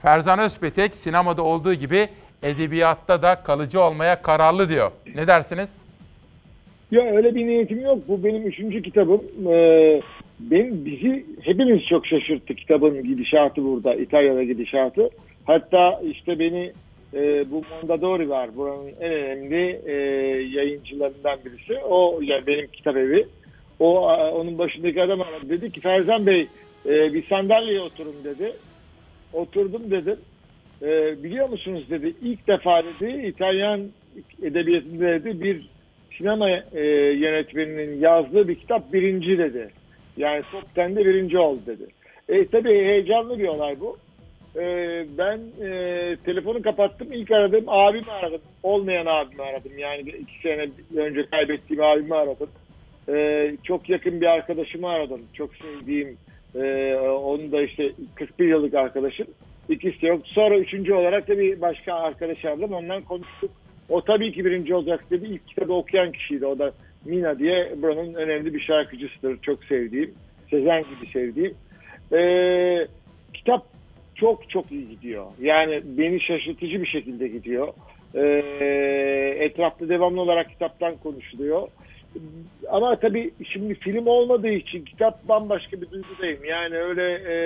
[0.02, 2.08] Ferzan Özpetek sinemada olduğu gibi
[2.44, 4.92] edebiyatta da kalıcı olmaya kararlı diyor.
[5.16, 5.82] Ne dersiniz?
[6.92, 8.00] Ya öyle bir niyetim yok.
[8.08, 9.22] Bu benim üçüncü kitabım.
[9.48, 10.02] Ee,
[10.40, 15.10] ben bizi hepimiz çok şaşırttı kitabın gidişatı burada, İtalya'da gidişatı.
[15.48, 16.72] Hatta işte beni
[17.14, 18.56] e, bu Mondadori var.
[18.56, 19.94] Buranın en önemli e,
[20.58, 21.80] yayıncılarından birisi.
[21.80, 23.28] O yani benim kitap evi.
[23.80, 25.20] O a, onun başındaki adam.
[25.50, 26.48] Dedi ki Ferzan Bey
[26.86, 28.52] e, bir sandalyeye oturun dedi.
[29.34, 30.20] Oturdum dedim.
[30.82, 32.14] E, biliyor musunuz dedi.
[32.22, 33.82] İlk defa dedi İtalyan
[34.44, 35.70] edebiyatında dedi bir
[36.18, 36.82] sinema e,
[37.14, 39.70] yönetmeninin yazdığı bir kitap birinci dedi.
[40.18, 41.88] Yani top 10'de birinci oldu dedi.
[42.30, 43.98] E, tabii heyecanlı bir olay bu.
[44.58, 47.08] Ee, ben e, telefonu kapattım.
[47.12, 48.42] İlk aradığım abimi aradım.
[48.64, 49.72] Olmayan abimi aradım.
[49.78, 52.50] Yani iki sene önce kaybettiğim abimi aradım.
[53.10, 55.22] Ee, çok yakın bir arkadaşımı aradım.
[55.34, 56.18] Çok sevdiğim,
[56.56, 59.28] e, onun da işte 41 yıllık arkadaşım.
[59.70, 60.28] İkisi yok.
[60.28, 62.74] Sonra üçüncü olarak da bir başka arkadaş aradım.
[62.74, 63.52] Ondan konuştuk.
[63.90, 65.26] O tabii ki birinci olacak dedi.
[65.26, 66.46] İlk kitabı okuyan kişiydi.
[66.46, 66.72] O da
[67.06, 69.38] Mina diye buranın önemli bir şarkıcısıdır.
[69.42, 70.14] Çok sevdiğim.
[70.50, 71.54] Sezen gibi sevdiğim.
[72.14, 72.88] Ee,
[73.34, 73.77] kitap
[74.20, 75.26] çok çok iyi gidiyor.
[75.42, 77.74] Yani beni şaşırtıcı bir şekilde gidiyor.
[78.16, 81.68] Ee, etrafta devamlı olarak kitaptan konuşuluyor.
[82.70, 86.46] Ama tabii şimdi film olmadığı için kitap bambaşka bir duygudayım.
[86.46, 87.38] Yani öyle e,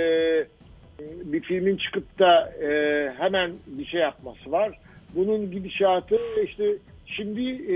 [1.00, 2.70] bir filmin çıkıp da e,
[3.18, 4.80] hemen bir şey yapması var.
[5.16, 6.66] Bunun gidişatı işte
[7.06, 7.76] şimdi e,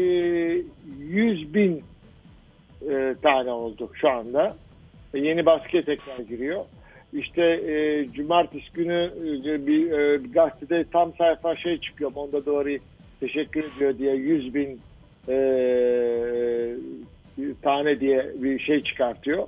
[1.00, 1.84] 100 bin
[2.90, 4.56] e, tane oldu şu anda.
[5.14, 6.66] E, yeni baskıya tekrar giriyor.
[7.16, 9.12] İşte e, cumartesi günü
[9.46, 12.12] e, bir, e, gazetede tam sayfa şey çıkıyor.
[12.16, 12.78] Onda doğru
[13.20, 14.82] teşekkür ediyor diye 100 bin
[15.28, 15.36] e,
[17.62, 19.48] tane diye bir şey çıkartıyor.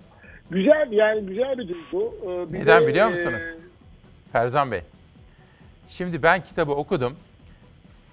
[0.51, 2.15] Güzel yani güzel bir duygu.
[2.23, 3.43] E, bir Neden de, biliyor e, musunuz?
[4.31, 4.81] Ferzan Bey.
[5.87, 7.15] Şimdi ben kitabı okudum.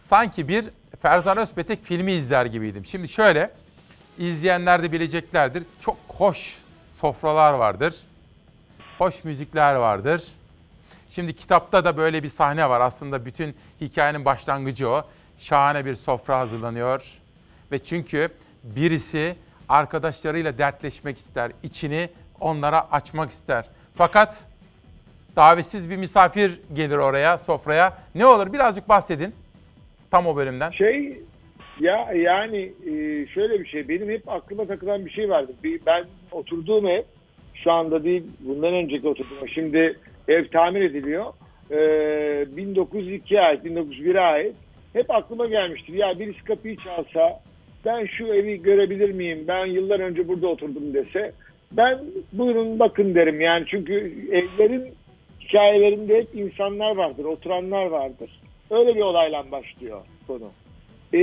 [0.04, 0.64] Sanki bir
[1.02, 2.84] Ferzan Özpetek filmi izler gibiydim.
[2.86, 3.50] Şimdi şöyle,
[4.18, 5.62] izleyenler de bileceklerdir.
[5.80, 6.56] Çok hoş
[6.96, 7.94] sofralar vardır.
[8.98, 10.24] Hoş müzikler vardır.
[11.10, 12.80] Şimdi kitapta da böyle bir sahne var.
[12.80, 15.02] Aslında bütün hikayenin başlangıcı o.
[15.38, 17.18] Şahane bir sofra hazırlanıyor.
[17.72, 18.28] Ve çünkü
[18.62, 19.36] birisi
[19.68, 21.52] arkadaşlarıyla dertleşmek ister.
[21.62, 22.08] içini
[22.40, 23.64] onlara açmak ister.
[23.96, 24.44] Fakat
[25.36, 27.98] davetsiz bir misafir gelir oraya, sofraya.
[28.14, 29.34] Ne olur birazcık bahsedin
[30.10, 30.70] tam o bölümden.
[30.70, 31.22] Şey
[31.80, 35.52] ya yani e, şöyle bir şey benim hep aklıma takılan bir şey vardı.
[35.86, 37.02] Ben oturduğum ev
[37.54, 39.48] şu anda değil bundan önceki ev.
[39.54, 39.98] Şimdi
[40.28, 41.24] ev tamir ediliyor.
[41.70, 41.76] E,
[42.56, 44.54] 1902'ye ait 1901'e ait.
[44.92, 45.94] Hep aklıma gelmiştir.
[45.94, 47.40] Ya birisi kapıyı çalsa
[47.84, 49.44] ben şu evi görebilir miyim?
[49.48, 51.32] Ben yıllar önce burada oturdum dese.
[51.72, 51.98] Ben
[52.32, 53.94] buyurun bakın derim yani çünkü
[54.30, 54.94] evlerin
[55.40, 58.30] hikayelerinde hep insanlar vardır, oturanlar vardır.
[58.70, 60.50] Öyle bir olayla başlıyor konu.
[61.14, 61.18] Ee,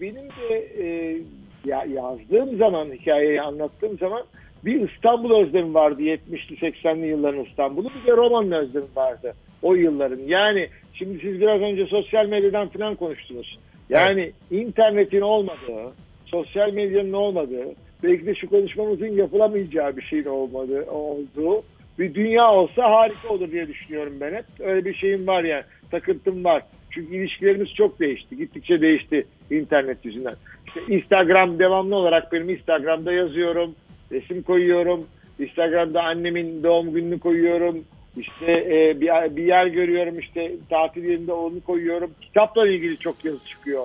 [0.00, 1.16] benim de e,
[1.64, 4.22] ya, yazdığım zaman, hikayeyi anlattığım zaman
[4.64, 7.90] bir İstanbul özlemi vardı 70'li 80'li yılların İstanbul'u.
[8.02, 10.20] Bir de roman özlemi vardı o yılların.
[10.26, 13.58] Yani şimdi siz biraz önce sosyal medyadan falan konuştunuz.
[13.88, 15.92] Yani internetin olmadığı,
[16.26, 21.62] sosyal medyanın olmadığı, belki de şu konuşmamızın yapılamayacağı bir şeyin olmadığı, olduğu
[21.98, 24.44] bir dünya olsa harika olur diye düşünüyorum ben hep.
[24.60, 25.62] Öyle bir şeyim var yani.
[25.90, 26.62] Takıntım var.
[26.90, 28.36] Çünkü ilişkilerimiz çok değişti.
[28.36, 30.34] Gittikçe değişti internet yüzünden.
[30.66, 33.74] İşte Instagram devamlı olarak benim Instagram'da yazıyorum.
[34.12, 35.06] Resim koyuyorum.
[35.38, 37.84] Instagram'da annemin doğum gününü koyuyorum.
[38.16, 42.10] İşte e, bir, bir yer görüyorum işte tatil yerinde onu koyuyorum.
[42.20, 43.84] Kitapla ilgili çok yazı çıkıyor.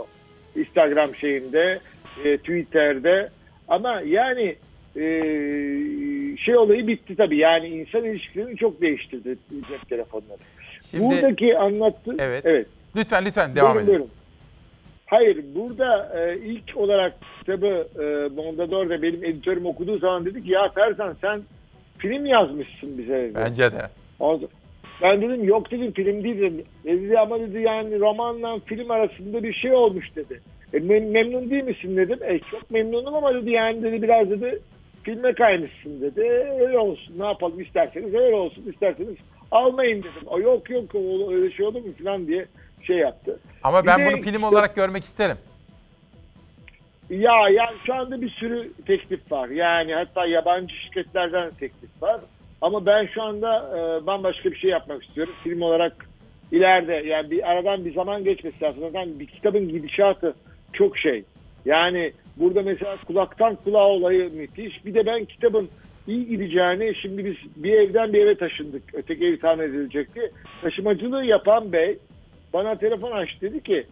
[0.56, 1.80] Instagram şeyinde,
[2.26, 3.30] e, Twitter'de.
[3.68, 4.56] Ama yani
[4.96, 5.04] e,
[6.38, 7.38] şey olayı bitti tabii.
[7.38, 9.38] Yani insan ilişkilerini çok değiştirdi
[9.70, 10.40] cep telefonları.
[10.92, 12.16] Şimdi- Buradaki anlattı...
[12.20, 12.42] Evet.
[12.46, 12.68] evet.
[12.96, 13.88] Lütfen lütfen devam Buyurun, edin.
[13.94, 14.10] buyurun.
[15.10, 20.52] Hayır burada e, ilk olarak kitabı e, Mondador ve benim editörüm okuduğu zaman dedi ki
[20.52, 21.42] ya Ferzan sen
[21.98, 23.14] film yazmışsın bize.
[23.14, 23.36] dedi.
[23.36, 23.82] Bence de.
[25.02, 26.64] Ben dedim yok dedim film değil dedim.
[26.86, 30.42] E dedi ama dedi yani romanla film arasında bir şey olmuş dedi.
[30.74, 32.20] E, mem- memnun değil misin dedim.
[32.24, 34.60] E çok memnunum ama dedi yani dedi biraz dedi
[35.04, 36.22] filme kaymışsın dedi.
[36.22, 39.16] E, öyle olsun ne yapalım isterseniz öyle olsun isterseniz
[39.52, 40.28] almayın dedim.
[40.28, 42.46] O yok yok o- öyle şey olur mu falan diye
[42.88, 43.40] şey yaptı.
[43.64, 45.38] Ama Bir ben de bunu film işte- olarak görmek isterim.
[47.10, 49.50] Ya yani şu anda bir sürü teklif var.
[49.50, 52.22] Yani hatta yabancı şirketlerden de teklif var.
[52.62, 55.34] Ama ben şu anda e, bambaşka bir şey yapmak istiyorum.
[55.44, 56.06] Film olarak
[56.52, 58.82] ileride yani bir aradan bir zaman geçmesi lazım.
[58.82, 60.34] Zaten bir kitabın gidişatı
[60.74, 61.24] çok şey.
[61.66, 64.86] Yani burada mesela kulaktan kulağa olayı müthiş.
[64.86, 65.70] Bir de ben kitabın
[66.08, 68.84] iyi gideceğini şimdi biz bir evden bir eve taşındık.
[68.94, 70.32] Öteki ev tamir edilecekti.
[70.62, 71.98] Taşımacılığı yapan bey
[72.54, 73.86] bana telefon açtı dedi ki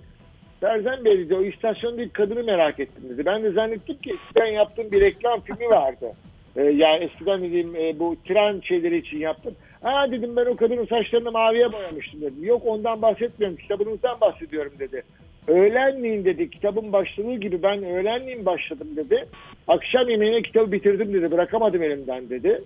[0.59, 3.25] Ferzan Bey dedi o istasyondaki kadını merak ettim dedi.
[3.25, 6.11] Ben de zannettim ki eskiden yaptığım bir reklam filmi vardı.
[6.55, 9.55] Ee, yani eskiden dediğim e, bu tren şeyleri için yaptım.
[9.81, 12.43] Ha dedim ben o kadının saçlarını maviye boyamıştım dedim.
[12.43, 15.03] Yok ondan bahsetmiyorum kitabınızdan bahsediyorum dedi.
[15.47, 19.25] Öğlenleyin dedi kitabın başladığı gibi ben öğlenleyin başladım dedi.
[19.67, 22.61] Akşam yemeğine kitabı bitirdim dedi bırakamadım elimden dedi.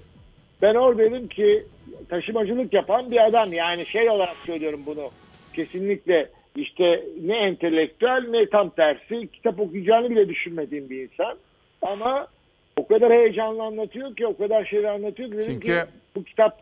[0.62, 1.64] Ben orada dedim ki
[2.10, 5.10] taşımacılık yapan bir adam yani şey olarak söylüyorum bunu
[5.54, 11.38] kesinlikle işte ne entelektüel ne tam tersi kitap okuyacağını bile düşünmediğim bir insan.
[11.82, 12.28] Ama
[12.78, 15.84] o kadar heyecanlı anlatıyor ki o kadar şeyler anlatıyor ki dedim Çünkü- ki
[16.16, 16.62] bu kitap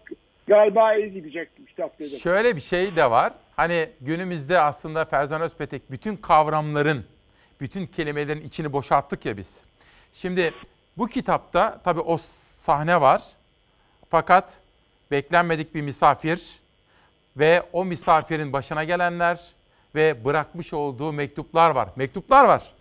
[0.50, 2.02] galiba iyi gidecek bu kitap.
[2.22, 3.34] Şöyle bir şey de var.
[3.56, 7.06] Hani günümüzde aslında Ferzan Özpetek bütün kavramların,
[7.62, 9.62] bütün kelimelerin içini boşalttık ya biz.
[10.14, 10.54] Şimdi
[10.98, 12.18] bu kitapta tabii o
[12.58, 13.24] sahne var.
[14.10, 14.58] Fakat
[15.12, 16.60] beklenmedik bir misafir
[17.38, 19.40] ve o misafirin başına gelenler
[19.96, 21.90] ve bırakmış olduğu mektuplar var.
[21.96, 22.74] Mektuplar var.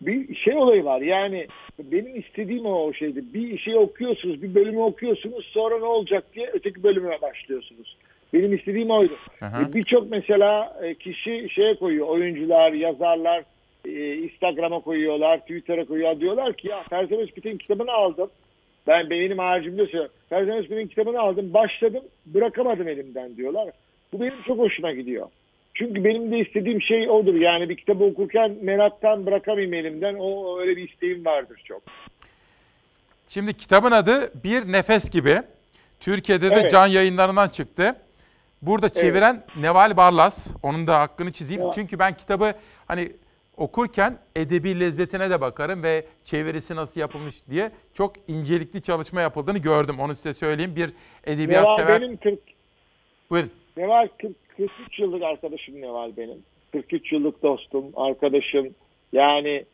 [0.00, 1.00] Bir şey olayı var.
[1.00, 1.46] Yani
[1.78, 3.24] benim istediğim o şeydi.
[3.34, 7.96] Bir şey okuyorsunuz, bir bölümü okuyorsunuz, sonra ne olacak diye öteki bölüme başlıyorsunuz.
[8.32, 9.16] Benim istediğim oydu.
[9.42, 13.44] E, Birçok mesela e, kişi şeye koyuyor, oyuncular, yazarlar,
[13.84, 16.20] e, Instagram'a koyuyorlar, Twitter'a koyuyorlar.
[16.20, 18.30] Diyorlar ki ya Ferzan Özpit'in kitabını aldım.
[18.86, 20.12] Ben benim haricimde söylüyorum.
[20.28, 23.70] Ferzan Özpit'in kitabını aldım, başladım, bırakamadım elimden diyorlar.
[24.12, 25.28] Bu benim çok hoşuma gidiyor.
[25.74, 27.34] Çünkü benim de istediğim şey odur.
[27.34, 30.14] Yani bir kitabı okurken meraktan bırakamayayım elimden.
[30.14, 31.82] O öyle bir isteğim vardır çok.
[33.28, 35.42] Şimdi kitabın adı Bir Nefes Gibi.
[36.00, 36.70] Türkiye'de de Evet.
[36.70, 37.96] can yayınlarından çıktı.
[38.62, 38.96] Burada Evet.
[38.96, 40.54] çeviren Neval Barlas.
[40.62, 41.62] Onun da hakkını çizeyim.
[41.62, 41.70] Ya.
[41.74, 42.52] Çünkü ben kitabı
[42.86, 43.12] hani
[43.56, 50.00] okurken edebi lezzetine de bakarım ve çevirisi nasıl yapılmış diye çok incelikli çalışma yapıldığını gördüm.
[50.00, 50.76] Onu size söyleyeyim.
[50.76, 50.90] Bir
[51.24, 52.02] edebiyat Neval sever.
[52.02, 52.38] benim 40,
[53.30, 53.50] Buyurun.
[53.76, 56.38] Neval 40, 43 yıllık arkadaşım Neval benim.
[56.72, 58.68] 43 yıllık dostum, arkadaşım.
[59.12, 59.64] Yani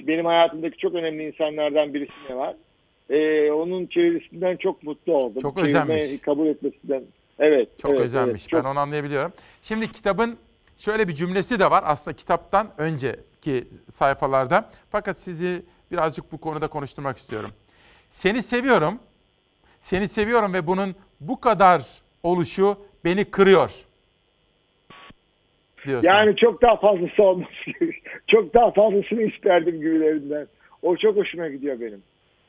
[0.00, 2.54] benim hayatımdaki çok önemli insanlardan birisi Neval.
[3.10, 5.42] Ee, onun çevirisinden çok mutlu oldum.
[5.42, 6.22] Çok Çevirmeyi özenmiş.
[6.22, 7.02] kabul etmesinden.
[7.38, 7.68] Evet.
[7.78, 8.42] Çok evet, özenmiş.
[8.42, 9.32] evet, çok- Ben onu anlayabiliyorum.
[9.62, 10.36] Şimdi kitabın
[10.78, 14.70] şöyle bir cümlesi de var aslında kitaptan önceki sayfalarda.
[14.90, 17.50] Fakat sizi birazcık bu konuda konuşturmak istiyorum.
[18.10, 18.98] Seni seviyorum.
[19.80, 21.82] Seni seviyorum ve bunun bu kadar
[22.22, 23.84] oluşu beni kırıyor.
[25.86, 26.08] Diyorsun.
[26.08, 27.50] Yani çok daha fazlası olması
[28.26, 30.46] Çok daha fazlasını isterdim gibilerinden.
[30.82, 32.02] O çok hoşuma gidiyor benim.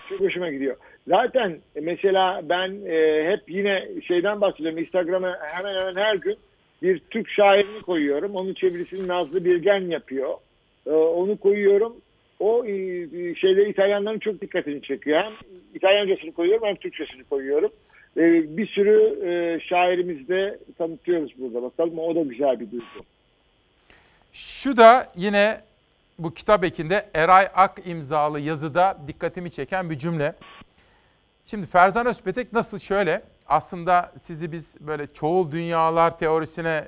[0.09, 0.75] Çok hoşuma gidiyor.
[1.07, 4.79] Zaten mesela ben e, hep yine şeyden bahsediyorum.
[4.79, 6.37] Instagram'a hemen hemen her gün
[6.81, 8.35] bir Türk şairini koyuyorum.
[8.35, 10.33] Onun çevirisini Nazlı Bilgen yapıyor.
[10.87, 11.95] E, onu koyuyorum.
[12.39, 12.75] O e,
[13.35, 15.23] şeyde İtalyanların çok dikkatini çekiyor.
[15.23, 15.33] Hem
[15.75, 17.71] İtalyancasını koyuyorum hem Türkçesini koyuyorum.
[18.17, 21.61] E, bir sürü e, şairimizi de tanıtıyoruz burada.
[21.61, 23.05] Bakalım o da güzel bir duygu.
[24.37, 25.61] Şu da yine
[26.19, 30.35] bu kitap ekinde Eray Ak imzalı yazıda dikkatimi çeken bir cümle.
[31.45, 36.87] Şimdi Ferzan Özpetek nasıl şöyle aslında sizi biz böyle çoğul dünyalar teorisine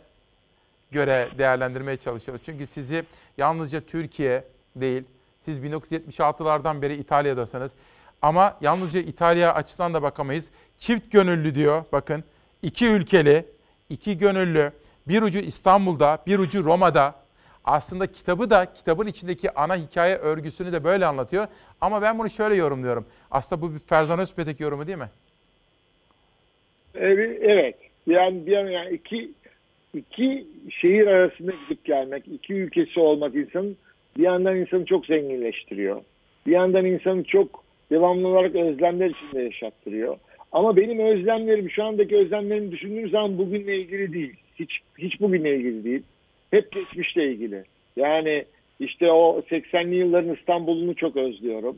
[0.92, 2.42] göre değerlendirmeye çalışıyoruz.
[2.46, 3.04] Çünkü sizi
[3.38, 4.44] yalnızca Türkiye
[4.76, 5.04] değil,
[5.46, 7.72] siz 1976'lardan beri İtalya'dasınız.
[8.22, 10.48] Ama yalnızca İtalya açısından da bakamayız.
[10.80, 12.24] Çift gönüllü diyor bakın.
[12.62, 13.46] iki ülkeli,
[13.90, 14.72] iki gönüllü.
[15.08, 17.29] Bir ucu İstanbul'da, bir ucu Roma'da.
[17.66, 21.48] Aslında kitabı da kitabın içindeki ana hikaye örgüsünü de böyle anlatıyor.
[21.82, 23.06] Ama ben bunu şöyle yorumluyorum.
[23.32, 25.10] Aslında bu bir Ferzan Özpetek yorumu değil mi?
[26.96, 27.76] Evet.
[28.08, 29.32] Yani bir yani iki
[29.94, 33.78] iki şehir arasında gidip gelmek, iki ülkesi olmak insanın
[34.18, 36.02] bir yandan insanı çok zenginleştiriyor.
[36.48, 40.18] Bir yandan insanı çok devamlı olarak özlemler içinde yaşattırıyor.
[40.52, 44.34] Ama benim özlemlerim, şu andaki özlemlerimi düşündüğüm zaman bugünle ilgili değil.
[44.60, 46.04] Hiç hiç bugünle ilgili değil.
[46.52, 47.64] Hep geçmişle ilgili.
[47.96, 48.46] Yani
[48.80, 51.78] işte o 80'li yılların İstanbul'unu çok özlüyorum.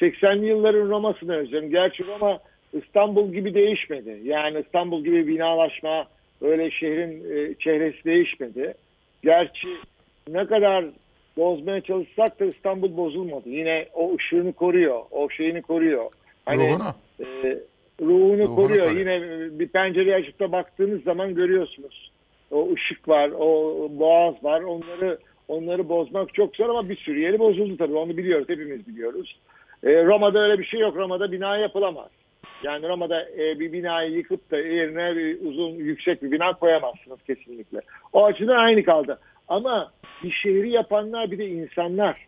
[0.00, 1.70] 80'li yılların Roma'sını özlüyorum.
[1.70, 2.38] Gerçi Roma
[2.72, 4.20] İstanbul gibi değişmedi.
[4.24, 6.06] Yani İstanbul gibi binalaşma,
[6.40, 8.74] öyle şehrin e, çehresi değişmedi.
[9.22, 9.68] Gerçi
[10.28, 10.84] ne kadar
[11.36, 13.48] bozmaya çalışsak da İstanbul bozulmadı.
[13.48, 16.10] Yine o ışığını koruyor, o şeyini koruyor.
[16.46, 16.94] Hani Ruhunu.
[17.20, 17.24] e,
[18.00, 18.86] ruhunu, Ruhunu koruyor.
[18.88, 19.00] koruyor.
[19.00, 22.09] Yine bir pencereyi açıp da baktığınız zaman görüyorsunuz.
[22.50, 24.60] O ışık var, o boğaz var.
[24.60, 27.96] Onları onları bozmak çok zor ama bir sürü yeri bozuldu tabii.
[27.96, 29.36] Onu biliyoruz, hepimiz biliyoruz.
[29.84, 30.96] E, Roma'da öyle bir şey yok.
[30.96, 32.08] Roma'da bina yapılamaz.
[32.62, 37.80] Yani Roma'da e, bir binayı yıkıp da yerine bir uzun, yüksek bir bina koyamazsınız kesinlikle.
[38.12, 39.18] O açıdan aynı kaldı.
[39.48, 39.92] Ama
[40.24, 42.26] bir şehri yapanlar bir de insanlar.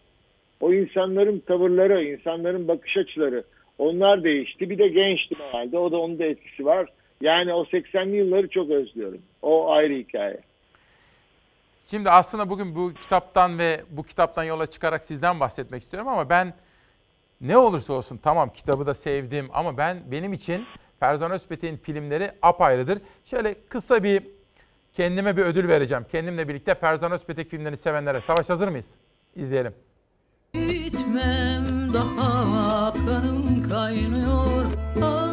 [0.61, 3.45] O insanların tavırları, insanların bakış açıları
[3.79, 4.71] onlar değişti.
[4.71, 5.79] Bir de gençtim herhalde.
[5.79, 6.89] O da onun da etkisi var.
[7.23, 9.23] Yani o 80'li yılları çok özlüyorum.
[9.43, 10.41] O ayrı hikaye.
[11.87, 16.55] Şimdi aslında bugün bu kitaptan ve bu kitaptan yola çıkarak sizden bahsetmek istiyorum ama ben
[17.41, 20.67] ne olursa olsun tamam kitabı da sevdim ama ben benim için
[21.01, 22.99] Ferzan Özpetek'in filmleri apayrıdır.
[23.25, 24.23] Şöyle kısa bir
[24.95, 26.07] kendime bir ödül vereceğim.
[26.13, 28.21] Kendimle birlikte Ferzan Özpetek filmlerini sevenlere.
[28.21, 28.87] Savaş hazır mıyız?
[29.37, 29.75] İzleyelim.
[30.55, 34.65] Gitmem daha kanım kaynıyor
[35.01, 35.32] hala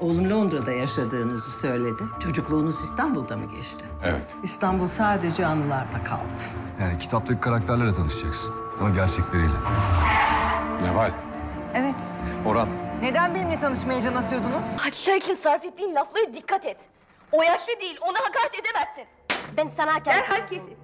[0.00, 2.02] Oğlum Londra'da yaşadığınızı söyledi.
[2.20, 3.84] Çocukluğunuz İstanbul'da mı geçti?
[4.04, 4.36] Evet.
[4.42, 6.42] İstanbul sadece anılarda kaldı.
[6.80, 8.54] Yani kitaptaki karakterlerle tanışacaksın.
[8.80, 9.54] Ama gerçekleriyle.
[10.82, 11.10] Neval.
[11.74, 11.96] Evet.
[12.46, 12.68] Orhan.
[13.02, 14.64] Neden benimle tanışmaya can atıyordunuz?
[15.16, 16.80] İçin sarf ettiğin laflara dikkat et.
[17.32, 19.04] O yaşlı değil, ona hakaret edemezsin.
[19.56, 20.22] Ben sana hakaret...
[20.30, 20.76] Derhal kesin.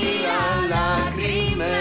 [0.69, 1.75] lacrime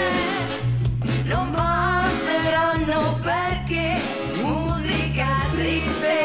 [1.30, 3.86] non basteranno perché
[4.42, 6.16] musica triste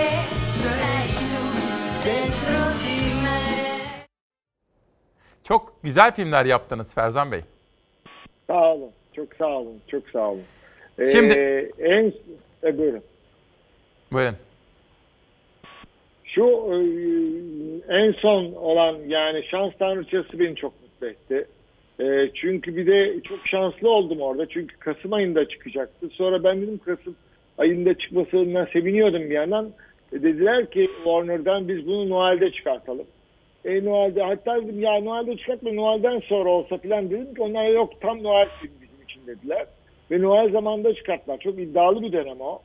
[0.48, 1.44] sei tu
[2.04, 3.40] dentro di me.
[5.44, 7.42] Çok güzel filmler yaptınız Ferzan Bey.
[8.48, 8.92] Sağ olun.
[9.16, 9.82] Çok sağ olun.
[9.88, 10.44] Çok sağ olun.
[11.00, 12.14] Ee, Şimdi- en
[12.64, 13.04] e, buyurun.
[14.12, 14.36] Buyurun.
[16.26, 16.76] Şu e,
[17.98, 21.48] en son olan yani şans tanrıçası beni çok mutlu etti.
[22.02, 24.46] E, çünkü bir de çok şanslı oldum orada.
[24.46, 26.10] Çünkü Kasım ayında çıkacaktı.
[26.10, 27.16] Sonra ben dedim Kasım
[27.58, 29.72] ayında çıkmasından seviniyordum bir yandan.
[30.14, 33.06] E, dediler ki Warner'dan biz bunu Noel'de çıkartalım.
[33.66, 38.02] E, Noel'de hatta dedim ya Noel'de çıkartma Noel'den sonra olsa falan dedim ki onlar yok
[38.02, 39.66] tam Noel filmi bizim için dediler.
[40.12, 41.38] Ve Noel zamanında çıkarttılar.
[41.38, 42.60] Çok iddialı bir dönem o.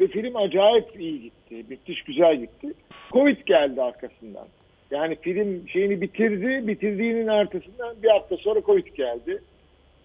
[0.00, 1.64] Ve film acayip iyi gitti.
[1.68, 2.72] Müthiş güzel gitti.
[3.12, 4.46] Covid geldi arkasından.
[4.90, 6.68] Yani film şeyini bitirdi.
[6.68, 9.42] Bitirdiğinin ertesinden bir hafta sonra Covid geldi.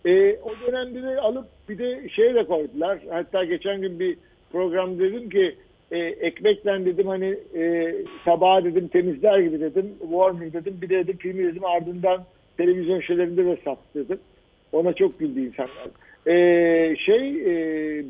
[0.05, 2.99] E, o dönemde de alıp bir de şey de koydular.
[3.09, 4.17] Hatta geçen gün bir
[4.51, 5.55] program dedim ki
[5.91, 7.95] e, ekmekle dedim hani e,
[8.25, 9.93] tabağı dedim temizler gibi dedim.
[9.99, 10.77] Warner dedim.
[10.81, 12.23] Bir de dedim filmi dedim ardından
[12.57, 14.19] televizyon şeylerinde de sattı dedim.
[14.71, 15.87] Ona çok güldü insanlar.
[16.27, 18.03] E, şey e,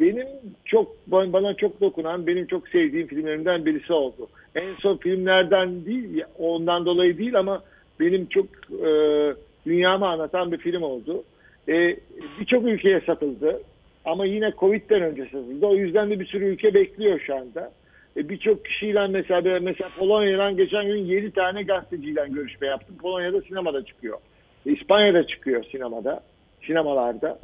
[0.00, 0.26] benim
[0.64, 4.28] çok bana çok dokunan, benim çok sevdiğim filmlerimden birisi oldu.
[4.54, 7.62] En son filmlerden değil, ondan dolayı değil ama
[8.00, 8.46] benim çok
[8.86, 8.90] e,
[9.66, 11.24] dünyamı anlatan bir film oldu.
[11.68, 11.96] E,
[12.40, 13.62] Birçok ülkeye satıldı
[14.04, 15.66] ama yine Covid'den önce satıldı.
[15.66, 17.72] O yüzden de bir sürü ülke bekliyor şu anda.
[18.16, 22.96] E, Birçok kişiyle mesela mesela Polonya'dan geçen gün 7 tane gazeteciyle görüşme yaptım.
[23.02, 24.18] Polonya'da sinemada çıkıyor.
[24.64, 26.20] İspanya'da çıkıyor sinemada,
[26.66, 27.38] sinemalarda.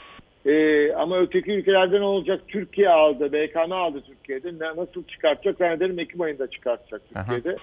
[0.46, 2.40] Ee, ama öteki ülkelerde ne olacak?
[2.48, 4.48] Türkiye aldı, BKM aldı Türkiye'de.
[4.48, 5.58] Ne, nasıl çıkartacak?
[5.58, 7.56] Zannederim Ekim ayında çıkartacak Türkiye'de.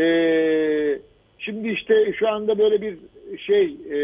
[0.00, 0.98] Ee,
[1.38, 2.98] şimdi işte şu anda böyle bir
[3.38, 3.98] şey, e,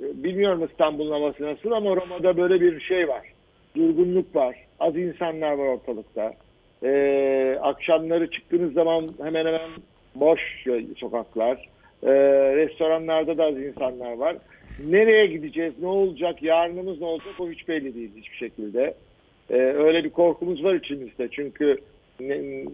[0.00, 3.22] bilmiyorum İstanbul'un havası nasıl ama Roma'da böyle bir şey var.
[3.76, 4.56] Durgunluk var.
[4.80, 6.32] Az insanlar var ortalıkta.
[6.84, 9.70] Ee, akşamları çıktığınız zaman hemen hemen
[10.14, 10.40] boş
[10.96, 11.68] sokaklar.
[12.02, 12.12] Ee,
[12.56, 14.36] restoranlarda da az insanlar var.
[14.84, 18.94] Nereye gideceğiz, ne olacak, yarınımız ne olacak o hiç belli değil hiçbir şekilde.
[19.50, 21.28] Ee, öyle bir korkumuz var içimizde.
[21.30, 21.76] Çünkü
[22.20, 22.64] ne-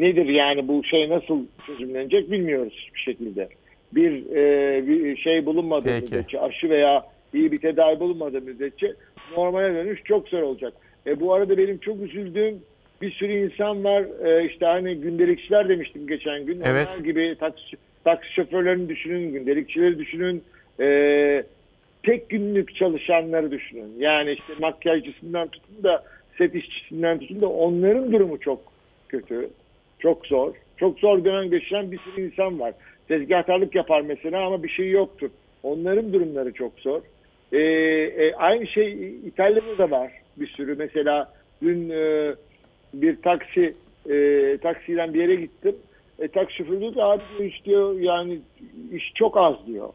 [0.00, 3.48] nedir yani bu şey nasıl çözümlenecek bilmiyoruz hiçbir şekilde.
[3.92, 6.04] Bir, e, bir şey bulunmadığı Peki.
[6.04, 8.94] müddetçe, aşı veya iyi bir tedavi bulunmadığı müddetçe
[9.36, 10.72] normale dönüş çok zor olacak.
[11.06, 12.60] E, bu arada benim çok üzüldüğüm
[13.02, 14.04] bir sürü insan var.
[14.24, 16.60] E, işte hani gündelikçiler demiştim geçen gün.
[16.64, 16.88] Evet.
[16.90, 20.42] Onlar gibi taksi, taksi şoförlerini düşünün, gündelikçileri düşünün.
[20.80, 21.42] E,
[22.02, 23.92] tek günlük çalışanları düşünün.
[23.98, 26.04] Yani işte makyajcısından tutun da
[26.38, 28.60] set işçisinden tutun da onların durumu çok
[29.08, 29.48] kötü.
[29.98, 30.54] Çok zor.
[30.76, 32.74] Çok zor dönem geçiren bir sürü insan var.
[33.08, 35.30] Tezgahtarlık yapar mesela ama bir şey yoktur.
[35.62, 37.00] Onların durumları çok zor.
[37.52, 40.74] Ee, e, aynı şey İtalya'da da var bir sürü.
[40.78, 41.32] Mesela
[41.62, 42.34] dün e,
[42.94, 43.74] bir taksi
[44.10, 45.76] e, taksiyle bir yere gittim.
[46.18, 48.38] E, taksi şoförü diyor ki abi diyor, iş diyor yani
[48.92, 49.88] iş çok az diyor.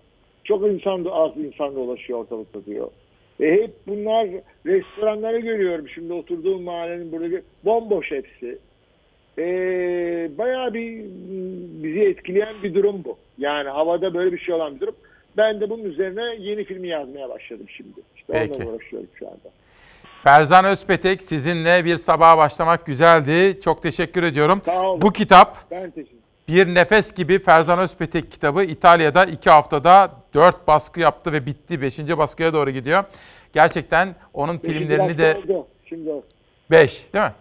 [0.52, 2.88] Çok insan da az insan dolaşıyor ortalıkta diyor.
[3.40, 4.28] E, hep bunlar
[4.66, 8.58] restoranları görüyorum şimdi oturduğum mahallenin buradaki bomboş hepsi.
[9.38, 9.44] E,
[10.38, 11.04] bayağı bir m,
[11.84, 13.18] bizi etkileyen bir durum bu.
[13.38, 14.96] Yani havada böyle bir şey olan bir durum.
[15.38, 18.02] Ben de bunun üzerine yeni filmi yazmaya başladım şimdi.
[18.16, 18.54] İşte Peki.
[18.54, 19.50] onunla uğraşıyorum şu anda.
[20.24, 23.62] Ferzan Özpetek sizinle bir sabaha başlamak güzeldi.
[23.62, 24.62] Çok teşekkür ediyorum.
[25.02, 31.00] Bu kitap Ben teşekkür Bir Nefes gibi Ferzan Özpetek kitabı İtalya'da iki haftada dört baskı
[31.00, 31.82] yaptı ve bitti.
[31.82, 33.04] Beşinci baskıya doğru gidiyor.
[33.54, 35.42] Gerçekten onun filmlerini de...
[35.44, 35.68] Oldu.
[35.86, 36.26] Şimdi oldu.
[36.72, 37.32] 5 değil mi?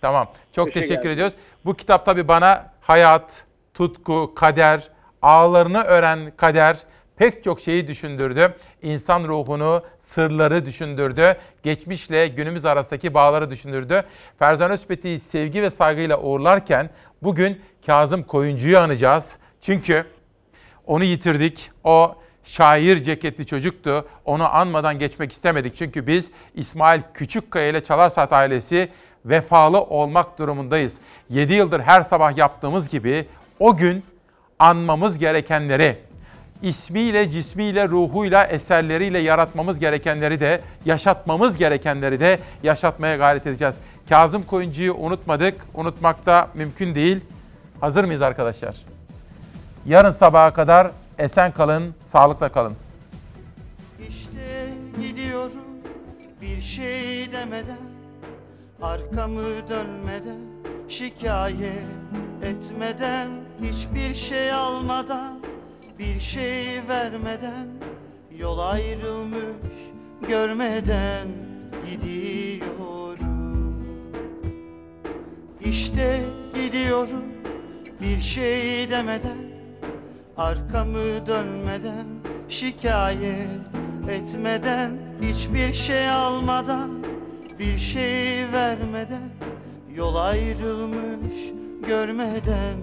[0.00, 0.28] Tamam.
[0.52, 1.12] Çok Beşe teşekkür geldi.
[1.12, 1.34] ediyoruz.
[1.64, 4.88] Bu kitap tabii bana hayat, tutku, kader,
[5.22, 6.78] ağlarını öğren kader
[7.16, 8.54] pek çok şeyi düşündürdü.
[8.82, 11.36] İnsan ruhunu, sırları düşündürdü.
[11.62, 14.02] Geçmişle günümüz arasındaki bağları düşündürdü.
[14.38, 16.90] Ferzan Özpetik'i sevgi ve saygıyla uğurlarken
[17.22, 19.36] bugün Kazım Koyuncu'yu anacağız.
[19.62, 20.06] Çünkü
[20.86, 21.70] onu yitirdik.
[21.84, 22.14] O
[22.44, 24.08] şair ceketli çocuktu.
[24.24, 25.76] Onu anmadan geçmek istemedik.
[25.76, 28.88] Çünkü biz İsmail Küçükkaya ile Çalar Saat ailesi
[29.24, 30.98] vefalı olmak durumundayız.
[31.30, 33.26] 7 yıldır her sabah yaptığımız gibi
[33.58, 34.04] o gün
[34.58, 35.98] anmamız gerekenleri
[36.62, 43.74] ismiyle, cismiyle, ruhuyla, eserleriyle yaratmamız gerekenleri de, yaşatmamız gerekenleri de yaşatmaya gayret edeceğiz.
[44.08, 47.20] Kazım Koyuncu'yu unutmadık, unutmak da mümkün değil.
[47.80, 48.76] Hazır mıyız arkadaşlar?
[49.86, 52.76] Yarın sabaha kadar esen kalın, sağlıkla kalın.
[54.08, 54.68] İşte
[55.00, 55.66] gidiyorum
[56.40, 57.78] bir şey demeden
[58.82, 60.38] Arkamı dönmeden
[60.88, 61.86] şikayet
[62.42, 63.28] etmeden
[63.62, 65.40] Hiçbir şey almadan
[65.98, 67.66] bir şey vermeden
[68.38, 69.74] Yol ayrılmış
[70.28, 71.28] görmeden
[71.90, 73.05] gidiyorum
[75.64, 76.20] İşte
[76.54, 77.24] gidiyorum
[78.00, 79.36] bir şey demeden
[80.36, 82.06] Arkamı dönmeden
[82.48, 83.48] şikayet
[84.10, 84.90] etmeden
[85.22, 86.90] Hiçbir şey almadan
[87.58, 89.30] bir şey vermeden
[89.94, 91.52] Yol ayrılmış
[91.86, 92.76] görmeden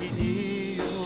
[0.00, 1.03] gidiyorum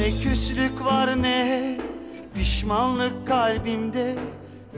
[0.00, 1.76] Ne küslük var ne
[2.34, 4.14] pişmanlık kalbimde.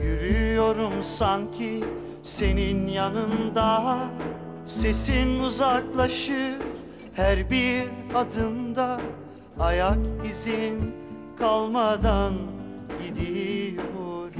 [0.01, 1.83] Yürüyorum sanki
[2.23, 3.97] senin yanında.
[4.65, 6.53] Sesin uzaklaşır
[7.13, 7.83] her bir
[8.15, 9.01] adımda.
[9.59, 9.97] Ayak
[10.31, 10.95] izin
[11.39, 12.33] kalmadan
[13.07, 14.33] gidiyorum.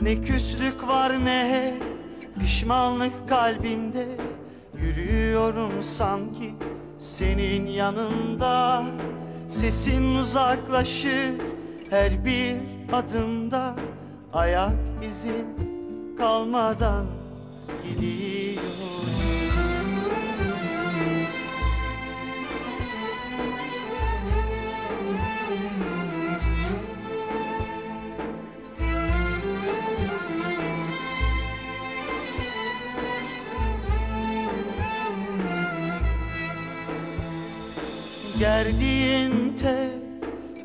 [0.00, 1.74] Ne küslük var ne
[2.40, 4.06] pişmanlık kalbimde.
[4.78, 6.54] Yürüyorum sanki
[7.02, 8.84] senin yanında
[9.48, 11.32] Sesin uzaklaşır
[11.90, 12.56] her bir
[12.92, 13.74] adımda.
[14.32, 14.72] Ayak
[15.10, 15.46] izin
[16.18, 17.06] kalmadan
[17.84, 19.21] gidiyorum
[38.42, 39.90] Gerdiğin tel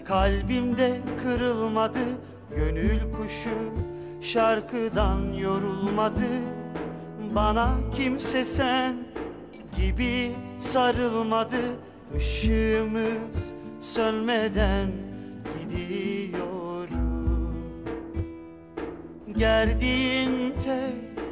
[0.05, 1.99] kalbimde kırılmadı
[2.55, 3.73] Gönül kuşu
[4.21, 6.29] şarkıdan yorulmadı.
[7.35, 8.95] Bana kimse sen
[9.77, 11.61] gibi sarılmadı
[12.17, 14.87] Işığımız sönmeden
[15.61, 17.55] gidiyorum
[19.37, 21.06] Gerdiğin tel